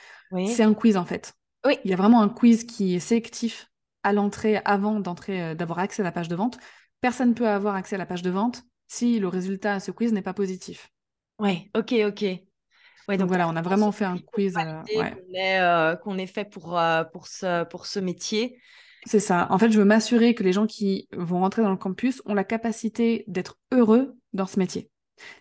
C'est 0.48 0.64
un 0.64 0.74
quiz 0.74 0.98
en 0.98 1.06
fait. 1.06 1.34
Oui. 1.66 1.78
Il 1.86 1.92
y 1.92 1.94
a 1.94 1.98
vraiment 1.98 2.22
un 2.22 2.30
quiz 2.30 2.66
qui 2.66 2.96
est 2.96 3.00
sélectif 3.00 3.72
à 4.04 4.12
l'entrée 4.12 4.60
avant 4.66 5.00
d'entrer, 5.00 5.42
euh, 5.42 5.56
d'avoir 5.56 5.80
accès 5.80 6.02
à 6.02 6.06
la 6.06 6.12
page 6.12 6.28
de 6.28 6.36
vente. 6.36 6.58
Personne 7.00 7.30
ne 7.30 7.34
peut 7.34 7.48
avoir 7.48 7.76
accès 7.76 7.96
à 7.96 7.98
la 7.98 8.06
page 8.06 8.22
de 8.22 8.30
vente 8.30 8.64
si 8.88 9.20
le 9.20 9.28
résultat 9.28 9.76
à 9.76 9.80
ce 9.80 9.92
quiz 9.92 10.12
n'est 10.12 10.22
pas 10.22 10.34
positif. 10.34 10.92
Oui, 11.40 11.70
ok, 11.76 11.94
ok. 12.08 12.26
Ouais, 13.08 13.18
donc, 13.18 13.28
voilà, 13.28 13.48
on 13.48 13.56
a 13.56 13.62
vraiment 13.62 13.92
fait 13.92 14.06
un 14.06 14.18
quiz 14.18 14.56
qu'on, 14.56 16.18
est, 16.18 16.28
fait 16.28 16.46
pour, 16.46 16.80
pour, 17.14 17.28
ce, 17.28 17.64
pour 17.66 17.86
ce 17.86 18.00
métier. 18.00 18.60
C'est 19.06 19.20
ça. 19.20 19.48
En 19.52 19.60
fait, 19.60 19.72
je 19.72 19.78
veux 19.78 19.86
m'assurer 19.86 20.34
que 20.34 20.44
les 20.44 20.54
gens 20.54 20.66
qui 20.66 21.08
vont 21.14 21.40
rentrer 21.40 21.62
dans 21.62 21.70
le 21.70 21.78
campus 21.78 22.22
ont 22.26 22.34
la 22.34 22.44
capacité 22.44 23.24
d'être 23.28 23.60
heureux 23.72 24.18
dans 24.34 24.48
ce 24.48 24.58
métier. 24.58 24.90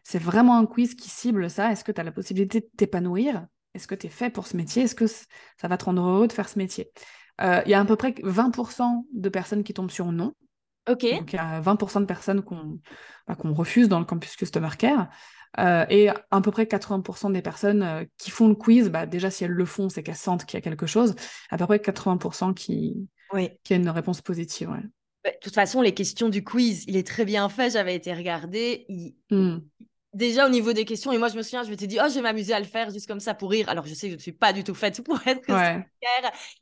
C'est 0.02 0.18
vraiment 0.18 0.56
un 0.56 0.66
quiz 0.66 0.94
qui 0.94 1.08
cible 1.08 1.48
ça. 1.50 1.72
Est-ce 1.72 1.82
que 1.82 1.92
tu 1.92 2.00
as 2.00 2.04
la 2.04 2.12
possibilité 2.12 2.60
de 2.60 2.68
t'épanouir? 2.76 3.46
Est-ce 3.74 3.88
que 3.88 3.94
tu 3.94 4.06
es 4.06 4.10
fait 4.10 4.30
pour 4.30 4.46
ce 4.46 4.56
métier? 4.56 4.82
Est-ce 4.82 4.94
que 4.94 5.06
ça 5.06 5.68
va 5.68 5.76
te 5.78 5.84
rendre 5.86 6.02
heureux 6.02 6.28
de 6.28 6.32
faire 6.32 6.48
ce 6.48 6.58
métier? 6.58 6.90
Euh, 7.40 7.62
Il 7.64 7.70
y 7.70 7.74
a 7.74 7.80
à 7.80 7.84
peu 7.84 7.96
près 7.96 8.14
20% 8.22 9.06
de 9.12 9.28
personnes 9.28 9.64
qui 9.64 9.74
tombent 9.74 9.90
sur 9.90 10.12
non. 10.12 10.34
Ok. 10.88 11.00
Donc, 11.00 11.32
il 11.32 11.36
y 11.36 11.38
a 11.38 11.60
20% 11.60 12.00
de 12.00 12.06
personnes 12.06 12.42
qu'on 12.42 12.78
bah, 13.26 13.34
qu'on 13.34 13.54
refuse 13.54 13.88
dans 13.88 13.98
le 13.98 14.04
campus 14.04 14.36
Customer 14.36 14.68
Care. 14.78 15.08
Euh, 15.58 15.86
et 15.88 16.08
à 16.08 16.40
peu 16.42 16.50
près 16.50 16.66
80% 16.66 17.30
des 17.30 17.42
personnes 17.42 17.82
euh, 17.82 18.04
qui 18.18 18.30
font 18.30 18.48
le 18.48 18.54
quiz, 18.54 18.88
bah, 18.90 19.06
déjà 19.06 19.30
si 19.30 19.44
elles 19.44 19.50
le 19.52 19.64
font, 19.64 19.88
c'est 19.88 20.02
qu'elles 20.02 20.16
sentent 20.16 20.44
qu'il 20.44 20.56
y 20.56 20.58
a 20.58 20.62
quelque 20.62 20.86
chose. 20.86 21.14
À 21.50 21.56
peu 21.58 21.66
près 21.66 21.78
80% 21.78 22.52
qui, 22.54 23.08
Oui. 23.32 23.50
qui 23.62 23.72
a 23.72 23.76
une 23.76 23.88
réponse 23.88 24.20
positive. 24.20 24.70
ouais. 24.70 24.82
Bah, 25.24 25.30
De 25.30 25.38
toute 25.40 25.54
façon, 25.54 25.80
les 25.80 25.94
questions 25.94 26.28
du 26.28 26.44
quiz, 26.44 26.84
il 26.86 26.96
est 26.96 27.06
très 27.06 27.24
bien 27.24 27.48
fait. 27.48 27.70
J'avais 27.70 27.94
été 27.94 28.12
regarder. 28.12 28.84
Il- 28.88 29.14
Hmm. 29.30 29.58
Déjà 30.14 30.46
au 30.46 30.48
niveau 30.48 30.72
des 30.72 30.84
questions, 30.84 31.10
et 31.12 31.18
moi 31.18 31.28
je 31.28 31.36
me 31.36 31.42
souviens, 31.42 31.64
je 31.64 31.70
m'étais 31.70 31.86
dit, 31.88 31.98
oh, 32.00 32.06
je 32.08 32.14
vais 32.14 32.22
m'amuser 32.22 32.54
à 32.54 32.60
le 32.60 32.66
faire 32.66 32.90
juste 32.90 33.06
comme 33.08 33.20
ça 33.20 33.34
pour 33.34 33.50
rire. 33.50 33.68
Alors 33.68 33.84
je 33.84 33.94
sais 33.94 34.06
que 34.06 34.12
je 34.12 34.16
ne 34.16 34.22
suis 34.22 34.32
pas 34.32 34.52
du 34.52 34.62
tout 34.62 34.74
faite 34.74 35.02
pour 35.04 35.18
être 35.26 35.42
Ouais. 35.48 35.84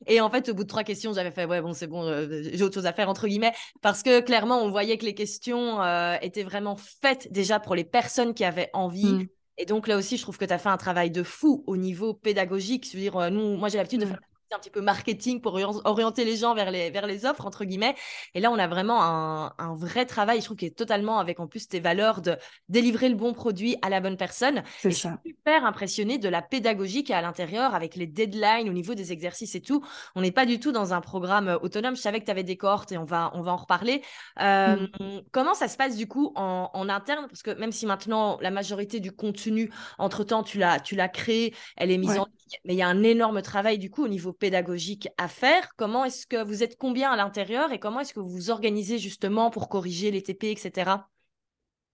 Et 0.06 0.20
en 0.20 0.30
fait, 0.30 0.48
au 0.48 0.54
bout 0.54 0.62
de 0.64 0.68
trois 0.68 0.84
questions, 0.84 1.12
j'avais 1.12 1.30
fait, 1.30 1.44
ouais, 1.44 1.60
bon, 1.60 1.72
c'est 1.74 1.86
bon, 1.86 2.04
euh, 2.04 2.42
j'ai 2.52 2.62
autre 2.62 2.74
chose 2.74 2.86
à 2.86 2.92
faire, 2.92 3.08
entre 3.08 3.26
guillemets, 3.28 3.52
parce 3.82 4.02
que 4.02 4.20
clairement, 4.20 4.62
on 4.62 4.70
voyait 4.70 4.96
que 4.98 5.04
les 5.04 5.14
questions 5.14 5.82
euh, 5.82 6.16
étaient 6.22 6.44
vraiment 6.44 6.76
faites 6.76 7.30
déjà 7.30 7.60
pour 7.60 7.74
les 7.74 7.84
personnes 7.84 8.34
qui 8.34 8.44
avaient 8.44 8.70
envie. 8.72 9.04
Hmm. 9.12 9.26
Et 9.58 9.66
donc 9.66 9.86
là 9.86 9.96
aussi, 9.98 10.16
je 10.16 10.22
trouve 10.22 10.38
que 10.38 10.46
tu 10.46 10.52
as 10.52 10.58
fait 10.58 10.70
un 10.70 10.78
travail 10.78 11.10
de 11.10 11.22
fou 11.22 11.62
au 11.66 11.76
niveau 11.76 12.14
pédagogique. 12.14 12.88
Je 12.90 12.96
veux 12.96 13.02
dire, 13.02 13.16
euh, 13.16 13.28
nous, 13.30 13.56
moi, 13.56 13.68
j'ai 13.68 13.76
l'habitude 13.76 14.00
de 14.00 14.06
Ouais. 14.06 14.10
faire 14.12 14.20
un 14.54 14.58
petit 14.58 14.70
peu 14.70 14.80
marketing 14.80 15.40
pour 15.40 15.54
orien- 15.54 15.80
orienter 15.84 16.24
les 16.24 16.36
gens 16.36 16.54
vers 16.54 16.70
les, 16.70 16.90
vers 16.90 17.06
les 17.06 17.24
offres, 17.26 17.46
entre 17.46 17.64
guillemets. 17.64 17.94
Et 18.34 18.40
là, 18.40 18.50
on 18.50 18.58
a 18.58 18.66
vraiment 18.68 19.02
un, 19.02 19.54
un 19.58 19.74
vrai 19.74 20.06
travail, 20.06 20.40
je 20.40 20.44
trouve, 20.46 20.56
qui 20.56 20.66
est 20.66 20.76
totalement 20.76 21.18
avec 21.18 21.40
en 21.40 21.46
plus 21.46 21.68
tes 21.68 21.80
valeurs 21.80 22.20
de 22.22 22.36
délivrer 22.68 23.08
le 23.08 23.14
bon 23.16 23.32
produit 23.32 23.76
à 23.82 23.88
la 23.90 24.00
bonne 24.00 24.16
personne. 24.16 24.62
C'est 24.76 24.90
Et 24.90 24.94
je 24.94 24.98
suis 24.98 25.08
ça. 25.08 25.20
super 25.24 25.64
impressionnée 25.64 26.18
de 26.18 26.28
la 26.28 26.42
pédagogie 26.42 27.02
qu'il 27.04 27.10
y 27.10 27.14
a 27.14 27.18
à 27.18 27.22
l'intérieur 27.22 27.74
avec 27.74 27.96
les 27.96 28.06
deadlines 28.06 28.68
au 28.68 28.72
niveau 28.72 28.94
des 28.94 29.12
exercices 29.12 29.54
et 29.54 29.60
tout. 29.62 29.84
On 30.14 30.20
n'est 30.22 30.32
pas 30.32 30.46
du 30.46 30.60
tout 30.60 30.72
dans 30.72 30.92
un 30.94 31.00
programme 31.00 31.48
euh, 31.48 31.58
autonome. 31.58 31.96
Je 31.96 32.00
savais 32.00 32.20
que 32.20 32.24
tu 32.24 32.30
avais 32.30 32.44
des 32.44 32.56
cohortes 32.56 32.92
et 32.92 32.98
on 32.98 33.04
va, 33.04 33.30
on 33.34 33.42
va 33.42 33.52
en 33.52 33.56
reparler. 33.56 34.02
Euh, 34.40 34.86
Comment 35.32 35.54
ça 35.54 35.68
se 35.68 35.76
passe 35.76 35.96
du 35.96 36.06
coup 36.08 36.32
en, 36.36 36.70
en 36.72 36.88
interne? 36.88 37.26
Parce 37.28 37.42
que 37.42 37.50
même 37.50 37.72
si 37.72 37.86
maintenant 37.86 38.38
la 38.40 38.50
majorité 38.50 39.00
du 39.00 39.12
contenu, 39.12 39.70
entre-temps, 39.98 40.42
tu 40.42 40.58
l'as, 40.58 40.80
tu 40.80 40.96
l'as 40.96 41.08
créé, 41.08 41.54
elle 41.76 41.90
est 41.90 41.98
mise 41.98 42.10
Ouais. 42.12 42.18
en 42.18 42.24
ligne, 42.26 42.58
mais 42.64 42.74
il 42.74 42.76
y 42.76 42.82
a 42.82 42.88
un 42.88 43.02
énorme 43.02 43.40
travail 43.42 43.78
du 43.78 43.90
coup 43.90 44.04
au 44.04 44.08
niveau 44.08 44.32
pédagogique 44.42 45.08
à 45.18 45.28
faire. 45.28 45.70
Comment 45.76 46.04
est-ce 46.04 46.26
que 46.26 46.42
vous 46.42 46.64
êtes 46.64 46.76
combien 46.76 47.12
à 47.12 47.16
l'intérieur 47.16 47.70
et 47.70 47.78
comment 47.78 48.00
est-ce 48.00 48.12
que 48.12 48.18
vous 48.18 48.28
vous 48.28 48.50
organisez 48.50 48.98
justement 48.98 49.50
pour 49.50 49.68
corriger 49.68 50.10
les 50.10 50.20
TP, 50.20 50.50
etc. 50.50 50.96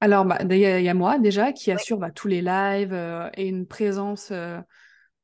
Alors, 0.00 0.24
bah, 0.24 0.38
il 0.42 0.56
y, 0.56 0.60
y 0.60 0.88
a 0.88 0.94
moi 0.94 1.18
déjà 1.18 1.52
qui 1.52 1.70
assure 1.70 1.98
bah, 1.98 2.10
tous 2.10 2.26
les 2.26 2.40
lives 2.40 2.94
euh, 2.94 3.28
et 3.34 3.48
une 3.48 3.66
présence, 3.66 4.30
euh, 4.32 4.58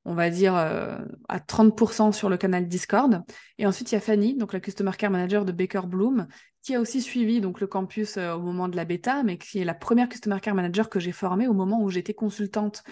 on 0.04 0.12
va 0.12 0.28
dire, 0.28 0.54
euh, 0.54 0.98
à 1.30 1.38
30% 1.38 2.12
sur 2.12 2.28
le 2.28 2.36
canal 2.36 2.68
Discord. 2.68 3.22
Et 3.56 3.64
ensuite, 3.64 3.90
il 3.90 3.94
y 3.94 3.98
a 3.98 4.02
Fanny, 4.02 4.36
donc 4.36 4.52
la 4.52 4.60
Customer 4.60 4.92
Care 4.98 5.10
Manager 5.10 5.46
de 5.46 5.52
Baker 5.52 5.86
Bloom, 5.86 6.26
qui 6.60 6.74
a 6.74 6.80
aussi 6.80 7.00
suivi 7.00 7.40
donc, 7.40 7.58
le 7.62 7.66
campus 7.66 8.18
au 8.18 8.40
moment 8.40 8.68
de 8.68 8.76
la 8.76 8.84
bêta, 8.84 9.22
mais 9.22 9.38
qui 9.38 9.60
est 9.60 9.64
la 9.64 9.74
première 9.74 10.10
Customer 10.10 10.40
Care 10.42 10.54
Manager 10.54 10.90
que 10.90 11.00
j'ai 11.00 11.12
formée 11.12 11.48
au 11.48 11.54
moment 11.54 11.80
où 11.80 11.88
j'étais 11.88 12.14
consultante 12.14 12.82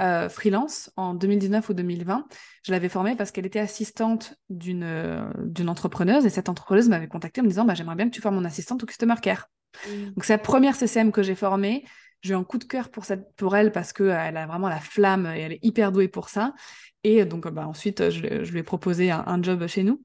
euh, 0.00 0.28
freelance 0.28 0.90
en 0.96 1.14
2019 1.14 1.68
ou 1.68 1.74
2020. 1.74 2.26
Je 2.64 2.72
l'avais 2.72 2.88
formée 2.88 3.14
parce 3.16 3.30
qu'elle 3.30 3.46
était 3.46 3.58
assistante 3.60 4.34
d'une 4.48 4.84
euh, 4.84 5.30
d'une 5.44 5.68
entrepreneuse 5.68 6.24
et 6.26 6.30
cette 6.30 6.48
entrepreneuse 6.48 6.88
m'avait 6.88 7.08
contactée 7.08 7.40
en 7.40 7.44
me 7.44 7.48
disant 7.48 7.64
bah, 7.64 7.74
J'aimerais 7.74 7.96
bien 7.96 8.06
que 8.06 8.14
tu 8.14 8.20
formes 8.20 8.36
mon 8.36 8.44
assistante 8.44 8.82
au 8.82 8.86
Customer 8.86 9.14
Care. 9.20 9.48
Donc, 10.16 10.24
c'est 10.24 10.34
la 10.34 10.38
première 10.38 10.76
CCM 10.76 11.12
que 11.12 11.22
j'ai 11.22 11.34
formée. 11.34 11.84
J'ai 12.20 12.34
eu 12.34 12.36
un 12.36 12.44
coup 12.44 12.58
de 12.58 12.64
cœur 12.64 12.90
pour, 12.90 13.04
cette, 13.04 13.34
pour 13.36 13.56
elle 13.56 13.72
parce 13.72 13.92
qu'elle 13.92 14.36
a 14.36 14.46
vraiment 14.46 14.68
la 14.68 14.80
flamme 14.80 15.26
et 15.26 15.40
elle 15.40 15.52
est 15.52 15.64
hyper 15.64 15.92
douée 15.92 16.08
pour 16.08 16.28
ça. 16.28 16.54
Et 17.04 17.24
donc, 17.24 17.48
bah, 17.48 17.66
ensuite, 17.66 18.10
je, 18.10 18.44
je 18.44 18.52
lui 18.52 18.60
ai 18.60 18.62
proposé 18.62 19.10
un, 19.10 19.24
un 19.26 19.42
job 19.42 19.66
chez 19.66 19.82
nous. 19.82 20.02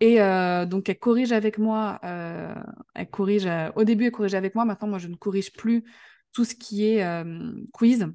Et 0.00 0.20
euh, 0.20 0.66
donc, 0.66 0.88
elle 0.88 0.98
corrige 0.98 1.30
avec 1.32 1.58
moi. 1.58 2.00
euh, 2.04 2.52
elle 2.94 3.08
corrige, 3.08 3.46
euh, 3.46 3.70
au 3.76 3.84
début, 3.84 4.06
elle 4.06 4.10
corrigeait 4.10 4.36
avec 4.36 4.54
moi. 4.56 4.64
Maintenant, 4.64 4.88
moi, 4.88 4.98
je 4.98 5.06
ne 5.08 5.14
corrige 5.14 5.52
plus 5.52 5.84
tout 6.32 6.44
ce 6.44 6.54
qui 6.56 6.86
est 6.88 7.04
euh, 7.04 7.52
quiz. 7.72 8.08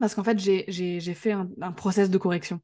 Parce 0.00 0.14
qu'en 0.14 0.24
fait, 0.24 0.38
j'ai- 0.38 1.00
fait 1.14 1.32
un, 1.32 1.48
un 1.60 1.72
process 1.72 2.10
de 2.10 2.18
correction, 2.18 2.60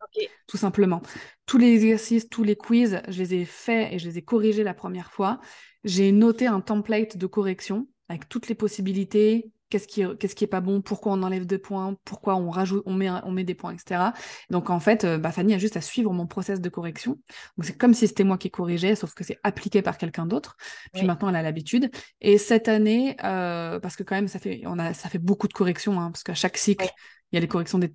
tout 0.46 0.56
simplement. 0.56 1.00
Tous 1.46 1.58
les 1.58 1.72
exercices, 1.74 2.28
tous 2.28 2.42
les 2.42 2.56
quiz, 2.56 3.00
je 3.08 3.18
les 3.22 3.34
ai 3.34 3.44
faits 3.44 3.92
et 3.92 3.98
je 3.98 4.08
les 4.08 4.18
ai 4.18 4.22
corrigés 4.22 4.64
la 4.64 4.74
première 4.74 5.12
fois. 5.12 5.40
J'ai 5.84 6.12
noté 6.12 6.46
un 6.46 6.60
template 6.60 7.16
de 7.16 7.26
correction 7.26 7.86
avec 8.08 8.28
toutes 8.28 8.48
les 8.48 8.56
possibilités, 8.56 9.50
qu'est-ce 9.70 9.86
qui, 9.86 10.02
est 10.02 10.46
pas 10.48 10.60
bon, 10.60 10.82
pourquoi 10.82 11.12
on 11.12 11.22
enlève 11.22 11.46
des 11.46 11.58
points, 11.58 11.96
pourquoi 12.04 12.34
on 12.34 12.50
rajoute, 12.50 12.82
on 12.86 12.92
met, 12.92 13.08
on 13.08 13.30
met 13.30 13.44
des 13.44 13.54
points, 13.54 13.72
etc. 13.72 14.12
Donc 14.50 14.68
en 14.68 14.80
fait, 14.80 15.04
euh, 15.04 15.16
bah, 15.16 15.30
Fanny 15.30 15.54
a 15.54 15.58
juste 15.58 15.76
à 15.76 15.80
suivre 15.80 16.12
mon 16.12 16.26
process 16.26 16.60
de 16.60 16.68
correction. 16.68 17.12
Donc 17.56 17.64
c'est 17.64 17.78
comme 17.78 17.94
si 17.94 18.08
c'était 18.08 18.24
moi 18.24 18.36
qui 18.36 18.50
corrigeais, 18.50 18.96
sauf 18.96 19.14
que 19.14 19.22
c'est 19.22 19.38
appliqué 19.44 19.80
par 19.80 19.96
quelqu'un 19.96 20.26
d'autre. 20.26 20.56
Puis 20.92 21.02
Oui. 21.02 21.06
maintenant, 21.06 21.28
elle 21.28 21.36
a 21.36 21.42
l'habitude. 21.42 21.90
Et 22.20 22.36
cette 22.36 22.66
année, 22.66 23.16
euh, 23.22 23.78
parce 23.78 23.94
que 23.94 24.02
quand 24.02 24.16
même, 24.16 24.28
ça 24.28 24.40
fait, 24.40 24.62
on 24.66 24.78
a, 24.80 24.92
ça 24.92 25.08
fait 25.08 25.18
beaucoup 25.18 25.46
de 25.46 25.52
corrections, 25.52 26.00
hein, 26.00 26.10
parce 26.10 26.24
qu'à 26.24 26.34
chaque 26.34 26.56
cycle, 26.56 26.84
Oui. 26.84 26.90
Il 27.32 27.36
y 27.36 27.38
a 27.38 27.40
les 27.40 27.48
corrections 27.48 27.78
des 27.78 27.94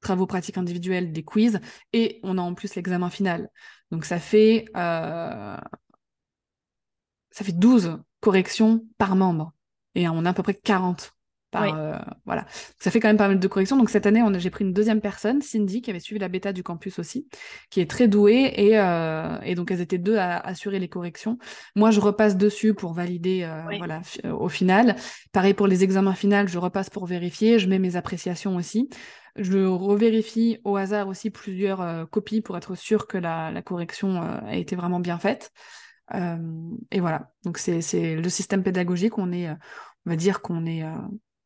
travaux 0.00 0.26
pratiques 0.26 0.58
individuels, 0.58 1.12
des 1.12 1.24
quiz, 1.24 1.60
et 1.92 2.20
on 2.22 2.38
a 2.38 2.42
en 2.42 2.54
plus 2.54 2.74
l'examen 2.74 3.10
final. 3.10 3.50
Donc 3.90 4.04
ça 4.04 4.18
fait, 4.18 4.66
euh, 4.76 5.56
ça 7.30 7.44
fait 7.44 7.52
12 7.52 7.98
corrections 8.20 8.84
par 8.98 9.16
membre. 9.16 9.52
Et 9.94 10.08
on 10.08 10.24
a 10.24 10.30
à 10.30 10.34
peu 10.34 10.42
près 10.42 10.54
40 10.54 11.15
par. 11.56 11.62
Oui. 11.64 11.70
euh, 11.74 11.98
voilà. 12.24 12.46
Ça 12.78 12.90
fait 12.90 13.00
quand 13.00 13.08
même 13.08 13.16
pas 13.16 13.28
mal 13.28 13.38
de 13.38 13.48
corrections. 13.48 13.76
Donc 13.76 13.90
cette 13.90 14.06
année, 14.06 14.22
on 14.22 14.32
a- 14.34 14.38
j'ai 14.38 14.50
pris 14.50 14.64
une 14.64 14.72
deuxième 14.72 15.00
personne, 15.00 15.42
Cindy, 15.42 15.82
qui 15.82 15.90
avait 15.90 16.00
suivi 16.00 16.18
la 16.20 16.28
bêta 16.28 16.52
du 16.52 16.62
campus 16.62 16.98
aussi, 16.98 17.26
qui 17.70 17.80
est 17.80 17.90
très 17.90 18.08
douée. 18.08 18.52
Et, 18.56 18.78
euh, 18.78 19.38
et 19.42 19.54
donc 19.54 19.70
elles 19.70 19.80
étaient 19.80 19.98
deux 19.98 20.16
à 20.16 20.38
assurer 20.38 20.78
les 20.78 20.88
corrections. 20.88 21.38
Moi, 21.74 21.90
je 21.90 22.00
repasse 22.00 22.36
dessus 22.36 22.74
pour 22.74 22.92
valider 22.92 23.42
euh, 23.42 23.62
Oui. 23.68 23.78
voilà, 23.78 24.02
fi- 24.02 24.20
au 24.28 24.48
final. 24.48 24.96
Pareil 25.32 25.54
pour 25.54 25.66
les 25.66 25.82
examens 25.84 26.14
finaux, 26.14 26.46
je 26.46 26.58
repasse 26.58 26.90
pour 26.90 27.06
vérifier. 27.06 27.58
Je 27.58 27.68
mets 27.68 27.78
mes 27.78 27.96
appréciations 27.96 28.56
aussi. 28.56 28.88
Je 29.38 29.58
revérifie 29.66 30.58
au 30.64 30.76
hasard 30.76 31.08
aussi 31.08 31.28
plusieurs 31.30 32.08
copies 32.10 32.40
pour 32.40 32.56
être 32.56 32.74
sûr 32.74 33.06
que 33.06 33.18
la, 33.18 33.50
la 33.50 33.60
correction 33.60 34.20
a 34.22 34.56
été 34.56 34.76
vraiment 34.76 34.98
bien 34.98 35.18
faite. 35.18 35.52
Et 36.90 37.00
voilà, 37.00 37.32
donc 37.44 37.58
c'est 37.58 37.80
c'est 37.82 38.14
le 38.16 38.28
système 38.28 38.62
pédagogique. 38.62 39.18
On 39.18 39.32
est, 39.32 39.50
on 39.50 40.10
va 40.10 40.16
dire 40.16 40.40
qu'on 40.40 40.64
est. 40.64 40.84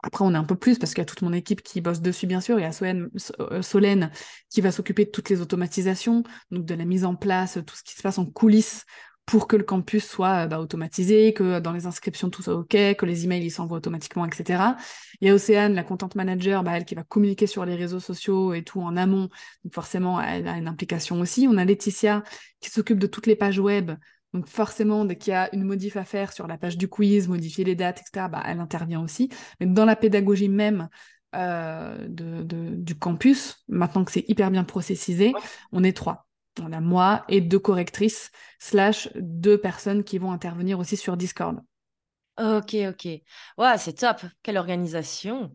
Après, 0.02 0.24
on 0.24 0.34
est 0.34 0.38
un 0.38 0.44
peu 0.44 0.56
plus 0.56 0.78
parce 0.78 0.92
qu'il 0.92 1.00
y 1.00 1.02
a 1.02 1.06
toute 1.06 1.22
mon 1.22 1.32
équipe 1.32 1.62
qui 1.62 1.80
bosse 1.80 2.00
dessus, 2.00 2.26
bien 2.26 2.40
sûr. 2.40 2.58
Il 2.58 2.62
y 2.62 2.64
a 2.64 2.72
Solène, 2.72 3.10
euh, 3.40 3.62
Solène 3.62 4.10
qui 4.48 4.60
va 4.60 4.72
s'occuper 4.72 5.04
de 5.04 5.10
toutes 5.10 5.28
les 5.28 5.40
automatisations, 5.40 6.22
donc 6.50 6.64
de 6.64 6.74
la 6.74 6.84
mise 6.84 7.04
en 7.04 7.14
place, 7.14 7.58
tout 7.66 7.76
ce 7.76 7.82
qui 7.82 7.94
se 7.94 8.02
passe 8.02 8.18
en 8.18 8.26
coulisses 8.26 8.84
pour 9.26 9.46
que 9.46 9.56
le 9.56 9.62
campus 9.62 10.04
soit 10.04 10.44
euh, 10.44 10.46
bah, 10.48 10.58
automatisé, 10.58 11.32
que 11.32 11.60
dans 11.60 11.72
les 11.72 11.86
inscriptions 11.86 12.30
tout 12.30 12.42
soit 12.42 12.54
OK, 12.54 12.70
que 12.70 13.06
les 13.06 13.24
emails 13.24 13.44
ils 13.44 13.50
s'envoient 13.50 13.78
automatiquement, 13.78 14.26
etc. 14.26 14.76
Il 15.20 15.28
y 15.28 15.30
a 15.30 15.34
Océane, 15.34 15.74
la 15.74 15.84
content 15.84 16.08
manager, 16.16 16.64
bah, 16.64 16.72
elle 16.76 16.84
qui 16.84 16.94
va 16.96 17.04
communiquer 17.04 17.46
sur 17.46 17.64
les 17.64 17.76
réseaux 17.76 18.00
sociaux 18.00 18.54
et 18.54 18.64
tout 18.64 18.80
en 18.80 18.96
amont. 18.96 19.28
Donc 19.64 19.74
forcément, 19.74 20.20
elle 20.20 20.48
a 20.48 20.56
une 20.56 20.66
implication 20.66 21.20
aussi. 21.20 21.46
On 21.48 21.56
a 21.58 21.64
Laetitia 21.64 22.24
qui 22.60 22.70
s'occupe 22.70 22.98
de 22.98 23.06
toutes 23.06 23.26
les 23.26 23.36
pages 23.36 23.58
web. 23.60 23.92
Donc 24.32 24.46
forcément, 24.46 25.04
dès 25.04 25.16
qu'il 25.16 25.32
y 25.32 25.34
a 25.36 25.52
une 25.54 25.64
modif 25.64 25.96
à 25.96 26.04
faire 26.04 26.32
sur 26.32 26.46
la 26.46 26.56
page 26.58 26.78
du 26.78 26.88
quiz, 26.88 27.28
modifier 27.28 27.64
les 27.64 27.74
dates, 27.74 28.00
etc., 28.00 28.28
bah, 28.28 28.42
elle 28.46 28.60
intervient 28.60 29.02
aussi. 29.02 29.28
Mais 29.58 29.66
dans 29.66 29.84
la 29.84 29.96
pédagogie 29.96 30.48
même 30.48 30.88
euh, 31.34 32.06
de, 32.08 32.42
de- 32.42 32.74
du 32.74 32.96
campus, 32.98 33.64
maintenant 33.68 34.04
que 34.04 34.12
c'est 34.12 34.24
hyper 34.28 34.50
bien 34.50 34.64
processisé, 34.64 35.36
on 35.72 35.82
est 35.84 35.96
trois. 35.96 36.26
On 36.60 36.72
a 36.72 36.80
moi 36.80 37.24
et 37.28 37.40
deux 37.40 37.58
correctrices, 37.58 38.30
slash 38.58 39.08
deux 39.16 39.58
personnes 39.58 40.04
qui 40.04 40.18
vont 40.18 40.32
intervenir 40.32 40.78
aussi 40.78 40.96
sur 40.96 41.16
Discord. 41.16 41.60
Ok, 42.38 42.74
ok. 42.88 43.06
Ouais, 43.58 43.76
c'est 43.78 43.92
top. 43.92 44.22
Quelle 44.42 44.56
organisation. 44.56 45.54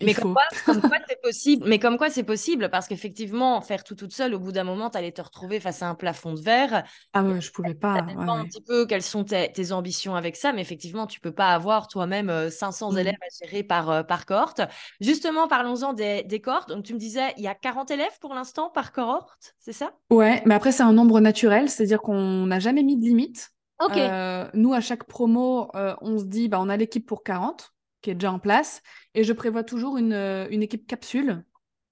Il 0.00 0.06
Mais 0.06 0.14
faut. 0.14 0.22
comme 0.22 0.32
quoi, 0.32 0.42
comme 0.64 0.82
quoi 0.86 0.98
c'est 1.08 1.20
possible. 1.22 1.66
Mais 1.68 1.78
comme 1.78 1.96
quoi 1.98 2.10
c'est 2.10 2.22
possible 2.24 2.70
parce 2.70 2.86
qu'effectivement, 2.86 3.60
faire 3.62 3.82
tout 3.82 3.94
toute 3.94 4.12
seule, 4.12 4.34
au 4.34 4.38
bout 4.38 4.52
d'un 4.52 4.64
moment, 4.64 4.90
tu 4.90 4.98
allais 4.98 5.12
te 5.12 5.22
retrouver 5.22 5.58
face 5.60 5.82
à 5.82 5.88
un 5.88 5.94
plafond 5.94 6.34
de 6.34 6.40
verre. 6.40 6.84
Ah 7.12 7.22
ouais, 7.24 7.40
je 7.40 7.52
pouvais 7.52 7.74
Ça 7.94 8.02
pas. 8.02 8.02
dépend 8.02 8.34
ouais, 8.34 8.38
un 8.38 8.44
ouais. 8.44 8.48
petit 8.48 8.62
peu 8.62 8.86
quelles 8.86 9.02
sont 9.02 9.24
tes, 9.24 9.52
tes 9.52 9.72
ambitions 9.72 10.14
avec 10.16 10.36
ça, 10.36 10.52
mais 10.52 10.60
effectivement, 10.62 11.06
tu 11.06 11.20
peux 11.20 11.32
pas 11.32 11.54
avoir 11.54 11.88
toi-même 11.88 12.30
euh, 12.30 12.50
500 12.50 12.92
Mm. 12.92 12.98
élèves 12.98 13.14
à 13.22 13.46
gérer 13.46 13.62
par, 13.64 13.90
euh, 13.90 14.02
par 14.02 14.26
cohorte. 14.26 14.60
Justement, 15.00 15.48
parlons-en 15.48 15.94
des, 15.94 16.22
des 16.24 16.40
cohortes. 16.40 16.68
Donc, 16.68 16.84
tu 16.84 16.94
me 16.94 16.98
disais, 16.98 17.32
il 17.38 17.44
y 17.44 17.48
a 17.48 17.54
40 17.54 17.90
élèves 17.90 18.18
pour 18.20 18.34
l'instant 18.34 18.70
par 18.70 18.92
cohorte, 18.92 19.54
c'est 19.58 19.72
ça? 19.72 19.92
Ouais, 20.10 20.42
mais 20.46 20.54
après, 20.54 20.72
c'est 20.72 20.82
un 20.82 20.92
nombre 20.92 21.20
naturel, 21.20 21.68
c'est-à-dire 21.70 22.00
qu'on 22.02 22.46
n'a 22.46 22.58
jamais 22.60 22.82
mis 22.82 22.96
de 22.96 23.04
limite. 23.04 23.52
Euh, 23.80 24.48
nous, 24.54 24.72
à 24.72 24.80
chaque 24.80 25.04
promo, 25.04 25.70
euh, 25.74 25.94
on 26.00 26.18
se 26.18 26.24
dit, 26.24 26.48
bah, 26.48 26.58
on 26.60 26.68
a 26.68 26.76
l'équipe 26.76 27.06
pour 27.06 27.22
40, 27.22 27.72
qui 28.02 28.10
est 28.10 28.14
déjà 28.14 28.32
en 28.32 28.38
place, 28.38 28.82
et 29.14 29.24
je 29.24 29.32
prévois 29.32 29.64
toujours 29.64 29.96
une, 29.96 30.12
euh, 30.12 30.46
une 30.50 30.62
équipe 30.62 30.86
capsule, 30.86 31.44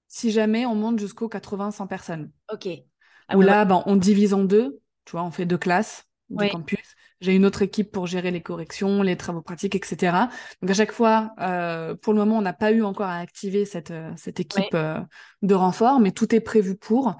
si 0.08 0.30
jamais 0.30 0.66
on 0.66 0.74
monte 0.74 0.98
jusqu'aux 0.98 1.28
80-100 1.28 1.86
personnes. 1.86 2.30
Ok. 2.52 2.68
Ah 3.28 3.36
Où 3.36 3.40
là, 3.40 3.64
bah, 3.64 3.82
on 3.86 3.96
divise 3.96 4.34
en 4.34 4.44
deux, 4.44 4.80
tu 5.04 5.12
vois, 5.12 5.22
on 5.22 5.30
fait 5.30 5.46
deux 5.46 5.58
classes, 5.58 6.04
du 6.28 6.48
campus. 6.48 6.96
J'ai 7.20 7.34
une 7.34 7.46
autre 7.46 7.62
équipe 7.62 7.92
pour 7.92 8.06
gérer 8.06 8.30
les 8.30 8.42
corrections, 8.42 9.02
les 9.02 9.16
travaux 9.16 9.40
pratiques, 9.40 9.74
etc. 9.74 10.28
Donc 10.60 10.70
à 10.70 10.74
chaque 10.74 10.92
fois, 10.92 11.32
euh, 11.40 11.94
pour 11.94 12.12
le 12.12 12.18
moment, 12.18 12.38
on 12.38 12.42
n'a 12.42 12.52
pas 12.52 12.72
eu 12.72 12.82
encore 12.82 13.06
à 13.06 13.18
activer 13.18 13.64
cette, 13.64 13.92
cette 14.16 14.40
équipe 14.40 14.76
de 15.42 15.54
renfort, 15.54 16.00
mais 16.00 16.10
tout 16.10 16.34
est 16.34 16.40
prévu 16.40 16.76
pour. 16.76 17.16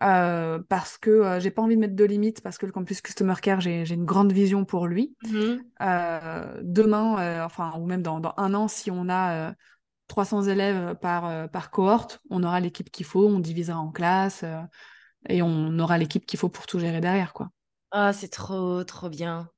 Parce 0.00 0.98
que 0.98 1.38
j'ai 1.40 1.50
pas 1.50 1.62
envie 1.62 1.76
de 1.76 1.80
mettre 1.80 1.94
de 1.94 2.04
limites, 2.04 2.40
parce 2.42 2.58
que 2.58 2.66
le 2.66 2.72
campus 2.72 3.00
Customer 3.00 3.34
Care, 3.40 3.60
j'ai 3.60 3.88
une 3.92 4.04
grande 4.04 4.32
vision 4.32 4.64
pour 4.64 4.86
lui. 4.86 5.14
Mmh. 5.24 5.56
demain, 6.62 7.44
enfin, 7.44 7.72
ou 7.78 7.86
même 7.86 8.02
dans, 8.02 8.20
dans, 8.20 8.34
un 8.36 8.54
an, 8.54 8.68
si 8.68 8.90
on 8.90 9.08
a 9.08 9.54
300 10.08 10.44
élèves 10.44 10.96
par, 10.96 11.50
par 11.50 11.70
cohorte, 11.70 12.20
on 12.30 12.42
aura 12.42 12.60
l'équipe 12.60 12.90
qu'il 12.90 13.06
faut, 13.06 13.26
on 13.26 13.38
divisera 13.38 13.78
en 13.78 13.90
classes 13.90 14.44
et 15.28 15.42
on 15.42 15.78
aura 15.78 15.98
l'équipe 15.98 16.24
qu'il 16.26 16.38
faut 16.38 16.48
pour 16.48 16.66
tout 16.66 16.78
gérer 16.78 17.00
derrière, 17.00 17.32
quoi. 17.32 17.50
Ah, 17.90 18.12
c'est 18.12 18.28
trop, 18.28 18.84
trop 18.84 19.08
bien. 19.08 19.50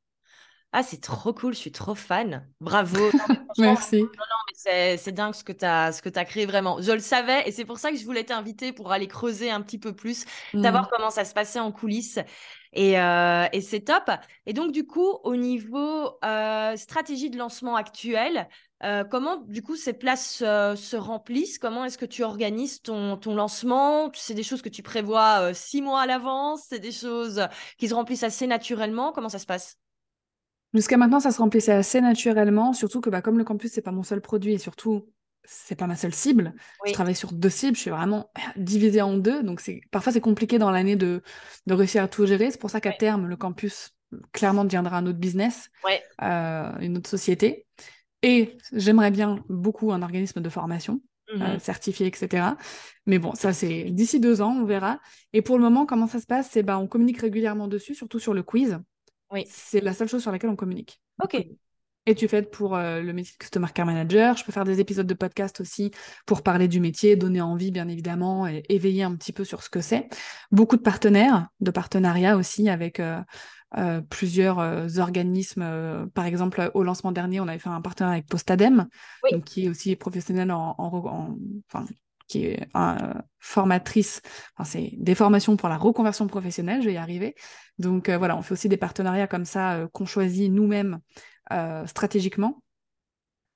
Ah, 0.75 0.83
c'est 0.83 1.01
trop 1.03 1.35
cool, 1.35 1.53
je 1.53 1.59
suis 1.59 1.73
trop 1.73 1.95
fan. 1.95 2.49
Bravo. 2.61 3.11
Merci. 3.59 4.03
Non, 4.03 4.09
mais 4.67 4.97
c'est 4.97 5.13
dingue 5.13 5.35
ce 5.35 5.45
que 5.45 5.53
tu 5.53 5.65
as, 5.67 6.25
créé 6.25 6.47
vraiment. 6.47 6.81
Je 6.81 6.93
le 6.93 6.99
savais 6.99 7.47
et 7.47 7.53
c'est 7.53 7.67
pour 7.67 7.79
ça 7.79 7.91
que 7.91 7.97
je 7.99 8.05
voulais 8.05 8.25
t'inviter 8.25 8.73
pour 8.73 8.91
aller 8.91 9.07
creuser 9.07 9.51
un 9.51 9.61
petit 9.61 9.79
peu 9.79 9.95
plus, 9.95 10.25
savoir 10.53 10.85
mmh. 10.85 10.89
comment 10.91 11.11
ça 11.11 11.27
se 11.27 11.35
passait 11.35 11.61
en 11.61 11.73
coulisses. 11.73 12.19
Et, 12.73 12.99
euh, 12.99 13.47
et 13.53 13.61
c'est 13.61 13.81
top. 13.81 14.11
Et 14.47 14.55
donc, 14.55 14.73
du 14.73 14.87
coup, 14.87 15.19
au 15.25 15.37
niveau 15.37 16.19
euh, 16.25 16.75
stratégie 16.77 17.29
de 17.29 17.37
lancement 17.37 17.77
actuelle, 17.77 18.49
euh, 18.83 19.05
comment, 19.05 19.37
du 19.37 19.63
coup, 19.63 19.77
ces 19.77 19.93
places 19.93 20.39
se 20.39 20.97
remplissent? 20.97 21.59
Comment 21.59 21.85
est-ce 21.85 21.99
que 21.99 22.07
tu 22.07 22.25
organises 22.25 22.81
ton, 22.81 23.19
ton 23.19 23.35
lancement? 23.35 24.11
C'est 24.15 24.33
des 24.35 24.43
choses 24.43 24.63
que 24.63 24.71
tu 24.71 24.83
prévois 24.83 25.53
six 25.53 25.83
mois 25.83 26.01
à 26.01 26.07
l'avance? 26.07 26.63
C'est 26.69 26.81
des 26.81 26.93
choses 26.93 27.47
qui 27.77 27.89
se 27.89 27.95
remplissent 27.95 28.25
assez 28.25 28.47
naturellement? 28.47 29.13
Comment 29.13 29.29
ça 29.29 29.39
se 29.39 29.47
passe? 29.47 29.77
Jusqu'à 30.75 30.97
maintenant, 30.97 31.21
ça 31.21 31.31
se 31.31 31.39
remplissait 31.39 31.73
assez 31.73 32.01
naturellement, 32.01 32.73
surtout 32.73 33.01
que 33.01 33.11
bah, 33.11 33.23
comme 33.23 33.39
le 33.39 33.45
campus, 33.45 33.73
c'est 33.73 33.83
pas 33.83 33.93
mon 33.93 34.03
seul 34.03 34.21
produit 34.21 34.55
et 34.55 34.59
surtout, 34.59 35.07
c'est 35.45 35.75
pas 35.75 35.87
ma 35.87 35.97
seule 35.97 36.15
cible. 36.15 36.55
Je 36.87 36.93
travaille 36.93 37.15
sur 37.15 37.33
deux 37.33 37.51
cibles, 37.51 37.77
je 37.77 37.83
suis 37.83 37.91
vraiment 37.91 38.31
divisée 38.57 39.03
en 39.03 39.17
deux, 39.17 39.43
donc 39.43 39.63
parfois 39.91 40.13
c'est 40.13 40.21
compliqué 40.21 40.59
dans 40.59 40.71
l'année 40.71 40.97
de, 40.97 41.23
de 41.67 41.75
réussir 41.75 42.03
à 42.03 42.09
tout 42.09 42.27
gérer. 42.27 42.51
C'est 42.51 42.61
pour 42.61 42.71
ça 42.71 42.81
qu'à 42.81 42.93
terme, 42.93 43.27
le 43.27 43.37
campus 43.37 43.95
clairement 44.33 44.65
deviendra 44.65 44.99
un 44.99 45.07
autre 45.07 45.19
business, 45.19 45.71
une 46.21 46.97
autre 46.97 47.11
société. 47.11 47.67
Et 48.23 48.57
j'aimerais 48.73 49.11
bien 49.11 49.45
beaucoup 49.49 49.93
un 49.93 50.03
organisme 50.03 50.41
de 50.41 50.49
formation. 50.49 51.01
Euh, 51.41 51.57
mmh 51.57 51.61
certifié, 51.61 52.07
etc. 52.07 52.57
Mais 53.07 53.19
bon, 53.19 53.35
ça 53.35 53.53
c'est 53.53 53.85
d'ici 53.85 54.21
deux 54.21 54.43
ans, 54.43 54.55
on 54.61 54.65
verra. 54.65 55.01
Et 55.33 55.41
pour 55.41 55.57
le 55.57 55.65
moment, 55.65 55.87
comment 55.87 56.07
ça 56.07 56.21
se 56.21 56.27
passe? 56.27 56.51
C'est 56.51 56.63
bah, 56.63 56.79
on 56.79 56.87
communique 56.87 57.21
régulièrement 57.21 57.69
dessus, 57.69 57.95
surtout 57.95 58.19
sur 58.19 58.35
le 58.35 58.43
quiz. 58.43 58.79
Oui. 59.33 59.45
C'est 59.49 59.81
la 59.81 59.95
seule 59.95 60.09
chose 60.09 60.23
sur 60.23 60.33
laquelle 60.33 60.51
on 60.51 60.57
communique. 60.57 61.01
Ok. 61.23 61.45
Et 62.05 62.17
tu 62.17 62.27
fais 62.27 62.43
pour 62.43 62.75
euh, 62.75 63.01
le 63.01 63.13
métier 63.13 63.33
de 63.33 63.39
Customer 63.39 63.69
Care 63.73 63.87
Manager. 63.87 64.37
Je 64.37 64.45
peux 64.45 64.51
faire 64.51 64.65
des 64.65 64.81
épisodes 64.81 65.07
de 65.07 65.15
podcast 65.15 65.61
aussi 65.61 65.93
pour 66.27 66.43
parler 66.43 66.67
du 66.67 66.81
métier, 66.81 67.15
donner 67.15 67.41
envie, 67.41 67.71
bien 67.71 67.87
évidemment, 67.87 68.47
et 68.49 68.65
éveiller 68.69 69.05
un 69.05 69.15
petit 69.15 69.33
peu 69.33 69.45
sur 69.45 69.63
ce 69.63 69.71
que 69.71 69.81
c'est. 69.81 70.09
Beaucoup 70.51 70.77
de 70.77 70.83
partenaires, 70.83 71.49
de 71.61 71.71
partenariats 71.71 72.37
aussi 72.37 72.69
avec 72.69 72.99
euh, 72.99 73.21
euh, 73.79 74.01
plusieurs 74.01 74.59
organismes. 74.99 76.09
Par 76.13 76.27
exemple, 76.27 76.73
au 76.75 76.83
lancement 76.83 77.13
dernier, 77.13 77.41
on 77.41 77.47
avait 77.47 77.61
fait 77.61 77.69
un 77.69 77.81
partenariat 77.81 78.17
avec 78.17 78.29
Postadem, 78.29 78.89
donc, 79.31 79.45
qui 79.45 79.67
est 79.67 79.69
aussi 79.69 79.95
professionnel 79.95 80.51
en, 80.51 80.75
enfin, 81.73 81.87
qui 82.29 82.47
est 82.47 82.69
formatrice. 83.39 84.21
Enfin, 84.57 84.65
c'est 84.65 84.93
des 84.99 85.15
formations 85.15 85.57
pour 85.57 85.69
la 85.69 85.77
reconversion 85.77 86.27
professionnelle, 86.27 86.83
je 86.83 86.87
vais 86.87 86.95
y 86.95 86.99
arriver. 86.99 87.35
Donc 87.79 88.11
voilà, 88.11 88.37
on 88.37 88.43
fait 88.43 88.53
aussi 88.53 88.69
des 88.69 88.77
partenariats 88.77 89.27
comme 89.27 89.45
ça 89.45 89.89
qu'on 89.93 90.07
choisit 90.07 90.51
nous-mêmes 90.51 91.01
stratégiquement 91.87 92.63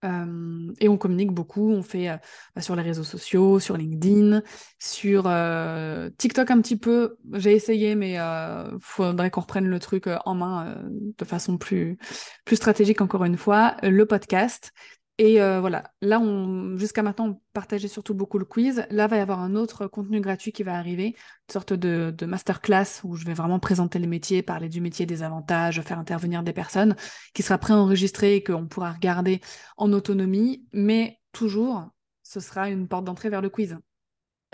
euh, 0.05 0.73
et 0.81 0.89
on 0.89 0.99
communique 0.99 1.33
beaucoup, 1.33 1.71
on 1.71 1.83
fait 1.83 2.09
euh, 2.11 2.17
bah, 2.55 2.63
sur 2.63 2.77
les 2.77 2.83
réseaux 2.83 3.05
sociaux, 3.05 3.59
sur 3.59 3.77
LinkedIn, 3.77 4.43
sur 4.79 5.25
euh, 5.27 6.11
TikTok 6.19 6.51
un 6.51 6.61
petit 6.61 6.77
peu. 6.77 7.17
J'ai 7.33 7.53
essayé, 7.53 7.95
mais 7.95 8.15
il 8.15 8.79
faudrait 8.81 9.31
qu'on 9.31 9.41
reprenne 9.41 9.69
le 9.69 9.79
truc 9.79 10.09
en 10.25 10.35
main 10.35 10.77
de 10.91 11.25
façon 11.25 11.59
plus, 11.59 11.99
plus 12.45 12.57
stratégique 12.57 13.01
encore 13.01 13.25
une 13.25 13.37
fois. 13.37 13.77
Le 13.83 14.07
podcast. 14.07 14.73
Et 15.19 15.41
euh, 15.41 15.61
voilà, 15.61 15.95
là, 16.03 16.21
on, 16.21 16.77
jusqu'à 16.77 17.03
maintenant, 17.03 17.29
on 17.29 17.41
partageait 17.55 17.89
surtout 17.89 18.15
beaucoup 18.15 18.39
le 18.39 18.45
quiz. 18.45 18.85
Là, 18.91 19.07
va 19.07 19.17
y 19.17 19.21
avoir 19.21 19.41
un 19.41 19.55
autre 19.55 19.87
contenu 19.87 20.21
gratuit 20.21 20.53
qui 20.53 20.63
va 20.63 20.77
arriver, 20.77 21.07
une 21.09 21.53
sorte 21.53 21.73
de, 21.73 22.15
de 22.17 22.27
masterclass 22.27 23.01
où 23.03 23.17
je 23.17 23.25
vais 23.25 23.33
vraiment 23.33 23.59
présenter 23.59 23.99
les 23.99 24.07
métiers, 24.07 24.43
parler 24.43 24.69
du 24.69 24.83
métier, 24.83 25.07
des 25.07 25.23
avantages, 25.23 25.81
faire 25.81 25.99
intervenir 25.99 26.43
des 26.43 26.53
personnes, 26.53 26.97
qui 27.33 27.43
sera 27.43 27.57
préenregistré 27.57 28.37
et 28.37 28.45
qu'on 28.45 28.67
pourra 28.67 28.93
regarder 28.93 29.41
en 29.79 29.91
autonomie. 29.95 30.67
Mais 30.73 31.19
toujours, 31.33 31.89
ce 32.23 32.41
sera 32.41 32.69
une 32.69 32.87
porte 32.87 33.05
d'entrée 33.05 33.31
vers 33.31 33.41
le 33.41 33.49
quiz. 33.49 33.79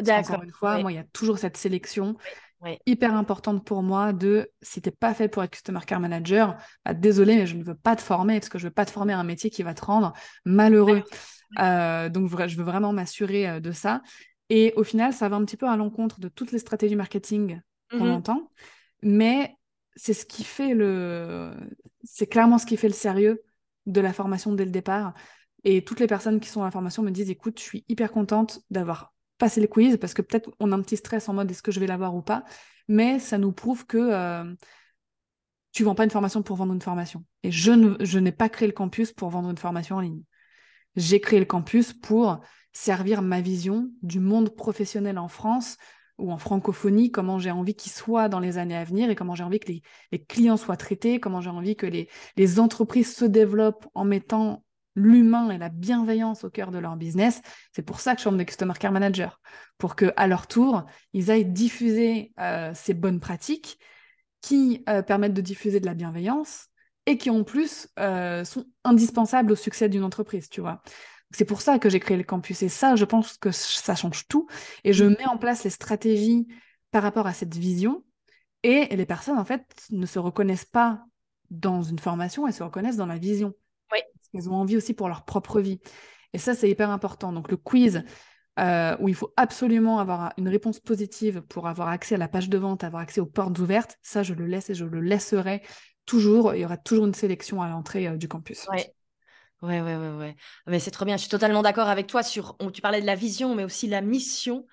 Encore 0.00 0.44
une 0.44 0.52
fois, 0.52 0.78
moi, 0.78 0.92
il 0.92 0.94
y 0.94 0.98
a 0.98 1.04
toujours 1.04 1.38
cette 1.38 1.56
sélection 1.56 2.16
hyper 2.86 3.14
importante 3.14 3.64
pour 3.64 3.82
moi 3.82 4.12
de 4.12 4.50
si 4.62 4.80
t'es 4.80 4.90
pas 4.90 5.14
fait 5.14 5.28
pour 5.28 5.42
être 5.42 5.50
customer 5.50 5.80
care 5.86 6.00
manager, 6.00 6.56
bah, 6.84 6.94
désolé, 6.94 7.36
mais 7.36 7.46
je 7.46 7.56
ne 7.56 7.64
veux 7.64 7.74
pas 7.74 7.96
te 7.96 8.02
former 8.02 8.38
parce 8.38 8.48
que 8.48 8.58
je 8.58 8.64
veux 8.64 8.72
pas 8.72 8.84
te 8.84 8.90
former 8.90 9.12
à 9.12 9.18
un 9.18 9.24
métier 9.24 9.50
qui 9.50 9.62
va 9.62 9.74
te 9.74 9.84
rendre 9.84 10.12
malheureux. 10.44 11.02
Euh, 11.58 12.08
donc 12.08 12.30
je 12.46 12.56
veux 12.56 12.64
vraiment 12.64 12.92
m'assurer 12.92 13.48
euh, 13.48 13.60
de 13.60 13.72
ça. 13.72 14.02
Et 14.48 14.72
au 14.76 14.84
final, 14.84 15.12
ça 15.12 15.28
va 15.28 15.36
un 15.36 15.44
petit 15.44 15.56
peu 15.56 15.68
à 15.68 15.76
l'encontre 15.76 16.20
de 16.20 16.28
toutes 16.28 16.52
les 16.52 16.58
stratégies 16.58 16.96
marketing 16.96 17.60
qu'on 17.90 18.06
mmh 18.06 18.10
entend, 18.10 18.50
mais 19.02 19.54
c'est 19.96 20.14
ce 20.14 20.24
qui 20.24 20.44
fait 20.44 20.74
le, 20.74 21.52
c'est 22.04 22.26
clairement 22.26 22.58
ce 22.58 22.66
qui 22.66 22.76
fait 22.76 22.88
le 22.88 22.94
sérieux 22.94 23.42
de 23.86 24.00
la 24.00 24.12
formation 24.12 24.52
dès 24.52 24.64
le 24.64 24.70
départ. 24.70 25.14
Et 25.64 25.84
toutes 25.84 26.00
les 26.00 26.06
personnes 26.06 26.40
qui 26.40 26.48
sont 26.48 26.62
à 26.62 26.64
la 26.64 26.70
formation 26.70 27.02
me 27.02 27.10
disent, 27.10 27.30
écoute, 27.30 27.58
je 27.58 27.64
suis 27.64 27.84
hyper 27.88 28.10
contente 28.10 28.60
d'avoir 28.70 29.12
passer 29.42 29.60
le 29.60 29.66
quiz 29.66 29.96
parce 29.96 30.14
que 30.14 30.22
peut-être 30.22 30.52
on 30.60 30.70
a 30.70 30.76
un 30.76 30.82
petit 30.82 30.96
stress 30.96 31.28
en 31.28 31.34
mode 31.34 31.50
est-ce 31.50 31.64
que 31.64 31.72
je 31.72 31.80
vais 31.80 31.88
l'avoir 31.88 32.14
ou 32.14 32.22
pas, 32.22 32.44
mais 32.86 33.18
ça 33.18 33.38
nous 33.38 33.50
prouve 33.50 33.86
que 33.86 33.98
euh, 33.98 34.54
tu 35.72 35.82
vends 35.82 35.96
pas 35.96 36.04
une 36.04 36.10
formation 36.10 36.44
pour 36.44 36.56
vendre 36.56 36.72
une 36.72 36.80
formation. 36.80 37.24
Et 37.42 37.50
je, 37.50 37.72
ne, 37.72 37.96
je 38.04 38.20
n'ai 38.20 38.30
pas 38.30 38.48
créé 38.48 38.68
le 38.68 38.72
campus 38.72 39.10
pour 39.10 39.30
vendre 39.30 39.50
une 39.50 39.58
formation 39.58 39.96
en 39.96 40.00
ligne. 40.00 40.22
J'ai 40.94 41.20
créé 41.20 41.40
le 41.40 41.44
campus 41.44 41.92
pour 41.92 42.38
servir 42.72 43.20
ma 43.20 43.40
vision 43.40 43.90
du 44.02 44.20
monde 44.20 44.54
professionnel 44.54 45.18
en 45.18 45.26
France 45.26 45.76
ou 46.18 46.30
en 46.30 46.38
francophonie, 46.38 47.10
comment 47.10 47.40
j'ai 47.40 47.50
envie 47.50 47.74
qu'il 47.74 47.90
soit 47.90 48.28
dans 48.28 48.38
les 48.38 48.58
années 48.58 48.76
à 48.76 48.84
venir 48.84 49.10
et 49.10 49.16
comment 49.16 49.34
j'ai 49.34 49.42
envie 49.42 49.58
que 49.58 49.72
les, 49.72 49.82
les, 50.12 50.22
clients 50.22 50.56
soient 50.56 50.76
traités, 50.76 51.18
comment 51.18 51.40
j'ai 51.40 51.50
envie 51.50 51.74
que 51.74 51.86
les, 51.86 52.08
les 52.36 52.60
entreprises 52.60 53.12
se 53.12 53.24
développent 53.24 53.88
en 53.94 54.04
mettant 54.04 54.62
l'humain 54.94 55.50
et 55.50 55.58
la 55.58 55.68
bienveillance 55.68 56.44
au 56.44 56.50
cœur 56.50 56.70
de 56.70 56.78
leur 56.78 56.96
business. 56.96 57.40
C'est 57.72 57.82
pour 57.82 58.00
ça 58.00 58.14
que 58.14 58.18
je 58.18 58.24
forme 58.24 58.38
des 58.38 58.44
Customer 58.44 58.74
Care 58.78 58.92
Managers, 58.92 59.30
pour 59.78 59.96
que 59.96 60.12
à 60.16 60.26
leur 60.26 60.46
tour, 60.46 60.84
ils 61.12 61.30
aillent 61.30 61.50
diffuser 61.50 62.32
euh, 62.38 62.72
ces 62.74 62.94
bonnes 62.94 63.20
pratiques 63.20 63.78
qui 64.40 64.84
euh, 64.88 65.02
permettent 65.02 65.34
de 65.34 65.40
diffuser 65.40 65.80
de 65.80 65.86
la 65.86 65.94
bienveillance 65.94 66.68
et 67.06 67.16
qui 67.18 67.30
en 67.30 67.44
plus 67.44 67.88
euh, 67.98 68.44
sont 68.44 68.66
indispensables 68.84 69.52
au 69.52 69.56
succès 69.56 69.88
d'une 69.88 70.04
entreprise, 70.04 70.48
tu 70.48 70.60
vois. 70.60 70.82
C'est 71.34 71.44
pour 71.44 71.62
ça 71.62 71.78
que 71.78 71.88
j'ai 71.88 72.00
créé 72.00 72.16
le 72.16 72.24
campus 72.24 72.62
et 72.62 72.68
ça, 72.68 72.94
je 72.94 73.04
pense 73.06 73.38
que 73.38 73.50
ça 73.50 73.94
change 73.94 74.28
tout 74.28 74.46
et 74.84 74.92
je 74.92 75.04
mmh. 75.04 75.16
mets 75.18 75.26
en 75.26 75.38
place 75.38 75.64
les 75.64 75.70
stratégies 75.70 76.46
par 76.90 77.02
rapport 77.02 77.26
à 77.26 77.32
cette 77.32 77.56
vision 77.56 78.04
et 78.62 78.94
les 78.94 79.06
personnes 79.06 79.38
en 79.38 79.44
fait 79.44 79.64
ne 79.90 80.04
se 80.04 80.18
reconnaissent 80.18 80.66
pas 80.66 81.04
dans 81.50 81.82
une 81.82 81.98
formation, 81.98 82.46
elles 82.46 82.54
se 82.54 82.62
reconnaissent 82.62 82.96
dans 82.96 83.06
la 83.06 83.18
vision. 83.18 83.54
Elles 84.34 84.48
ont 84.48 84.54
envie 84.54 84.76
aussi 84.76 84.94
pour 84.94 85.08
leur 85.08 85.24
propre 85.24 85.60
vie. 85.60 85.80
Et 86.32 86.38
ça, 86.38 86.54
c'est 86.54 86.70
hyper 86.70 86.90
important. 86.90 87.32
Donc 87.32 87.50
le 87.50 87.56
quiz, 87.56 88.04
euh, 88.58 88.96
où 89.00 89.08
il 89.08 89.14
faut 89.14 89.32
absolument 89.36 89.98
avoir 89.98 90.32
une 90.36 90.48
réponse 90.48 90.80
positive 90.80 91.42
pour 91.42 91.68
avoir 91.68 91.88
accès 91.88 92.16
à 92.16 92.18
la 92.18 92.28
page 92.28 92.48
de 92.48 92.58
vente, 92.58 92.84
avoir 92.84 93.02
accès 93.02 93.20
aux 93.20 93.26
portes 93.26 93.58
ouvertes, 93.58 93.98
ça, 94.02 94.22
je 94.22 94.34
le 94.34 94.46
laisse 94.46 94.70
et 94.70 94.74
je 94.74 94.84
le 94.84 95.00
laisserai 95.00 95.62
toujours. 96.06 96.54
Il 96.54 96.60
y 96.60 96.64
aura 96.64 96.76
toujours 96.76 97.06
une 97.06 97.14
sélection 97.14 97.62
à 97.62 97.68
l'entrée 97.68 98.08
euh, 98.08 98.16
du 98.16 98.28
campus. 98.28 98.66
Ouais. 98.70 98.94
Ouais, 99.62 99.80
ouais, 99.80 99.96
ouais, 99.96 100.10
ouais. 100.18 100.36
Mais 100.66 100.80
c'est 100.80 100.90
trop 100.90 101.04
bien. 101.04 101.16
Je 101.16 101.22
suis 101.22 101.30
totalement 101.30 101.62
d'accord 101.62 101.88
avec 101.88 102.08
toi 102.08 102.24
sur. 102.24 102.56
tu 102.72 102.82
parlais 102.82 103.00
de 103.00 103.06
la 103.06 103.14
vision, 103.14 103.54
mais 103.54 103.62
aussi 103.62 103.86
la 103.86 104.00
mission. 104.00 104.66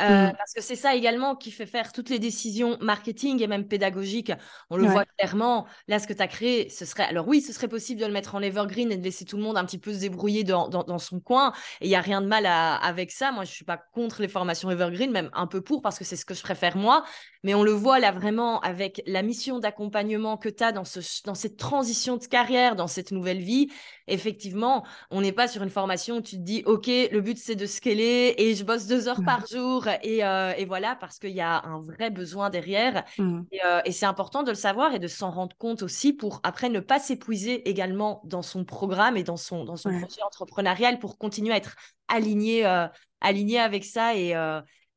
Euh, 0.00 0.28
mmh. 0.28 0.32
Parce 0.36 0.52
que 0.52 0.62
c'est 0.62 0.76
ça 0.76 0.94
également 0.94 1.36
qui 1.36 1.50
fait 1.50 1.66
faire 1.66 1.92
toutes 1.92 2.10
les 2.10 2.18
décisions 2.18 2.76
marketing 2.80 3.42
et 3.42 3.46
même 3.46 3.66
pédagogiques. 3.66 4.32
On 4.70 4.76
le 4.76 4.86
voit 4.86 5.04
clairement. 5.18 5.66
Là, 5.88 5.98
ce 5.98 6.06
que 6.06 6.12
tu 6.12 6.22
as 6.22 6.28
créé, 6.28 6.68
ce 6.68 6.84
serait. 6.84 7.04
Alors, 7.04 7.26
oui, 7.28 7.40
ce 7.40 7.52
serait 7.52 7.68
possible 7.68 8.00
de 8.00 8.06
le 8.06 8.12
mettre 8.12 8.34
en 8.34 8.42
evergreen 8.42 8.92
et 8.92 8.96
de 8.96 9.04
laisser 9.04 9.24
tout 9.24 9.36
le 9.36 9.42
monde 9.42 9.56
un 9.56 9.64
petit 9.64 9.78
peu 9.78 9.92
se 9.92 10.00
débrouiller 10.00 10.44
dans, 10.44 10.68
dans, 10.68 10.98
son 10.98 11.20
coin. 11.20 11.52
Et 11.80 11.86
il 11.86 11.88
n'y 11.88 11.96
a 11.96 12.00
rien 12.00 12.20
de 12.20 12.26
mal 12.26 12.46
avec 12.46 13.10
ça. 13.10 13.32
Moi, 13.32 13.44
je 13.44 13.50
ne 13.50 13.54
suis 13.54 13.64
pas 13.64 13.76
contre 13.76 14.22
les 14.22 14.28
formations 14.28 14.70
evergreen, 14.70 15.10
même 15.10 15.30
un 15.32 15.46
peu 15.46 15.60
pour, 15.60 15.82
parce 15.82 15.98
que 15.98 16.04
c'est 16.04 16.16
ce 16.16 16.24
que 16.24 16.34
je 16.34 16.42
préfère 16.42 16.76
moi. 16.76 17.04
Mais 17.46 17.54
on 17.54 17.62
le 17.62 17.70
voit 17.70 18.00
là 18.00 18.10
vraiment 18.10 18.58
avec 18.62 19.00
la 19.06 19.22
mission 19.22 19.60
d'accompagnement 19.60 20.36
que 20.36 20.48
tu 20.48 20.64
as 20.64 20.72
dans, 20.72 20.84
ce, 20.84 20.98
dans 21.24 21.36
cette 21.36 21.56
transition 21.56 22.16
de 22.16 22.24
carrière, 22.26 22.74
dans 22.74 22.88
cette 22.88 23.12
nouvelle 23.12 23.38
vie. 23.38 23.68
Effectivement, 24.08 24.84
on 25.12 25.20
n'est 25.20 25.30
pas 25.30 25.46
sur 25.46 25.62
une 25.62 25.70
formation 25.70 26.16
où 26.16 26.20
tu 26.20 26.34
te 26.38 26.42
dis, 26.42 26.64
OK, 26.66 26.88
le 26.88 27.20
but 27.20 27.38
c'est 27.38 27.54
de 27.54 27.64
scaler 27.66 28.34
et 28.36 28.56
je 28.56 28.64
bosse 28.64 28.88
deux 28.88 29.06
heures 29.06 29.22
par 29.24 29.46
jour. 29.46 29.86
Et, 30.02 30.24
euh, 30.24 30.54
et 30.56 30.64
voilà, 30.64 30.96
parce 30.96 31.20
qu'il 31.20 31.30
y 31.30 31.40
a 31.40 31.62
un 31.64 31.80
vrai 31.80 32.10
besoin 32.10 32.50
derrière. 32.50 33.04
Mmh. 33.16 33.42
Et, 33.52 33.64
euh, 33.64 33.80
et 33.84 33.92
c'est 33.92 34.06
important 34.06 34.42
de 34.42 34.50
le 34.50 34.56
savoir 34.56 34.92
et 34.92 34.98
de 34.98 35.06
s'en 35.06 35.30
rendre 35.30 35.54
compte 35.56 35.82
aussi 35.84 36.12
pour 36.12 36.40
après 36.42 36.68
ne 36.68 36.80
pas 36.80 36.98
s'épuiser 36.98 37.68
également 37.68 38.22
dans 38.24 38.42
son 38.42 38.64
programme 38.64 39.16
et 39.16 39.22
dans 39.22 39.36
son, 39.36 39.62
dans 39.62 39.76
son 39.76 39.90
Ouais. 39.90 40.00
projet 40.00 40.22
entrepreneurial 40.22 40.98
pour 40.98 41.16
continuer 41.16 41.52
à 41.52 41.58
être 41.58 41.76
aligné, 42.08 42.66
euh, 42.66 42.88
aligné 43.20 43.60
avec 43.60 43.84
ça. 43.84 44.16
Et, 44.16 44.34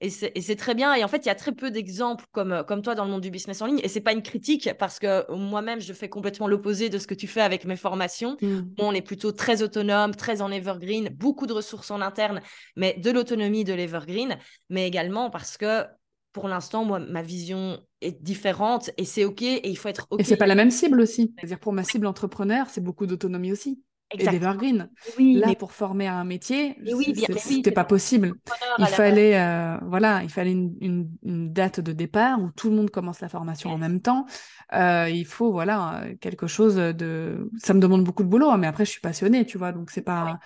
et 0.02 0.10
c'est 0.10 0.56
très 0.56 0.76
bien. 0.76 0.93
Et 0.93 1.04
en 1.04 1.10
fait, 1.10 1.26
il 1.26 1.28
y 1.28 1.32
a 1.32 1.36
très 1.36 1.52
peu 1.52 1.72
d'exemples 1.72 2.26
comme, 2.32 2.54
euh, 2.54 2.64
comme 2.64 2.82
toi 2.82 2.95
dans 2.95 3.04
le 3.04 3.12
monde 3.12 3.22
du 3.22 3.32
business 3.32 3.62
en 3.62 3.66
ligne. 3.66 3.82
Et 3.84 3.89
c'est 3.89 4.00
pas 4.00 4.14
une 4.14 4.22
critique 4.22 4.70
parce 4.80 4.97
que 4.97 5.30
moi-même, 5.34 5.82
je 5.82 5.91
fais 5.91 6.08
complètement 6.08 6.47
l'opposé 6.47 6.89
de 6.89 6.97
ce 6.97 7.06
que 7.06 7.14
tu 7.14 7.28
fais 7.28 7.41
avec 7.41 7.66
mes 7.66 7.76
formations. 7.76 8.38
Mmh. 8.41 8.60
On 8.80 8.93
est 8.93 9.02
plutôt 9.02 9.34
très 9.34 9.62
autonome, 9.62 10.16
très 10.16 10.41
en 10.41 10.52
evergreen, 10.52 11.10
beaucoup 11.10 11.47
de 11.47 11.54
ressources 11.54 11.91
en 11.91 12.00
interne, 12.00 12.41
mais 12.78 12.93
de 12.93 13.12
l'autonomie 13.12 13.66
de 13.66 13.74
l'evergreen, 13.74 14.38
mais 14.70 14.88
également 14.88 15.30
parce 15.30 15.58
que 15.58 15.84
pour 16.32 16.47
l'instant, 16.47 16.86
moi, 16.86 17.00
ma 17.00 17.22
vision 17.22 17.80
est 18.02 18.24
différente 18.24 18.91
et 18.97 19.04
c'est 19.04 19.26
OK 19.26 19.41
et 19.41 19.68
il 19.68 19.78
faut 19.78 19.89
être 19.89 20.08
OK. 20.12 20.22
Et 20.22 20.24
c'est 20.24 20.38
pas 20.38 20.47
la 20.47 20.56
même 20.56 20.72
cible 20.72 21.02
aussi. 21.02 21.34
C'est-à-dire 21.38 21.60
pour 21.60 21.74
ma 21.74 21.84
cible 21.84 22.06
entrepreneur, 22.06 22.68
c'est 22.70 22.82
beaucoup 22.82 23.06
d'autonomie 23.06 23.52
aussi. 23.52 23.82
Et 24.12 24.16
Exactement. 24.16 24.39
d'evergreen. 24.39 24.89
Oui, 25.18 25.39
Là, 25.39 25.47
mais 25.49 25.55
pour 25.55 25.72
former 25.72 26.07
à 26.07 26.16
un 26.16 26.24
métier, 26.24 26.76
oui, 26.84 26.93
oui, 27.16 27.26
c'était 27.38 27.72
pas 27.72 27.84
possible. 27.84 28.34
Il 28.78 28.88
fallait, 28.88 29.39
euh, 29.39 29.78
voilà, 29.84 30.24
il 30.24 30.30
fallait 30.30 30.51
une, 30.51 30.76
une- 30.82 31.10
une 31.24 31.53
date 31.53 31.80
de 31.80 31.91
départ 31.93 32.41
où 32.41 32.49
tout 32.51 32.70
le 32.70 32.76
monde 32.76 32.89
commence 32.89 33.20
la 33.22 33.30
formation 33.30 33.70
en 33.72 33.78
même 33.78 34.01
temps. 34.01 34.26
Euh, 34.74 35.10
il 35.10 35.26
faut, 35.26 35.51
voilà, 35.51 36.03
euh, 36.05 36.16
quelque 36.20 36.47
chose 36.47 36.76
de. 36.76 37.49
Ça 37.57 37.74
me 37.74 37.80
demande 37.80 38.03
beaucoup 38.03 38.24
de 38.24 38.30
boulot, 38.30 38.49
hein, 38.49 38.57
mais 38.57 38.68
après, 38.68 38.86
je 38.86 38.91
suis 38.91 39.01
passionnée, 39.01 39.45
tu 39.45 39.57
vois, 39.57 39.72
donc 39.72 39.91
c'est 39.91 40.01
pas. 40.01 40.39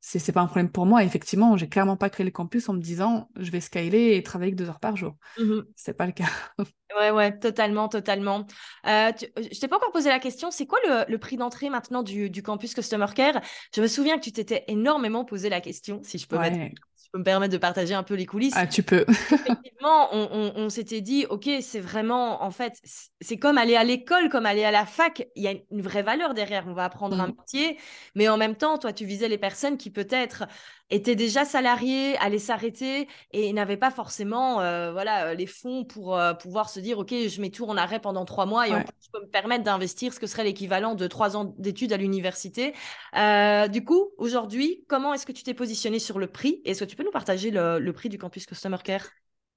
C'est 0.00 0.18
c'est 0.18 0.32
pas 0.32 0.40
un 0.40 0.46
problème 0.46 0.70
pour 0.70 0.86
moi. 0.86 1.02
Effectivement, 1.04 1.56
j'ai 1.56 1.68
clairement 1.68 1.96
pas 1.96 2.08
créé 2.10 2.24
le 2.24 2.30
campus 2.30 2.68
en 2.68 2.74
me 2.74 2.80
disant 2.80 3.28
je 3.36 3.50
vais 3.50 3.60
scaler 3.60 4.14
et 4.16 4.22
travailler 4.22 4.52
que 4.52 4.56
deux 4.56 4.68
heures 4.68 4.80
par 4.80 4.96
jour. 4.96 5.16
Mhm. 5.36 5.72
C'est 5.76 5.94
pas 5.94 6.06
le 6.06 6.12
cas. 6.12 6.28
Ouais, 6.96 7.10
ouais, 7.10 7.38
totalement, 7.38 7.88
totalement. 7.88 8.46
Euh, 8.86 9.12
tu- 9.12 9.26
je 9.36 9.60
t'ai 9.60 9.68
pas 9.68 9.76
encore 9.76 9.92
posé 9.92 10.08
la 10.08 10.18
question, 10.18 10.50
c'est 10.50 10.66
quoi 10.66 10.78
le, 10.86 11.04
le 11.10 11.18
prix 11.18 11.36
d'entrée 11.36 11.68
maintenant 11.68 12.02
du, 12.02 12.30
du 12.30 12.42
campus 12.42 12.72
Customer 12.74 13.06
Care? 13.14 13.40
Je 13.74 13.82
me 13.82 13.86
souviens 13.86 14.16
que 14.18 14.24
tu 14.24 14.32
t'étais 14.32 14.64
énormément 14.68 15.24
posé 15.26 15.50
la 15.50 15.60
question, 15.60 16.00
si 16.02 16.16
je 16.18 16.26
peux, 16.26 16.38
Ouais. 16.38 16.72
Je 17.08 17.12
peux 17.12 17.18
me 17.20 17.24
permettre 17.24 17.52
de 17.52 17.58
partager 17.58 17.94
un 17.94 18.02
peu 18.02 18.14
les 18.14 18.26
coulisses. 18.26 18.54
Ah, 18.56 18.66
tu 18.66 18.82
peux. 18.82 19.04
effectivement, 19.46 20.08
on, 20.12 20.28
on- 20.30 20.52
on 20.56 20.68
s'était 20.68 21.00
dit, 21.00 21.24
OK, 21.30 21.48
c'est 21.62 21.80
vraiment, 21.80 22.42
en 22.42 22.50
fait, 22.50 22.74
c'est 23.20 23.38
comme 23.38 23.56
aller 23.58 23.76
à 23.76 23.84
l'école, 23.84 24.28
comme 24.28 24.44
aller 24.46 24.64
à 24.64 24.70
la 24.70 24.84
fac. 24.84 25.26
Il 25.36 25.42
y 25.42 25.48
a 25.48 25.54
une 25.70 25.80
vraie 25.82 26.02
valeur 26.02 26.34
derrière. 26.34 26.66
On 26.68 26.74
va 26.74 26.84
apprendre 26.84 27.18
un 27.20 27.28
Mm. 27.28 27.34
métier. 27.38 27.78
Mais 28.14 28.28
en 28.28 28.36
même 28.36 28.56
temps, 28.56 28.78
toi, 28.78 28.92
tu 28.92 29.06
visais 29.06 29.28
les 29.28 29.38
personnes 29.38 29.78
qui 29.78 29.90
peut-être 29.90 30.44
étaient 30.90 31.16
déjà 31.16 31.44
salariées, 31.44 32.16
allaient 32.18 32.38
s'arrêter 32.38 33.08
et 33.32 33.52
n'avaient 33.52 33.76
pas 33.76 33.90
forcément 33.90 34.60
euh, 34.60 34.92
voilà, 34.92 35.28
euh, 35.28 35.34
les 35.34 35.46
fonds 35.46 35.84
pour 35.84 36.16
euh, 36.16 36.34
pouvoir 36.34 36.68
se 36.70 36.80
dire, 36.80 36.98
OK, 36.98 37.10
je 37.10 37.40
mets 37.40 37.50
tout 37.50 37.64
en 37.66 37.76
arrêt 37.76 38.00
pendant 38.00 38.24
trois 38.24 38.46
mois 38.46 38.68
et 38.68 38.74
en 38.74 38.80
Ouais. 38.80 38.84
plus, 38.84 38.94
je 39.04 39.10
peux 39.12 39.20
me 39.24 39.30
permettre 39.30 39.64
d'investir 39.64 40.12
ce 40.14 40.20
que 40.20 40.26
serait 40.26 40.44
l'équivalent 40.44 40.94
de 40.94 41.06
trois 41.06 41.36
ans 41.36 41.54
d'études 41.58 41.92
à 41.92 41.96
l'université. 41.96 42.74
Euh, 43.16 43.68
du 43.68 43.84
coup, 43.84 44.10
aujourd'hui, 44.18 44.84
comment 44.88 45.14
est-ce 45.14 45.26
que 45.26 45.32
tu 45.32 45.42
t'es 45.42 45.54
positionné 45.54 45.98
sur 45.98 46.18
le 46.18 46.26
prix? 46.26 46.62
Est-ce 46.64 46.80
que 46.84 46.84
tu 46.90 46.96
peux 46.96 47.04
nous 47.04 47.10
partager 47.10 47.50
le, 47.50 47.78
le 47.78 47.92
prix 47.92 48.08
du 48.08 48.18
campus 48.18 48.46
Customer 48.46 48.78
Care? 48.84 49.06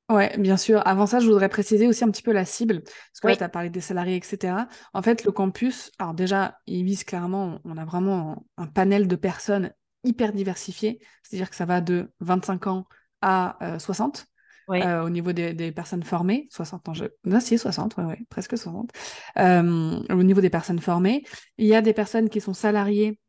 Ouais, 0.09 0.37
bien 0.37 0.57
sûr. 0.57 0.85
Avant 0.85 1.05
ça, 1.05 1.19
je 1.19 1.25
voudrais 1.27 1.47
préciser 1.47 1.87
aussi 1.87 2.03
un 2.03 2.11
petit 2.11 2.21
peu 2.21 2.33
la 2.33 2.43
cible. 2.43 2.81
Parce 2.83 3.19
que 3.21 3.27
là, 3.27 3.35
Oui. 3.35 3.37
tu 3.37 3.43
as 3.43 3.49
parlé 3.49 3.69
des 3.69 3.79
salariés, 3.79 4.17
etc. 4.17 4.67
En 4.93 5.01
fait, 5.01 5.23
le 5.23 5.31
campus, 5.31 5.89
alors 5.99 6.13
déjà, 6.13 6.59
il 6.67 6.83
vise 6.83 7.05
clairement, 7.05 7.59
on 7.63 7.77
a 7.77 7.85
vraiment 7.85 8.45
un 8.57 8.67
panel 8.67 9.07
de 9.07 9.15
personnes 9.15 9.71
hyper 10.03 10.33
diversifiées. 10.33 10.99
C'est-à-dire 11.23 11.49
que 11.49 11.55
ça 11.55 11.65
va 11.65 11.81
de 11.81 12.11
25 12.19 12.67
ans 12.67 12.85
à 13.21 13.57
euh, 13.75 13.79
60 13.79 14.25
Oui. 14.67 14.81
euh, 14.81 15.03
au 15.03 15.09
niveau 15.09 15.31
des, 15.33 15.53
des 15.53 15.71
personnes 15.71 16.03
formées. 16.03 16.47
60 16.51 16.89
ans, 16.89 16.93
je... 16.93 17.05
Non, 17.25 17.39
si, 17.39 17.57
60, 17.57 17.97
ouais, 17.97 18.05
ouais, 18.05 18.19
presque 18.29 18.57
60. 18.57 18.91
Euh, 19.37 19.99
au 20.09 20.23
niveau 20.23 20.41
des 20.41 20.49
personnes 20.49 20.79
formées, 20.79 21.23
il 21.57 21.67
y 21.67 21.75
a 21.75 21.81
des 21.81 21.93
personnes 21.93 22.29
qui 22.29 22.41
sont 22.41 22.53
salariées 22.53 23.19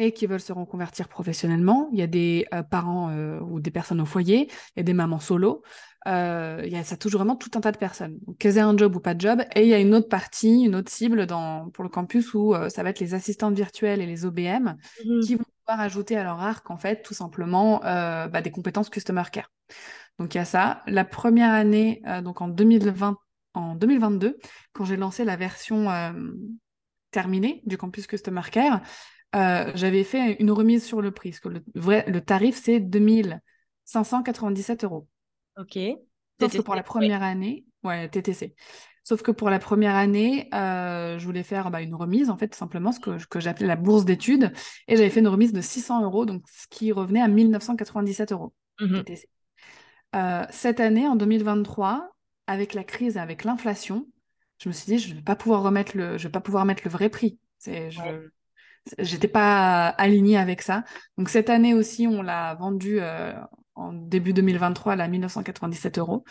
et 0.00 0.12
qui 0.12 0.26
veulent 0.26 0.40
se 0.40 0.52
reconvertir 0.52 1.08
professionnellement. 1.08 1.88
Il 1.92 1.98
y 1.98 2.02
a 2.02 2.06
des 2.06 2.46
euh, 2.54 2.62
parents 2.62 3.10
euh, 3.10 3.40
ou 3.40 3.58
des 3.60 3.70
personnes 3.72 4.00
au 4.00 4.04
foyer, 4.06 4.46
il 4.76 4.78
y 4.78 4.80
a 4.80 4.82
des 4.84 4.92
mamans 4.92 5.18
solo. 5.18 5.62
Euh, 6.06 6.62
il 6.64 6.72
y 6.72 6.76
a, 6.76 6.84
ça 6.84 6.96
touche 6.96 7.12
vraiment 7.12 7.34
tout 7.34 7.50
un 7.56 7.60
tas 7.60 7.72
de 7.72 7.78
personnes. 7.78 8.18
Qu'elles 8.38 8.58
aient 8.58 8.60
un 8.60 8.76
job 8.76 8.94
ou 8.94 9.00
pas 9.00 9.14
de 9.14 9.20
job. 9.20 9.42
Et 9.56 9.62
il 9.62 9.68
y 9.68 9.74
a 9.74 9.80
une 9.80 9.94
autre 9.94 10.08
partie, 10.08 10.62
une 10.62 10.76
autre 10.76 10.90
cible 10.90 11.26
dans, 11.26 11.68
pour 11.70 11.82
le 11.82 11.90
campus 11.90 12.32
où 12.34 12.54
euh, 12.54 12.68
ça 12.68 12.84
va 12.84 12.90
être 12.90 13.00
les 13.00 13.14
assistantes 13.14 13.54
virtuelles 13.54 14.00
et 14.00 14.06
les 14.06 14.24
OBM 14.24 14.76
qui 15.24 15.34
vont 15.34 15.44
pouvoir 15.68 15.84
ajouter 15.84 16.16
à 16.16 16.24
leur 16.24 16.40
arc, 16.40 16.70
en 16.70 16.78
fait, 16.78 17.02
tout 17.02 17.12
simplement, 17.12 17.84
euh, 17.84 18.26
bah, 18.26 18.40
des 18.40 18.50
compétences 18.50 18.88
Customer 18.88 19.24
Care. 19.30 19.52
Donc, 20.18 20.34
il 20.34 20.38
y 20.38 20.40
a 20.40 20.46
ça. 20.46 20.82
La 20.86 21.04
première 21.04 21.52
année, 21.52 22.00
euh, 22.06 22.22
donc 22.22 22.40
en 22.40 22.48
2020, 22.48 23.18
en 23.54 23.74
2022, 23.74 24.38
quand 24.72 24.86
j'ai 24.86 24.96
lancé 24.96 25.24
la 25.24 25.36
version 25.36 25.90
euh, 25.90 26.12
terminée 27.10 27.60
du 27.66 27.76
campus 27.76 28.06
Customer 28.06 28.40
Care, 28.50 28.80
j'avais 29.34 30.04
fait 30.04 30.40
une 30.40 30.50
remise 30.50 30.82
sur 30.84 31.02
le 31.02 31.10
prix. 31.10 31.30
Parce 31.30 31.40
que 31.40 31.50
le, 31.50 31.62
vrai, 31.74 32.06
le 32.08 32.22
tarif, 32.22 32.58
c'est 32.62 32.80
2597 32.80 34.84
euros. 34.84 35.06
Ok. 35.58 35.78
Sauf 36.40 36.56
que 36.56 36.62
pour 36.62 36.76
la 36.76 36.82
première 36.82 37.22
année, 37.22 37.66
ouais, 37.82 38.08
TTC. 38.08 38.54
Sauf 39.08 39.22
que 39.22 39.30
pour 39.30 39.48
la 39.48 39.58
première 39.58 39.94
année, 39.94 40.50
euh, 40.52 41.18
je 41.18 41.24
voulais 41.24 41.42
faire 41.42 41.70
bah, 41.70 41.80
une 41.80 41.94
remise, 41.94 42.28
en 42.28 42.36
fait, 42.36 42.48
tout 42.48 42.58
simplement, 42.58 42.92
ce 42.92 43.00
que, 43.00 43.26
que 43.26 43.40
j'appelais 43.40 43.66
la 43.66 43.74
bourse 43.74 44.04
d'études. 44.04 44.52
Et 44.86 44.96
j'avais 44.98 45.08
fait 45.08 45.20
une 45.20 45.28
remise 45.28 45.54
de 45.54 45.62
600 45.62 46.02
euros, 46.02 46.26
donc 46.26 46.42
ce 46.46 46.66
qui 46.68 46.92
revenait 46.92 47.22
à 47.22 47.26
1997 47.28 48.32
euros. 48.32 48.52
Mhm. 48.78 49.02
TTC. 49.04 49.28
Euh, 50.14 50.44
cette 50.50 50.80
année, 50.80 51.08
en 51.08 51.16
2023, 51.16 52.10
avec 52.46 52.74
la 52.74 52.84
crise, 52.84 53.16
avec 53.16 53.44
l'inflation, 53.44 54.06
je 54.58 54.68
me 54.68 54.74
suis 54.74 54.92
dit, 54.92 54.98
je 54.98 55.08
ne 55.08 55.14
vais 55.14 55.22
pas 55.24 55.36
pouvoir 55.36 55.62
remettre 55.62 55.96
le, 55.96 56.18
je 56.18 56.24
vais 56.24 56.32
pas 56.32 56.42
pouvoir 56.42 56.66
mettre 56.66 56.82
le 56.84 56.90
vrai 56.90 57.08
prix. 57.08 57.38
C'est, 57.56 57.90
je, 57.90 58.02
Ouais. 58.02 58.20
j'étais 58.98 59.28
pas 59.28 59.88
alignée 59.88 60.36
avec 60.36 60.60
ça. 60.60 60.84
Donc 61.16 61.30
cette 61.30 61.48
année 61.48 61.72
aussi, 61.72 62.06
on 62.06 62.20
l'a 62.20 62.56
vendu 62.56 63.00
euh, 63.00 63.32
en 63.74 63.94
début 63.94 64.34
2023 64.34 65.00
à 65.00 65.08
1997 65.08 65.98
euros. 65.98 66.24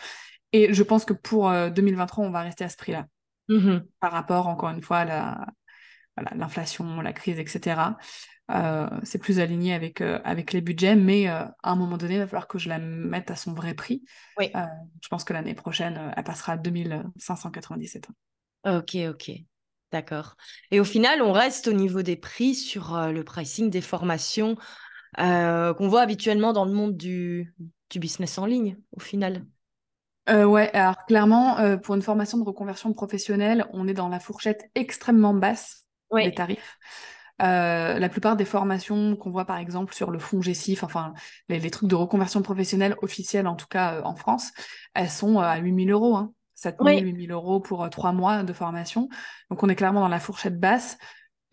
Et 0.52 0.72
je 0.72 0.82
pense 0.82 1.04
que 1.04 1.12
pour 1.12 1.50
euh, 1.50 1.70
2023, 1.70 2.24
on 2.24 2.30
va 2.30 2.40
rester 2.42 2.64
à 2.64 2.68
ce 2.68 2.76
prix-là 2.76 3.06
Mhm. 3.48 3.86
par 4.00 4.12
rapport, 4.12 4.46
encore 4.46 4.68
une 4.70 4.82
fois, 4.82 4.98
à 4.98 5.04
la, 5.06 5.46
l'inflation, 6.34 7.00
la 7.00 7.12
crise, 7.12 7.38
etc. 7.38 7.96
Euh, 8.50 8.88
c'est 9.02 9.18
plus 9.18 9.40
aligné 9.40 9.74
avec, 9.74 10.00
euh, 10.00 10.20
avec 10.24 10.52
les 10.52 10.60
budgets, 10.60 10.96
mais 10.96 11.28
euh, 11.28 11.44
à 11.62 11.70
un 11.72 11.76
moment 11.76 11.98
donné, 11.98 12.14
il 12.14 12.18
va 12.18 12.26
falloir 12.26 12.48
que 12.48 12.58
je 12.58 12.68
la 12.68 12.78
mette 12.78 13.30
à 13.30 13.36
son 13.36 13.52
vrai 13.52 13.74
prix. 13.74 14.04
Oui. 14.38 14.50
Euh, 14.54 14.64
je 15.02 15.08
pense 15.08 15.24
que 15.24 15.32
l'année 15.32 15.54
prochaine, 15.54 15.96
euh, 15.98 16.10
elle 16.16 16.24
passera 16.24 16.52
à 16.54 16.56
2597. 16.56 18.08
Ok, 18.64 18.96
ok. 19.10 19.30
D'accord. 19.92 20.36
Et 20.70 20.80
au 20.80 20.84
final, 20.84 21.22
on 21.22 21.32
reste 21.32 21.68
au 21.68 21.72
niveau 21.72 22.02
des 22.02 22.16
prix 22.16 22.54
sur 22.54 22.94
euh, 22.94 23.10
le 23.10 23.24
pricing 23.24 23.70
des 23.70 23.80
formations 23.80 24.56
euh, 25.18 25.72
qu'on 25.74 25.88
voit 25.88 26.02
habituellement 26.02 26.52
dans 26.52 26.64
le 26.66 26.72
monde 26.72 26.96
du, 26.96 27.54
du 27.90 27.98
business 27.98 28.38
en 28.38 28.46
ligne, 28.46 28.76
au 28.92 29.00
final. 29.00 29.46
Euh, 30.28 30.44
ouais, 30.44 30.70
alors 30.74 31.04
clairement, 31.06 31.58
euh, 31.58 31.76
pour 31.76 31.94
une 31.94 32.02
formation 32.02 32.38
de 32.38 32.44
reconversion 32.44 32.92
professionnelle, 32.92 33.66
on 33.72 33.88
est 33.88 33.94
dans 33.94 34.08
la 34.08 34.20
fourchette 34.20 34.70
extrêmement 34.74 35.34
basse 35.34 35.86
Oui. 36.10 36.24
des 36.24 36.34
tarifs. 36.34 36.78
Euh, 37.40 37.98
la 38.00 38.08
plupart 38.08 38.36
des 38.36 38.44
formations 38.44 39.14
qu'on 39.14 39.30
voit 39.30 39.44
par 39.44 39.58
exemple 39.58 39.94
sur 39.94 40.10
le 40.10 40.18
fonds 40.18 40.42
GESIF, 40.42 40.82
enfin 40.82 41.14
les, 41.48 41.60
les 41.60 41.70
trucs 41.70 41.88
de 41.88 41.94
reconversion 41.94 42.42
professionnelle 42.42 42.96
officiels 43.00 43.46
en 43.46 43.54
tout 43.54 43.68
cas 43.68 43.94
euh, 43.94 44.02
en 44.02 44.16
France, 44.16 44.50
elles 44.94 45.08
sont 45.08 45.38
euh, 45.38 45.42
à 45.42 45.58
8000 45.58 45.92
euros, 45.92 46.16
hein, 46.16 46.32
7000, 46.56 46.96
Oui. 46.96 47.00
8000 47.00 47.30
euros 47.30 47.60
pour 47.60 47.84
euh, 47.84 47.88
trois 47.90 48.10
mois 48.12 48.42
de 48.42 48.52
formation. 48.52 49.08
Donc 49.50 49.62
on 49.62 49.68
est 49.68 49.76
clairement 49.76 50.00
dans 50.00 50.08
la 50.08 50.18
fourchette 50.18 50.58
basse. 50.58 50.98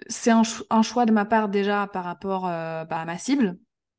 C'est 0.07 0.31
un, 0.31 0.41
un 0.71 0.81
choix 0.81 1.05
de 1.05 1.11
ma 1.11 1.23
part 1.23 1.49
déjà 1.49 1.87
par 1.87 2.03
rapport 2.03 2.41
bah, 2.41 2.85
à 2.89 3.05
ma 3.05 3.17
cible. 3.17 3.57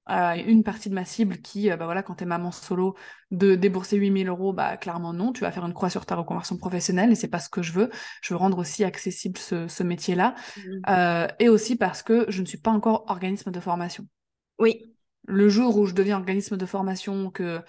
Euh, 0.08 0.34
une 0.34 0.62
partie 0.62 0.88
de 0.88 0.94
ma 0.94 1.04
cible 1.04 1.38
qui, 1.38 1.70
euh, 1.70 1.76
bah 1.76 1.84
voilà, 1.84 2.02
quand 2.02 2.14
t'es 2.14 2.26
maman 2.26 2.52
solo, 2.52 2.94
de 3.32 3.56
débourser 3.56 3.96
8000 3.96 4.28
euros, 4.28 4.52
bah 4.52 4.76
clairement 4.76 5.12
non, 5.12 5.32
tu 5.32 5.40
vas 5.40 5.50
faire 5.50 5.66
une 5.66 5.74
croix 5.74 5.90
sur 5.90 6.06
ta 6.06 6.14
reconversion 6.14 6.56
professionnelle 6.56 7.10
et 7.10 7.16
c'est 7.16 7.28
pas 7.28 7.40
ce 7.40 7.48
que 7.48 7.62
je 7.62 7.72
veux. 7.72 7.90
Je 8.22 8.32
veux 8.32 8.38
rendre 8.38 8.58
aussi 8.58 8.84
accessible 8.84 9.38
ce, 9.38 9.66
ce 9.66 9.82
métier-là. 9.82 10.34
Mhm. 10.56 10.82
Euh, 10.88 11.26
et 11.40 11.48
aussi 11.48 11.76
parce 11.76 12.02
que 12.02 12.24
je 12.28 12.40
ne 12.40 12.46
suis 12.46 12.58
pas 12.58 12.70
encore 12.70 13.04
organisme 13.08 13.50
de 13.50 13.60
formation. 13.60 14.06
Oui. 14.58 14.95
Le 15.26 15.48
jour 15.48 15.76
où 15.78 15.86
je 15.86 15.94
deviens 15.94 16.16
organisme 16.16 16.56
de 16.56 16.66
formation, 16.66 17.30
que, 17.30 17.60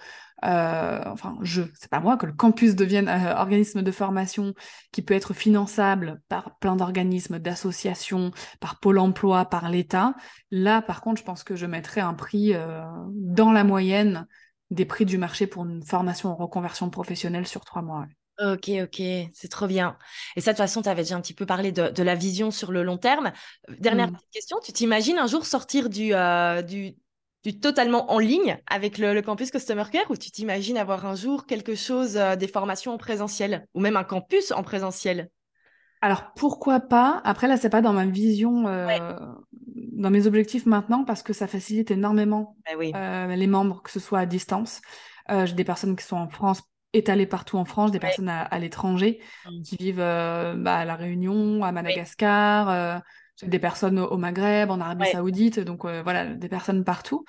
euh, 0.44 1.02
enfin, 1.06 1.36
je, 1.42 1.62
c'est 1.74 1.90
pas 1.90 2.00
moi, 2.00 2.16
que 2.16 2.26
le 2.26 2.32
campus 2.32 2.76
devienne 2.76 3.08
euh, 3.08 3.34
organisme 3.34 3.82
de 3.82 3.90
formation 3.90 4.54
qui 4.92 5.02
peut 5.02 5.14
être 5.14 5.34
finançable 5.34 6.20
par 6.28 6.58
plein 6.58 6.76
d'organismes, 6.76 7.38
d'associations, 7.40 8.30
par 8.60 8.78
Pôle 8.80 8.98
emploi, 8.98 9.44
par 9.46 9.68
l'État, 9.70 10.14
là, 10.50 10.82
par 10.82 11.00
contre, 11.00 11.20
je 11.20 11.24
pense 11.24 11.42
que 11.44 11.56
je 11.56 11.66
mettrai 11.66 12.00
un 12.00 12.14
prix 12.14 12.54
euh, 12.54 12.84
dans 13.12 13.50
la 13.52 13.64
moyenne 13.64 14.26
des 14.70 14.84
prix 14.84 15.04
du 15.04 15.18
marché 15.18 15.46
pour 15.46 15.64
une 15.64 15.82
formation 15.82 16.30
en 16.30 16.36
reconversion 16.36 16.90
professionnelle 16.90 17.46
sur 17.46 17.64
trois 17.64 17.82
mois. 17.82 18.00
ouais. 18.00 18.06
Ok, 18.40 18.70
ok, 18.84 19.02
c'est 19.32 19.48
trop 19.50 19.66
bien. 19.66 19.98
Et 20.36 20.40
ça, 20.40 20.52
de 20.52 20.56
toute 20.56 20.62
façon, 20.64 20.80
tu 20.82 20.88
avais 20.88 21.02
déjà 21.02 21.16
un 21.16 21.20
petit 21.20 21.34
peu 21.34 21.44
parlé 21.44 21.72
de, 21.72 21.88
de 21.90 22.02
la 22.04 22.14
vision 22.14 22.52
sur 22.52 22.70
le 22.70 22.84
long 22.84 22.96
terme. 22.96 23.32
Dernière 23.80 24.06
Mm. 24.06 24.12
petite 24.12 24.30
question, 24.30 24.58
tu 24.64 24.72
t'imagines 24.72 25.18
un 25.18 25.26
jour 25.26 25.44
sortir 25.44 25.88
du, 25.90 26.14
euh, 26.14 26.62
du, 26.62 26.94
tu 27.42 27.58
totalement 27.58 28.10
en 28.12 28.18
ligne 28.18 28.58
avec 28.66 28.98
le, 28.98 29.20
campus 29.22 29.50
Customer 29.50 29.84
Care 29.90 30.10
ou 30.10 30.16
tu 30.16 30.30
t'imagines 30.30 30.76
avoir 30.76 31.06
un 31.06 31.14
jour 31.14 31.46
quelque 31.46 31.74
chose, 31.74 32.16
euh, 32.16 32.36
des 32.36 32.48
formations 32.48 32.92
en 32.92 32.98
présentiel 32.98 33.66
ou 33.74 33.80
même 33.80 33.96
un 33.96 34.04
campus 34.04 34.52
en 34.52 34.62
présentiel? 34.62 35.30
Alors 36.00 36.32
pourquoi 36.36 36.80
pas? 36.80 37.20
Après 37.24 37.48
là, 37.48 37.56
c'est 37.56 37.70
pas 37.70 37.82
dans 37.82 37.92
ma 37.92 38.06
vision, 38.06 38.68
euh, 38.68 39.16
dans 39.92 40.10
mes 40.10 40.26
objectifs 40.26 40.64
maintenant, 40.64 41.04
parce 41.04 41.22
que 41.22 41.32
ça 41.32 41.48
facilite 41.48 41.90
énormément 41.90 42.56
ben 42.66 42.94
euh, 42.94 43.34
les 43.34 43.46
membres, 43.48 43.82
que 43.82 43.90
ce 43.90 43.98
soit 43.98 44.20
à 44.20 44.26
distance. 44.26 44.80
J'ai 45.28 45.54
des 45.54 45.64
personnes 45.64 45.94
qui 45.94 46.06
sont 46.06 46.16
en 46.16 46.28
France, 46.28 46.62
étalées 46.94 47.26
partout 47.26 47.58
en 47.58 47.66
France, 47.66 47.90
des 47.90 47.98
personnes 47.98 48.30
à, 48.30 48.58
l'étranger, 48.58 49.20
mmh. 49.44 49.62
qui 49.62 49.76
vivent 49.76 49.96
bah, 49.98 50.76
à 50.76 50.84
La 50.86 50.94
Réunion, 50.94 51.62
à 51.64 51.72
Madagascar, 51.72 53.02
des 53.42 53.58
personnes 53.58 53.98
au 53.98 54.16
Maghreb, 54.16 54.70
en 54.70 54.80
Arabie 54.80 55.06
Saoudite, 55.10 55.60
donc 55.60 55.84
voilà, 55.84 56.26
des 56.26 56.48
personnes 56.48 56.84
partout. 56.84 57.24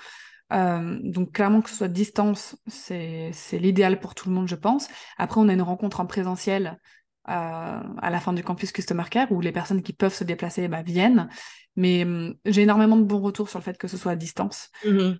donc 0.51 1.31
clairement 1.31 1.61
que 1.61 1.69
ce 1.69 1.75
soit 1.75 1.87
distance, 1.87 2.55
c'est 2.67 3.31
l'idéal 3.53 3.99
pour 3.99 4.15
tout 4.15 4.29
le 4.29 4.35
monde, 4.35 4.47
je 4.47 4.55
pense. 4.55 4.87
Après, 5.17 5.39
on 5.39 5.47
a 5.49 5.53
une 5.53 5.61
rencontre 5.61 5.99
en 5.99 6.05
présentiel 6.05 6.77
à 7.25 8.09
la 8.09 8.19
fin 8.19 8.33
du 8.33 8.43
campus 8.43 8.71
Customer 8.71 9.03
Care 9.09 9.31
où 9.31 9.39
les 9.39 9.51
personnes 9.51 9.83
qui 9.83 9.93
peuvent 9.93 10.13
se 10.13 10.23
déplacer 10.23 10.67
bah, 10.67 10.81
viennent. 10.81 11.29
Mais 11.75 12.05
j'ai 12.45 12.63
énormément 12.63 12.97
de 12.97 13.03
bons 13.03 13.21
retours 13.21 13.49
sur 13.49 13.59
le 13.59 13.63
fait 13.63 13.77
que 13.77 13.87
ce 13.87 13.97
soit 13.97 14.13
à 14.13 14.15
distance. 14.15 14.69
Mmh 14.85 15.11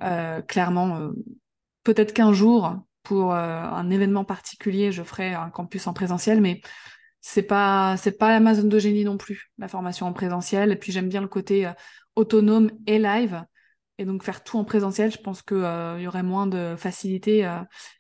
clairement, 0.47 1.11
peut-être 1.83 2.13
qu'un 2.13 2.33
jour, 2.33 2.77
pour 3.03 3.33
un 3.33 3.89
événement 3.89 4.25
particulier, 4.25 4.91
je 4.91 5.03
ferai 5.03 5.33
un 5.33 5.49
campus 5.49 5.87
en 5.87 5.93
présentiel, 5.93 6.41
mais 6.41 6.61
c'est 7.21 7.43
pas 7.43 7.97
c'est 7.97 8.17
pas 8.17 8.39
la 8.39 8.53
zone 8.53 8.69
de 8.69 8.79
génie 8.79 9.03
non 9.03 9.17
plus 9.17 9.51
la 9.57 9.67
formation 9.67 10.07
en 10.07 10.13
présentiel. 10.13 10.71
Et 10.71 10.75
puis 10.75 10.91
j'aime 10.91 11.09
bien 11.09 11.21
le 11.21 11.27
côté 11.27 11.67
euh, 11.67 11.73
autonome 12.15 12.71
et 12.87 12.99
live. 12.99 13.43
Et 13.97 14.05
donc 14.05 14.23
faire 14.23 14.43
tout 14.43 14.57
en 14.57 14.63
présentiel 14.63 15.11
je 15.11 15.19
pense 15.19 15.41
que 15.41 15.55
euh, 15.55 15.99
y 15.99 16.07
aurait 16.07 16.23
moins 16.23 16.47
de 16.47 16.75
facilité 16.77 17.45
euh, 17.45 17.59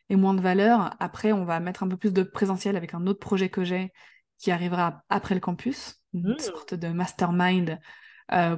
et 0.09 0.15
moins 0.15 0.33
de 0.33 0.41
valeur. 0.41 0.95
Après 0.99 1.31
on 1.33 1.45
va 1.45 1.59
mettre 1.59 1.83
un 1.83 1.87
peu 1.87 1.97
plus 1.97 2.13
de 2.13 2.23
présentiel 2.23 2.77
avec 2.77 2.93
un 2.93 3.05
autre 3.07 3.19
projet 3.19 3.49
que 3.49 3.63
j'ai 3.63 3.91
qui 4.37 4.51
arrivera 4.51 5.03
après 5.09 5.35
le 5.35 5.41
campus. 5.41 5.95
Une 6.13 6.33
mmh. 6.33 6.39
sorte 6.39 6.73
de 6.73 6.87
mastermind 6.87 7.77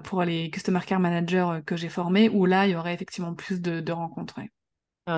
pour 0.03 0.23
les 0.23 0.51
customer 0.51 0.81
care 0.85 0.99
managers 0.99 1.61
que 1.65 1.77
j'ai 1.77 1.87
formés 1.87 2.27
où 2.29 2.45
là 2.45 2.67
il 2.67 2.71
y 2.71 2.75
aurait 2.75 2.93
effectivement 2.93 3.33
plus 3.33 3.61
de, 3.61 3.79
de 3.79 3.91
rencontres 3.93 4.39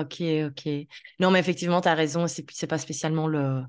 Ok, 0.00 0.22
ok. 0.46 0.72
Non, 1.20 1.30
mais 1.30 1.38
effectivement, 1.38 1.80
tu 1.80 1.88
as 1.88 1.94
raison. 1.94 2.26
C'est, 2.26 2.44
c'est 2.50 2.66
pas 2.66 2.78
spécialement 2.78 3.26
le, 3.26 3.62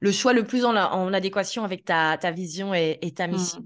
le 0.00 0.12
choix 0.12 0.32
le 0.32 0.44
plus 0.44 0.64
en, 0.64 0.76
en 0.76 1.12
adéquation 1.12 1.64
avec 1.64 1.84
ta, 1.84 2.18
ta 2.18 2.30
vision 2.30 2.74
et, 2.74 2.98
ta 3.14 3.26
mmh. 3.26 3.30
mission. 3.30 3.64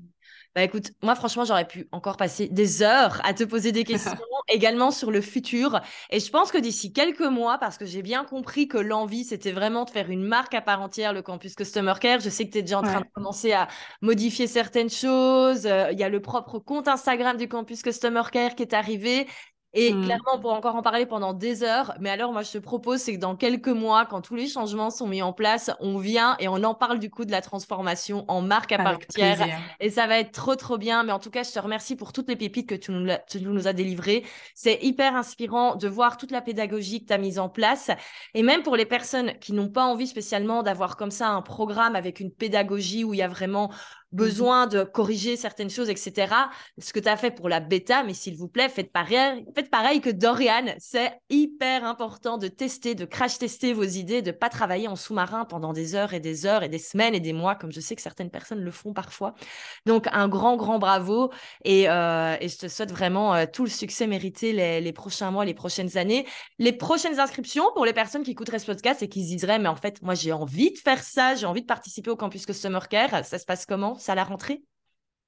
Bah 0.55 0.63
écoute, 0.63 0.93
moi 1.03 1.17
franchement, 1.17 1.45
j'aurais 1.45 1.67
pu 1.67 1.89
encore 1.91 2.17
passer 2.17 2.47
des 2.47 2.85
heures 2.85 3.21
à 3.25 3.35
te 3.35 3.43
poser 3.43 3.73
des 3.73 3.83
questions 3.83 4.13
également 4.49 4.93
sur 4.93 5.11
le 5.11 5.21
futur. 5.21 5.81
Et 6.11 6.21
je 6.21 6.31
pense 6.31 6.53
que 6.53 6.59
d'ici 6.59 6.93
quelques 6.93 7.23
mois, 7.23 7.59
parce 7.59 7.77
que 7.77 7.85
j'ai 7.85 8.03
bien 8.03 8.25
compris 8.25 8.69
que 8.69 8.79
l'envie, 8.79 9.25
c'était 9.25 9.51
vraiment 9.51 9.85
de 9.85 9.91
faire 9.91 10.11
une 10.11 10.23
marque 10.23 10.55
à 10.55 10.61
part 10.61 10.81
entière, 10.81 11.13
le 11.13 11.23
campus 11.23 11.57
Customer 11.57 11.95
Care. 12.01 12.21
Je 12.21 12.31
sais 12.31 12.47
que 12.47 12.53
tu 12.53 12.59
es 12.59 12.63
déjà 12.63 12.79
en 12.79 12.83
train 12.83 13.01
de 13.01 13.07
commencer 13.13 13.53
à 13.53 13.67
modifier 14.01 14.47
certaines 14.47 14.91
choses. 14.91 15.67
Euh, 15.67 15.91
il 15.91 15.99
y 15.99 16.05
a 16.05 16.09
le 16.09 16.23
propre 16.23 16.61
compte 16.61 16.87
Instagram 16.87 17.37
du 17.37 17.49
campus 17.49 17.83
Customer 17.83 18.23
Care 18.31 18.55
qui 18.55 18.63
est 18.63 18.75
arrivé. 18.75 19.27
Et 19.75 19.93
mmh. 19.93 20.05
clairement, 20.05 20.31
on 20.35 20.39
pourrait 20.39 20.55
encore 20.55 20.77
en 20.77 20.83
parler 20.83 21.05
pendant 21.05 21.33
des 21.33 21.65
heures. 21.65 21.95
Mais 22.01 22.11
alors, 22.11 22.33
moi, 22.33 22.43
je 22.43 22.53
te 22.53 22.59
propose, 22.59 23.01
c'est 23.01 23.15
que 23.15 23.21
dans 23.21 23.35
quelques 23.35 23.69
mois, 23.69 24.07
quand 24.07 24.21
tous 24.21 24.37
les 24.37 24.47
changements 24.47 24.91
sont 24.91 25.09
mis 25.09 25.21
en 25.21 25.33
place, 25.33 25.71
on 25.81 25.99
vient 25.99 26.37
et 26.39 26.49
on 26.49 26.63
en 26.63 26.75
parle 26.75 27.01
du 27.01 27.11
coup 27.11 27.25
de 27.25 27.33
la 27.33 27.41
transformation 27.41 28.25
en 28.29 28.41
marque 28.41 28.73
à 28.73 28.79
part 28.79 28.95
entière. 28.95 29.47
Et 29.81 29.91
ça 29.91 30.07
va 30.07 30.19
être 30.19 30.33
trop, 30.33 30.55
trop 30.55 30.79
bien. 30.79 31.03
Mais 31.03 31.13
en 31.13 31.19
tout 31.19 31.31
cas, 31.31 31.43
je 31.43 31.51
te 31.51 31.59
remercie 31.59 31.97
pour 31.97 32.13
toutes 32.13 32.29
les 32.29 32.37
pépites 32.37 32.69
que 32.69 32.75
tu 32.77 32.93
nous, 32.93 33.13
tu 33.29 33.41
nous 33.41 33.67
as 33.67 33.73
délivrées. 33.73 34.25
C'est 34.55 34.79
hyper 34.83 35.17
inspirant 35.17 35.75
de 35.75 35.89
voir 35.89 36.17
toute 36.17 36.31
la 36.31 36.41
pédagogie 36.41 37.03
que 37.03 37.09
tu 37.09 37.13
as 37.13 37.19
mise 37.19 37.41
en 37.41 37.49
place. 37.49 37.91
Et 38.35 38.43
même 38.43 38.63
pour 38.63 38.77
les 38.77 38.87
personnes 38.87 39.33
qui 39.41 39.53
n'ont 39.53 39.69
pas 39.69 39.85
envie 39.85 40.07
spécialement 40.07 40.63
d'avoir 40.63 40.97
comme 40.97 41.11
ça 41.11 41.29
un 41.31 41.43
programme 41.43 41.97
avec 41.97 42.21
une 42.21 42.31
pédagogie 42.31 43.03
où 43.03 43.13
il 43.13 43.19
y 43.19 43.23
a 43.23 43.29
vraiment 43.29 43.71
besoin 44.15 44.67
de 44.67 44.85
corriger 44.85 45.37
certaines 45.37 45.71
choses, 45.71 45.91
etc. 45.91 46.33
Ce 46.79 46.93
que 46.93 47.01
tu 47.01 47.09
as 47.09 47.17
fait 47.17 47.33
pour 47.33 47.49
la 47.49 47.61
bêta, 47.61 48.05
mais 48.05 48.15
s'il 48.15 48.37
vous 48.37 48.49
plaît, 48.49 48.69
faites 48.69 48.93
pareil, 48.93 49.45
faites 49.55 49.71
pareil 49.71 50.01
que 50.01 50.11
Dorian. 50.11 50.75
C'est 50.79 51.19
hyper 51.31 51.85
important 51.85 52.39
de 52.39 52.47
tester, 52.47 52.95
de 52.95 53.05
crash 53.05 53.39
tester 53.39 53.73
vos 53.73 53.83
idées, 53.83 54.23
de 54.23 54.31
pas 54.31 54.49
travailler 54.49 54.87
en 54.87 54.97
sous-marin 54.97 55.45
pendant 55.45 55.73
des 55.73 55.97
heures 55.97 56.15
et 56.15 56.21
des 56.21 56.47
heures 56.47 56.63
et 56.63 56.69
des 56.69 56.79
semaines 56.79 57.15
et 57.15 57.21
des 57.21 57.33
mois, 57.33 57.57
comme 57.57 57.73
je 57.73 57.81
sais 57.81 57.97
que 57.97 58.03
certaines 58.03 58.31
personnes 58.31 58.61
le 58.61 58.71
font 58.71 58.93
parfois. 58.93 59.35
Donc, 59.85 60.07
un 60.13 60.29
grand, 60.29 60.57
grand 60.57 60.79
bravo 60.79 61.33
et, 61.65 61.89
euh, 61.89 62.37
je 62.41 62.57
te 62.57 62.69
souhaite 62.69 62.93
vraiment 62.93 63.35
euh, 63.35 63.47
tout 63.53 63.65
le 63.65 63.71
succès 63.71 64.07
mérité 64.07 64.53
les, 64.53 64.81
les, 64.81 64.93
prochains 64.93 65.33
mois, 65.33 65.45
les 65.45 65.55
prochaines 65.55 65.97
années. 65.97 66.25
Les 66.61 66.73
prochaines 66.73 67.19
inscriptions 67.19 67.65
pour 67.75 67.85
les 67.85 67.93
personnes 67.93 68.23
qui 68.23 68.31
écouteraient 68.31 68.61
ce 68.61 68.67
podcast 68.67 69.03
et 69.03 69.09
qui 69.09 69.25
se 69.25 69.29
diseraient, 69.29 69.59
mais 69.59 69.69
en 69.69 69.77
fait, 69.77 70.01
moi, 70.03 70.15
j'ai 70.15 70.33
envie 70.33 70.73
de 70.73 70.79
faire 70.79 71.03
ça, 71.03 71.35
j'ai 71.35 71.47
envie 71.47 71.63
de 71.63 71.67
participer 71.67 72.11
au 72.11 72.17
campus 72.17 72.47
Customer 72.47 72.81
Care. 72.89 73.25
Ça 73.25 73.39
se 73.39 73.45
passe 73.45 73.67
comment? 73.67 73.99
À 74.13 74.15
la 74.15 74.25
rentrée? 74.25 74.63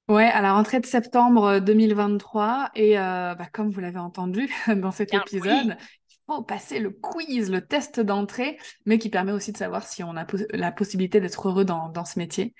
Ouais, 0.07 0.25
à 0.25 0.41
la 0.41 0.53
rentrée 0.53 0.79
de 0.79 0.85
septembre 0.85 1.59
2023. 1.59 2.71
Et 2.75 2.97
euh, 2.97 3.35
bah, 3.35 3.47
comme 3.51 3.69
vous 3.69 3.79
l'avez 3.79 3.99
entendu 3.99 4.49
dans 4.67 4.91
cet 4.91 5.13
épisode, 5.13 5.77
il 6.09 6.15
faut 6.25 6.43
passer 6.43 6.79
le 6.79 6.91
quiz, 6.91 7.51
le 7.51 7.65
test 7.65 7.99
d'entrée, 7.99 8.57
mais 8.85 8.99
qui 8.99 9.09
permet 9.09 9.33
aussi 9.33 9.51
de 9.51 9.57
savoir 9.57 9.85
si 9.85 10.03
on 10.03 10.15
a 10.15 10.25
la 10.51 10.71
possibilité 10.71 11.19
d'être 11.19 11.49
heureux 11.49 11.65
dans, 11.65 11.89
dans 11.89 12.05
ce 12.05 12.19
métier. 12.19 12.53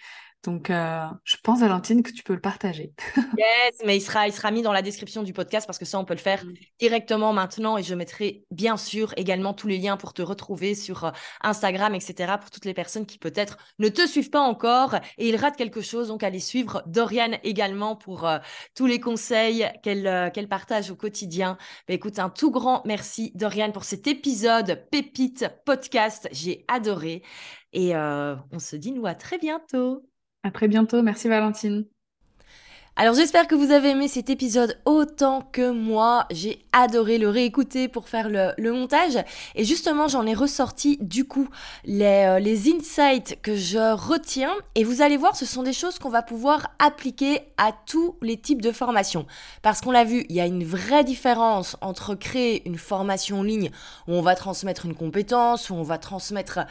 Donc, 0.44 0.70
euh, 0.70 1.06
je 1.24 1.36
pense, 1.44 1.60
Valentine, 1.60 2.04
que 2.04 2.12
tu 2.12 2.24
peux 2.24 2.34
le 2.34 2.40
partager. 2.40 2.94
yes, 3.38 3.76
mais 3.86 3.98
il 3.98 4.02
sera, 4.02 4.28
il 4.28 4.34
sera 4.34 4.52
mis 4.52 4.62
dans 4.62 4.72
la 4.72 4.82
description 4.82 5.24
du 5.24 5.34
podcast 5.34 5.68
parce 5.68 5.80
que 5.80 5.86
ça, 5.86 6.00
on 6.00 6.06
peut 6.06 6.14
le 6.14 6.20
faire 6.20 6.46
mm. 6.46 6.54
directement 6.80 7.34
maintenant. 7.34 7.78
Et 7.78 7.84
je 7.84 7.94
mettrai 7.96 8.46
bien 8.52 8.78
sûr 8.78 9.14
également 9.18 9.54
tous 9.54 9.68
les 9.68 9.78
liens 9.78 9.98
pour 9.98 10.14
te 10.14 10.22
retrouver 10.22 10.76
sur 10.76 11.06
euh, 11.06 11.12
Instagram, 11.42 11.94
etc. 11.96 12.36
pour 12.40 12.50
toutes 12.50 12.66
les 12.66 12.74
personnes 12.74 13.06
qui 13.06 13.18
peut-être 13.18 13.58
ne 13.80 13.90
te 13.90 14.08
suivent 14.08 14.30
pas 14.30 14.40
encore 14.40 14.96
et 15.18 15.28
ils 15.28 15.36
ratent 15.36 15.58
quelque 15.58 15.82
chose. 15.82 16.10
Donc, 16.10 16.24
allez 16.24 16.40
suivre 16.40 16.84
Dorian 16.86 17.38
également 17.44 17.96
pour 17.96 18.26
euh, 18.26 18.38
tous 18.76 18.86
les 18.86 19.00
conseils 19.00 19.68
qu'elle 19.84 20.32
qu'elle 20.34 20.48
partage 20.48 20.92
au 20.92 20.96
quotidien. 20.96 21.58
Bah, 21.88 21.94
écoute, 21.94 22.20
un 22.20 22.30
tout 22.30 22.52
grand 22.52 22.84
merci, 22.86 23.32
Dorian, 23.36 23.72
pour 23.72 23.84
cet 23.84 24.08
épisode 24.08 24.88
Pépite 24.92 25.50
Podcast. 25.66 26.30
J'ai 26.32 26.64
adoré. 26.68 27.24
Et 27.74 27.96
on 27.96 28.60
se 28.60 28.76
dit, 28.76 28.92
nous, 28.92 29.06
à 29.06 29.14
très 29.14 29.38
bientôt. 29.38 30.08
À 30.48 30.52
très 30.52 30.70
bientôt. 30.70 31.02
Merci 31.04 31.28
Valentine. 31.28 31.86
Alors 33.00 33.14
j'espère 33.14 33.46
que 33.46 33.54
vous 33.54 33.70
avez 33.70 33.92
aimé 33.92 34.08
cet 34.08 34.32
épisode 34.32 34.76
autant 34.86 35.48
que 35.52 35.70
moi. 35.70 36.26
J'ai 36.32 36.66
adoré 36.72 37.20
le 37.20 37.30
réécouter 37.30 37.88
pour 37.88 38.10
faire 38.10 38.28
le, 38.28 38.72
montage. 38.72 39.20
Et 39.54 39.66
justement, 39.66 40.08
j'en 40.08 40.26
ai 40.26 40.34
ressorti 40.34 40.98
du 41.00 41.24
coup 41.26 41.48
les, 41.86 42.26
euh, 42.26 42.40
les 42.40 42.74
insights 42.74 43.38
que 43.44 43.56
je 43.56 43.94
retiens. 43.94 44.52
Et 44.74 44.84
vous 44.84 45.04
allez 45.04 45.16
voir, 45.16 45.36
ce 45.36 45.46
sont 45.46 45.62
des 45.62 45.74
choses 45.74 46.00
qu'on 46.00 46.10
va 46.10 46.24
pouvoir 46.24 46.72
appliquer 46.80 47.42
à 47.58 47.72
tous 47.72 48.16
les 48.24 48.36
types 48.36 48.64
de 48.64 48.72
formations. 48.72 49.28
Parce 49.62 49.80
qu'on 49.80 49.92
l'a 49.92 50.04
vu, 50.04 50.26
il 50.30 50.36
y 50.36 50.42
a 50.42 50.48
une 50.48 50.64
vraie 50.64 51.04
différence 51.04 51.78
entre 51.82 52.16
créer 52.16 52.68
une 52.68 52.80
formation 52.80 53.42
en 53.42 53.44
ligne 53.44 53.70
où 54.08 54.14
on 54.14 54.22
va 54.22 54.34
transmettre 54.34 54.88
une 54.88 54.96
compétence, 54.96 55.70
où 55.70 55.76
on 55.76 55.84
va 55.84 56.00
transmettre 56.00 56.62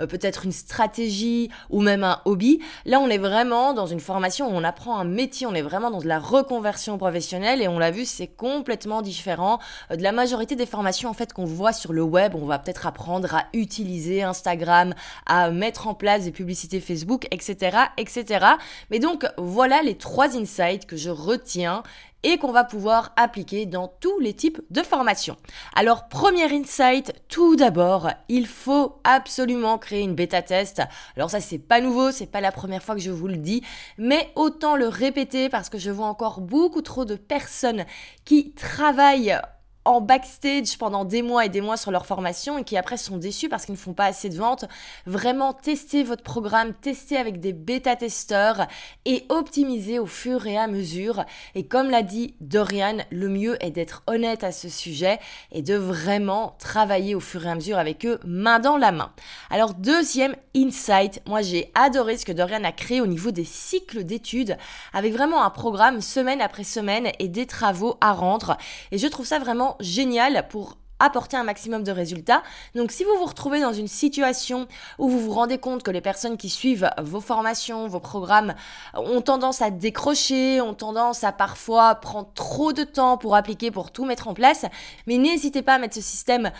euh, 0.00 0.08
peut-être 0.08 0.46
une 0.46 0.52
stratégie 0.52 1.48
ou 1.70 1.80
même 1.80 2.02
un 2.02 2.22
hobby. 2.24 2.58
Là, 2.86 2.98
on 2.98 3.08
est 3.08 3.18
vraiment 3.18 3.72
dans 3.72 3.86
une 3.86 4.00
formation 4.00 4.48
où 4.48 4.52
on 4.52 4.64
apprend 4.64 4.98
un 4.98 5.04
métier, 5.04 5.46
on 5.46 5.54
est 5.54 5.62
vraiment 5.62 5.75
dans 5.80 5.98
de 5.98 6.08
la 6.08 6.18
reconversion 6.18 6.98
professionnelle 6.98 7.60
et 7.62 7.68
on 7.68 7.78
l'a 7.78 7.90
vu, 7.90 8.04
c'est 8.04 8.26
complètement 8.26 9.02
différent 9.02 9.58
euh, 9.90 9.96
de 9.96 10.02
la 10.02 10.12
majorité 10.12 10.56
des 10.56 10.66
formations 10.66 11.08
en 11.08 11.12
fait 11.12 11.32
qu'on 11.32 11.44
voit 11.44 11.72
sur 11.72 11.92
le 11.92 12.02
web. 12.02 12.34
On 12.34 12.46
va 12.46 12.58
peut-être 12.58 12.86
apprendre 12.86 13.34
à 13.34 13.44
utiliser 13.52 14.22
Instagram, 14.22 14.94
à 15.26 15.50
mettre 15.50 15.86
en 15.86 15.94
place 15.94 16.24
des 16.24 16.32
publicités 16.32 16.80
Facebook, 16.80 17.26
etc., 17.30 17.76
etc. 17.98 18.46
Mais 18.90 18.98
donc 18.98 19.26
voilà 19.36 19.82
les 19.82 19.96
trois 19.96 20.36
insights 20.36 20.86
que 20.86 20.96
je 20.96 21.10
retiens 21.10 21.82
et 22.26 22.38
qu'on 22.38 22.50
va 22.50 22.64
pouvoir 22.64 23.12
appliquer 23.14 23.66
dans 23.66 23.86
tous 23.86 24.18
les 24.18 24.34
types 24.34 24.60
de 24.70 24.82
formations. 24.82 25.36
Alors, 25.76 26.08
premier 26.08 26.52
insight, 26.52 27.12
tout 27.28 27.54
d'abord, 27.54 28.10
il 28.28 28.48
faut 28.48 28.98
absolument 29.04 29.78
créer 29.78 30.02
une 30.02 30.16
bêta 30.16 30.42
test. 30.42 30.82
Alors 31.16 31.30
ça, 31.30 31.40
c'est 31.40 31.60
pas 31.60 31.80
nouveau, 31.80 32.10
c'est 32.10 32.26
pas 32.26 32.40
la 32.40 32.50
première 32.50 32.82
fois 32.82 32.96
que 32.96 33.00
je 33.00 33.12
vous 33.12 33.28
le 33.28 33.36
dis, 33.36 33.62
mais 33.96 34.32
autant 34.34 34.74
le 34.74 34.88
répéter 34.88 35.48
parce 35.48 35.68
que 35.68 35.78
je 35.78 35.92
vois 35.92 36.08
encore 36.08 36.40
beaucoup 36.40 36.82
trop 36.82 37.04
de 37.04 37.14
personnes 37.14 37.84
qui 38.24 38.50
travaillent 38.54 39.38
en 39.86 40.00
backstage 40.00 40.76
pendant 40.78 41.04
des 41.04 41.22
mois 41.22 41.46
et 41.46 41.48
des 41.48 41.60
mois 41.60 41.76
sur 41.76 41.92
leur 41.92 42.06
formation 42.06 42.58
et 42.58 42.64
qui 42.64 42.76
après 42.76 42.96
sont 42.96 43.16
déçus 43.16 43.48
parce 43.48 43.64
qu'ils 43.64 43.74
ne 43.74 43.78
font 43.78 43.94
pas 43.94 44.06
assez 44.06 44.28
de 44.28 44.36
ventes, 44.36 44.64
vraiment 45.06 45.52
testez 45.52 46.02
votre 46.02 46.24
programme, 46.24 46.74
testez 46.74 47.16
avec 47.16 47.38
des 47.38 47.52
bêta-testeurs 47.52 48.66
et 49.04 49.24
optimisez 49.28 50.00
au 50.00 50.06
fur 50.06 50.46
et 50.46 50.58
à 50.58 50.66
mesure. 50.66 51.24
Et 51.54 51.66
comme 51.66 51.88
l'a 51.88 52.02
dit 52.02 52.34
Dorian, 52.40 52.98
le 53.10 53.28
mieux 53.28 53.64
est 53.64 53.70
d'être 53.70 54.02
honnête 54.08 54.42
à 54.42 54.50
ce 54.50 54.68
sujet 54.68 55.20
et 55.52 55.62
de 55.62 55.76
vraiment 55.76 56.56
travailler 56.58 57.14
au 57.14 57.20
fur 57.20 57.46
et 57.46 57.50
à 57.50 57.54
mesure 57.54 57.78
avec 57.78 58.04
eux 58.04 58.18
main 58.24 58.58
dans 58.58 58.76
la 58.76 58.90
main. 58.90 59.12
Alors 59.50 59.74
deuxième 59.74 60.34
insight, 60.56 61.22
moi 61.26 61.42
j'ai 61.42 61.70
adoré 61.74 62.18
ce 62.18 62.26
que 62.26 62.32
Dorian 62.32 62.64
a 62.64 62.72
créé 62.72 63.00
au 63.00 63.06
niveau 63.06 63.30
des 63.30 63.44
cycles 63.44 64.02
d'études 64.02 64.56
avec 64.92 65.12
vraiment 65.12 65.44
un 65.44 65.50
programme 65.50 66.00
semaine 66.00 66.40
après 66.40 66.64
semaine 66.64 67.12
et 67.20 67.28
des 67.28 67.46
travaux 67.46 67.96
à 68.00 68.12
rendre 68.12 68.56
et 68.90 68.98
je 68.98 69.06
trouve 69.06 69.26
ça 69.26 69.38
vraiment 69.38 69.75
génial 69.80 70.46
pour 70.48 70.76
apporter 70.98 71.36
un 71.36 71.44
maximum 71.44 71.82
de 71.82 71.92
résultats. 71.92 72.42
Donc 72.74 72.90
si 72.90 73.04
vous 73.04 73.14
vous 73.18 73.26
retrouvez 73.26 73.60
dans 73.60 73.72
une 73.72 73.88
situation 73.88 74.66
où 74.98 75.08
vous 75.08 75.20
vous 75.20 75.32
rendez 75.32 75.58
compte 75.58 75.82
que 75.82 75.90
les 75.90 76.00
personnes 76.00 76.36
qui 76.36 76.48
suivent 76.48 76.90
vos 76.98 77.20
formations, 77.20 77.86
vos 77.86 78.00
programmes 78.00 78.54
ont 78.94 79.20
tendance 79.20 79.60
à 79.60 79.70
décrocher, 79.70 80.60
ont 80.60 80.74
tendance 80.74 81.24
à 81.24 81.32
parfois 81.32 81.96
prendre 81.96 82.30
trop 82.34 82.72
de 82.72 82.84
temps 82.84 83.18
pour 83.18 83.34
appliquer, 83.34 83.70
pour 83.70 83.90
tout 83.90 84.04
mettre 84.04 84.28
en 84.28 84.34
place, 84.34 84.64
mais 85.06 85.18
n'hésitez 85.18 85.62
pas 85.62 85.74
à 85.74 85.78
mettre 85.78 85.94
ce 85.94 86.00
système 86.00 86.50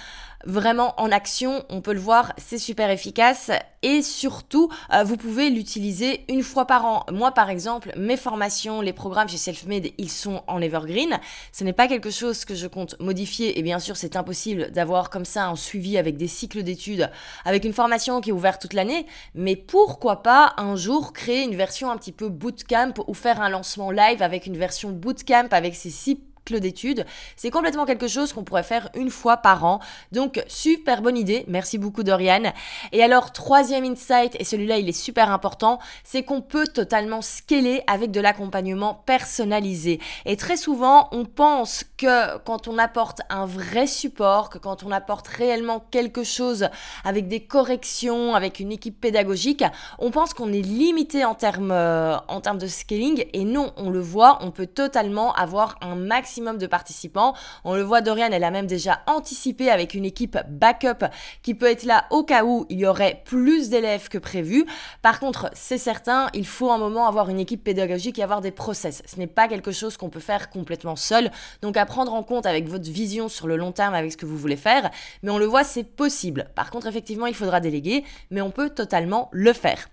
vraiment 0.46 0.94
en 1.00 1.12
action. 1.12 1.64
On 1.68 1.80
peut 1.80 1.92
le 1.92 2.00
voir, 2.00 2.32
c'est 2.38 2.58
super 2.58 2.90
efficace 2.90 3.50
et 3.82 4.02
surtout, 4.02 4.70
euh, 4.92 5.04
vous 5.04 5.16
pouvez 5.16 5.50
l'utiliser 5.50 6.24
une 6.28 6.42
fois 6.42 6.66
par 6.66 6.84
an. 6.86 7.04
Moi, 7.12 7.32
par 7.32 7.50
exemple, 7.50 7.92
mes 7.96 8.16
formations, 8.16 8.80
les 8.80 8.92
programmes 8.92 9.28
chez 9.28 9.36
Selfmade, 9.36 9.88
ils 9.98 10.10
sont 10.10 10.42
en 10.46 10.60
evergreen. 10.60 11.20
Ce 11.52 11.64
n'est 11.64 11.72
pas 11.72 11.88
quelque 11.88 12.10
chose 12.10 12.44
que 12.44 12.54
je 12.54 12.66
compte 12.66 12.98
modifier 13.00 13.58
et 13.58 13.62
bien 13.62 13.78
sûr, 13.78 13.96
c'est 13.96 14.16
impossible 14.16 14.70
d'avoir 14.72 15.10
comme 15.10 15.24
ça 15.24 15.46
un 15.46 15.56
suivi 15.56 15.98
avec 15.98 16.16
des 16.16 16.28
cycles 16.28 16.62
d'études, 16.62 17.10
avec 17.44 17.64
une 17.64 17.72
formation 17.72 18.20
qui 18.20 18.30
est 18.30 18.32
ouverte 18.32 18.62
toute 18.62 18.72
l'année. 18.72 19.06
Mais 19.34 19.56
pourquoi 19.56 20.22
pas 20.22 20.54
un 20.56 20.76
jour 20.76 21.12
créer 21.12 21.42
une 21.42 21.56
version 21.56 21.90
un 21.90 21.96
petit 21.96 22.12
peu 22.12 22.28
bootcamp 22.28 22.94
ou 23.06 23.14
faire 23.14 23.40
un 23.40 23.48
lancement 23.48 23.90
live 23.90 24.22
avec 24.22 24.46
une 24.46 24.56
version 24.56 24.90
bootcamp 24.90 25.48
avec 25.50 25.74
ces 25.74 25.90
six 25.90 26.18
d'études. 26.54 27.04
C'est 27.36 27.50
complètement 27.50 27.84
quelque 27.84 28.08
chose 28.08 28.32
qu'on 28.32 28.44
pourrait 28.44 28.62
faire 28.62 28.88
une 28.94 29.10
fois 29.10 29.38
par 29.38 29.64
an. 29.64 29.80
Donc, 30.12 30.42
super 30.46 31.02
bonne 31.02 31.16
idée. 31.16 31.44
Merci 31.48 31.78
beaucoup, 31.78 32.02
Dorian. 32.02 32.52
Et 32.92 33.02
alors, 33.02 33.32
troisième 33.32 33.84
insight, 33.84 34.36
et 34.38 34.44
celui-là, 34.44 34.78
il 34.78 34.88
est 34.88 34.92
super 34.92 35.30
important, 35.30 35.78
c'est 36.04 36.22
qu'on 36.22 36.40
peut 36.40 36.66
totalement 36.66 37.22
scaler 37.22 37.82
avec 37.86 38.10
de 38.10 38.20
l'accompagnement 38.20 39.02
personnalisé. 39.06 40.00
Et 40.24 40.36
très 40.36 40.56
souvent, 40.56 41.08
on 41.12 41.24
pense 41.24 41.84
que 41.96 42.38
quand 42.38 42.68
on 42.68 42.78
apporte 42.78 43.20
un 43.28 43.46
vrai 43.46 43.86
support, 43.86 44.50
que 44.50 44.58
quand 44.58 44.84
on 44.84 44.90
apporte 44.90 45.26
réellement 45.26 45.84
quelque 45.90 46.22
chose 46.22 46.68
avec 47.04 47.28
des 47.28 47.40
corrections, 47.40 48.34
avec 48.34 48.60
une 48.60 48.72
équipe 48.72 49.00
pédagogique, 49.00 49.64
on 49.98 50.10
pense 50.10 50.34
qu'on 50.34 50.52
est 50.52 50.62
limité 50.62 51.24
en 51.24 51.34
termes, 51.34 51.72
euh, 51.72 52.16
en 52.28 52.40
termes 52.40 52.58
de 52.58 52.66
scaling. 52.66 53.24
Et 53.32 53.44
non, 53.44 53.72
on 53.76 53.90
le 53.90 54.00
voit, 54.00 54.38
on 54.42 54.50
peut 54.50 54.66
totalement 54.66 55.34
avoir 55.34 55.76
un 55.80 55.94
maximum 55.96 56.35
de 56.36 56.66
participants. 56.66 57.34
On 57.64 57.74
le 57.74 57.82
voit, 57.82 58.02
Dorian, 58.02 58.28
elle 58.30 58.44
a 58.44 58.50
même 58.50 58.66
déjà 58.66 59.00
anticipé 59.06 59.70
avec 59.70 59.94
une 59.94 60.04
équipe 60.04 60.38
backup 60.48 61.06
qui 61.42 61.54
peut 61.54 61.66
être 61.66 61.84
là 61.84 62.04
au 62.10 62.24
cas 62.24 62.44
où 62.44 62.66
il 62.68 62.78
y 62.78 62.86
aurait 62.86 63.22
plus 63.24 63.70
d'élèves 63.70 64.08
que 64.08 64.18
prévu. 64.18 64.66
Par 65.02 65.18
contre, 65.18 65.50
c'est 65.54 65.78
certain, 65.78 66.28
il 66.34 66.46
faut 66.46 66.70
un 66.70 66.78
moment 66.78 67.06
avoir 67.06 67.30
une 67.30 67.40
équipe 67.40 67.64
pédagogique 67.64 68.18
et 68.18 68.22
avoir 68.22 68.40
des 68.40 68.50
process. 68.50 69.02
Ce 69.06 69.16
n'est 69.16 69.26
pas 69.26 69.48
quelque 69.48 69.72
chose 69.72 69.96
qu'on 69.96 70.10
peut 70.10 70.20
faire 70.20 70.50
complètement 70.50 70.96
seul. 70.96 71.30
Donc 71.62 71.76
à 71.76 71.86
prendre 71.86 72.12
en 72.12 72.22
compte 72.22 72.46
avec 72.46 72.68
votre 72.68 72.90
vision 72.90 73.28
sur 73.28 73.46
le 73.46 73.56
long 73.56 73.72
terme, 73.72 73.94
avec 73.94 74.12
ce 74.12 74.16
que 74.16 74.26
vous 74.26 74.36
voulez 74.36 74.56
faire. 74.56 74.90
Mais 75.22 75.30
on 75.30 75.38
le 75.38 75.46
voit, 75.46 75.64
c'est 75.64 75.84
possible. 75.84 76.48
Par 76.54 76.70
contre, 76.70 76.86
effectivement, 76.86 77.26
il 77.26 77.34
faudra 77.34 77.60
déléguer, 77.60 78.04
mais 78.30 78.42
on 78.42 78.50
peut 78.50 78.70
totalement 78.70 79.30
le 79.32 79.52
faire. 79.52 79.88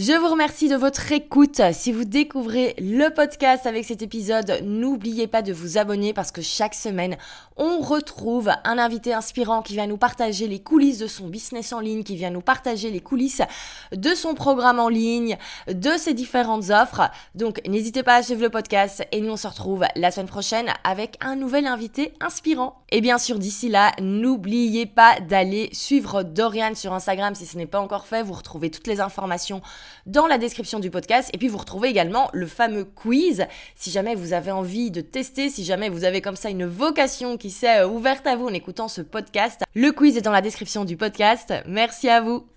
Je 0.00 0.12
vous 0.12 0.28
remercie 0.28 0.68
de 0.68 0.76
votre 0.76 1.10
écoute. 1.10 1.60
Si 1.72 1.90
vous 1.90 2.04
découvrez 2.04 2.76
le 2.78 3.08
podcast 3.12 3.66
avec 3.66 3.84
cet 3.84 4.00
épisode, 4.00 4.60
n'oubliez 4.62 5.26
pas 5.26 5.42
de 5.42 5.52
vous 5.52 5.76
abonner 5.76 6.12
parce 6.12 6.30
que 6.30 6.40
chaque 6.40 6.74
semaine, 6.74 7.16
on 7.56 7.80
retrouve 7.80 8.48
un 8.62 8.78
invité 8.78 9.12
inspirant 9.12 9.60
qui 9.60 9.72
vient 9.72 9.88
nous 9.88 9.96
partager 9.96 10.46
les 10.46 10.60
coulisses 10.60 10.98
de 10.98 11.08
son 11.08 11.26
business 11.26 11.72
en 11.72 11.80
ligne, 11.80 12.04
qui 12.04 12.14
vient 12.14 12.30
nous 12.30 12.42
partager 12.42 12.90
les 12.90 13.00
coulisses 13.00 13.42
de 13.90 14.14
son 14.14 14.34
programme 14.34 14.78
en 14.78 14.88
ligne, 14.88 15.36
de 15.66 15.90
ses 15.96 16.14
différentes 16.14 16.70
offres. 16.70 17.10
Donc 17.34 17.60
n'hésitez 17.66 18.04
pas 18.04 18.14
à 18.14 18.22
suivre 18.22 18.42
le 18.42 18.50
podcast 18.50 19.04
et 19.10 19.20
nous 19.20 19.32
on 19.32 19.36
se 19.36 19.48
retrouve 19.48 19.84
la 19.96 20.12
semaine 20.12 20.28
prochaine 20.28 20.68
avec 20.84 21.16
un 21.20 21.34
nouvel 21.34 21.66
invité 21.66 22.14
inspirant. 22.20 22.84
Et 22.90 23.00
bien 23.00 23.18
sûr, 23.18 23.40
d'ici 23.40 23.68
là, 23.68 23.90
n'oubliez 24.00 24.86
pas 24.86 25.18
d'aller 25.18 25.70
suivre 25.72 26.22
Dorian 26.22 26.76
sur 26.76 26.94
Instagram 26.94 27.34
si 27.34 27.46
ce 27.46 27.58
n'est 27.58 27.66
pas 27.66 27.80
encore 27.80 28.06
fait. 28.06 28.22
Vous 28.22 28.34
retrouvez 28.34 28.70
toutes 28.70 28.86
les 28.86 29.00
informations 29.00 29.60
dans 30.06 30.26
la 30.26 30.38
description 30.38 30.80
du 30.80 30.90
podcast. 30.90 31.30
Et 31.32 31.38
puis 31.38 31.48
vous 31.48 31.58
retrouvez 31.58 31.88
également 31.88 32.28
le 32.32 32.46
fameux 32.46 32.84
quiz. 32.84 33.46
Si 33.74 33.90
jamais 33.90 34.14
vous 34.14 34.32
avez 34.32 34.50
envie 34.50 34.90
de 34.90 35.00
tester, 35.00 35.50
si 35.50 35.64
jamais 35.64 35.88
vous 35.88 36.04
avez 36.04 36.20
comme 36.20 36.36
ça 36.36 36.50
une 36.50 36.66
vocation 36.66 37.36
qui 37.36 37.50
s'est 37.50 37.80
euh, 37.80 37.88
ouverte 37.88 38.26
à 38.26 38.36
vous 38.36 38.46
en 38.46 38.54
écoutant 38.54 38.88
ce 38.88 39.02
podcast, 39.02 39.62
le 39.74 39.92
quiz 39.92 40.16
est 40.16 40.22
dans 40.22 40.32
la 40.32 40.42
description 40.42 40.84
du 40.84 40.96
podcast. 40.96 41.54
Merci 41.66 42.08
à 42.08 42.20
vous. 42.20 42.48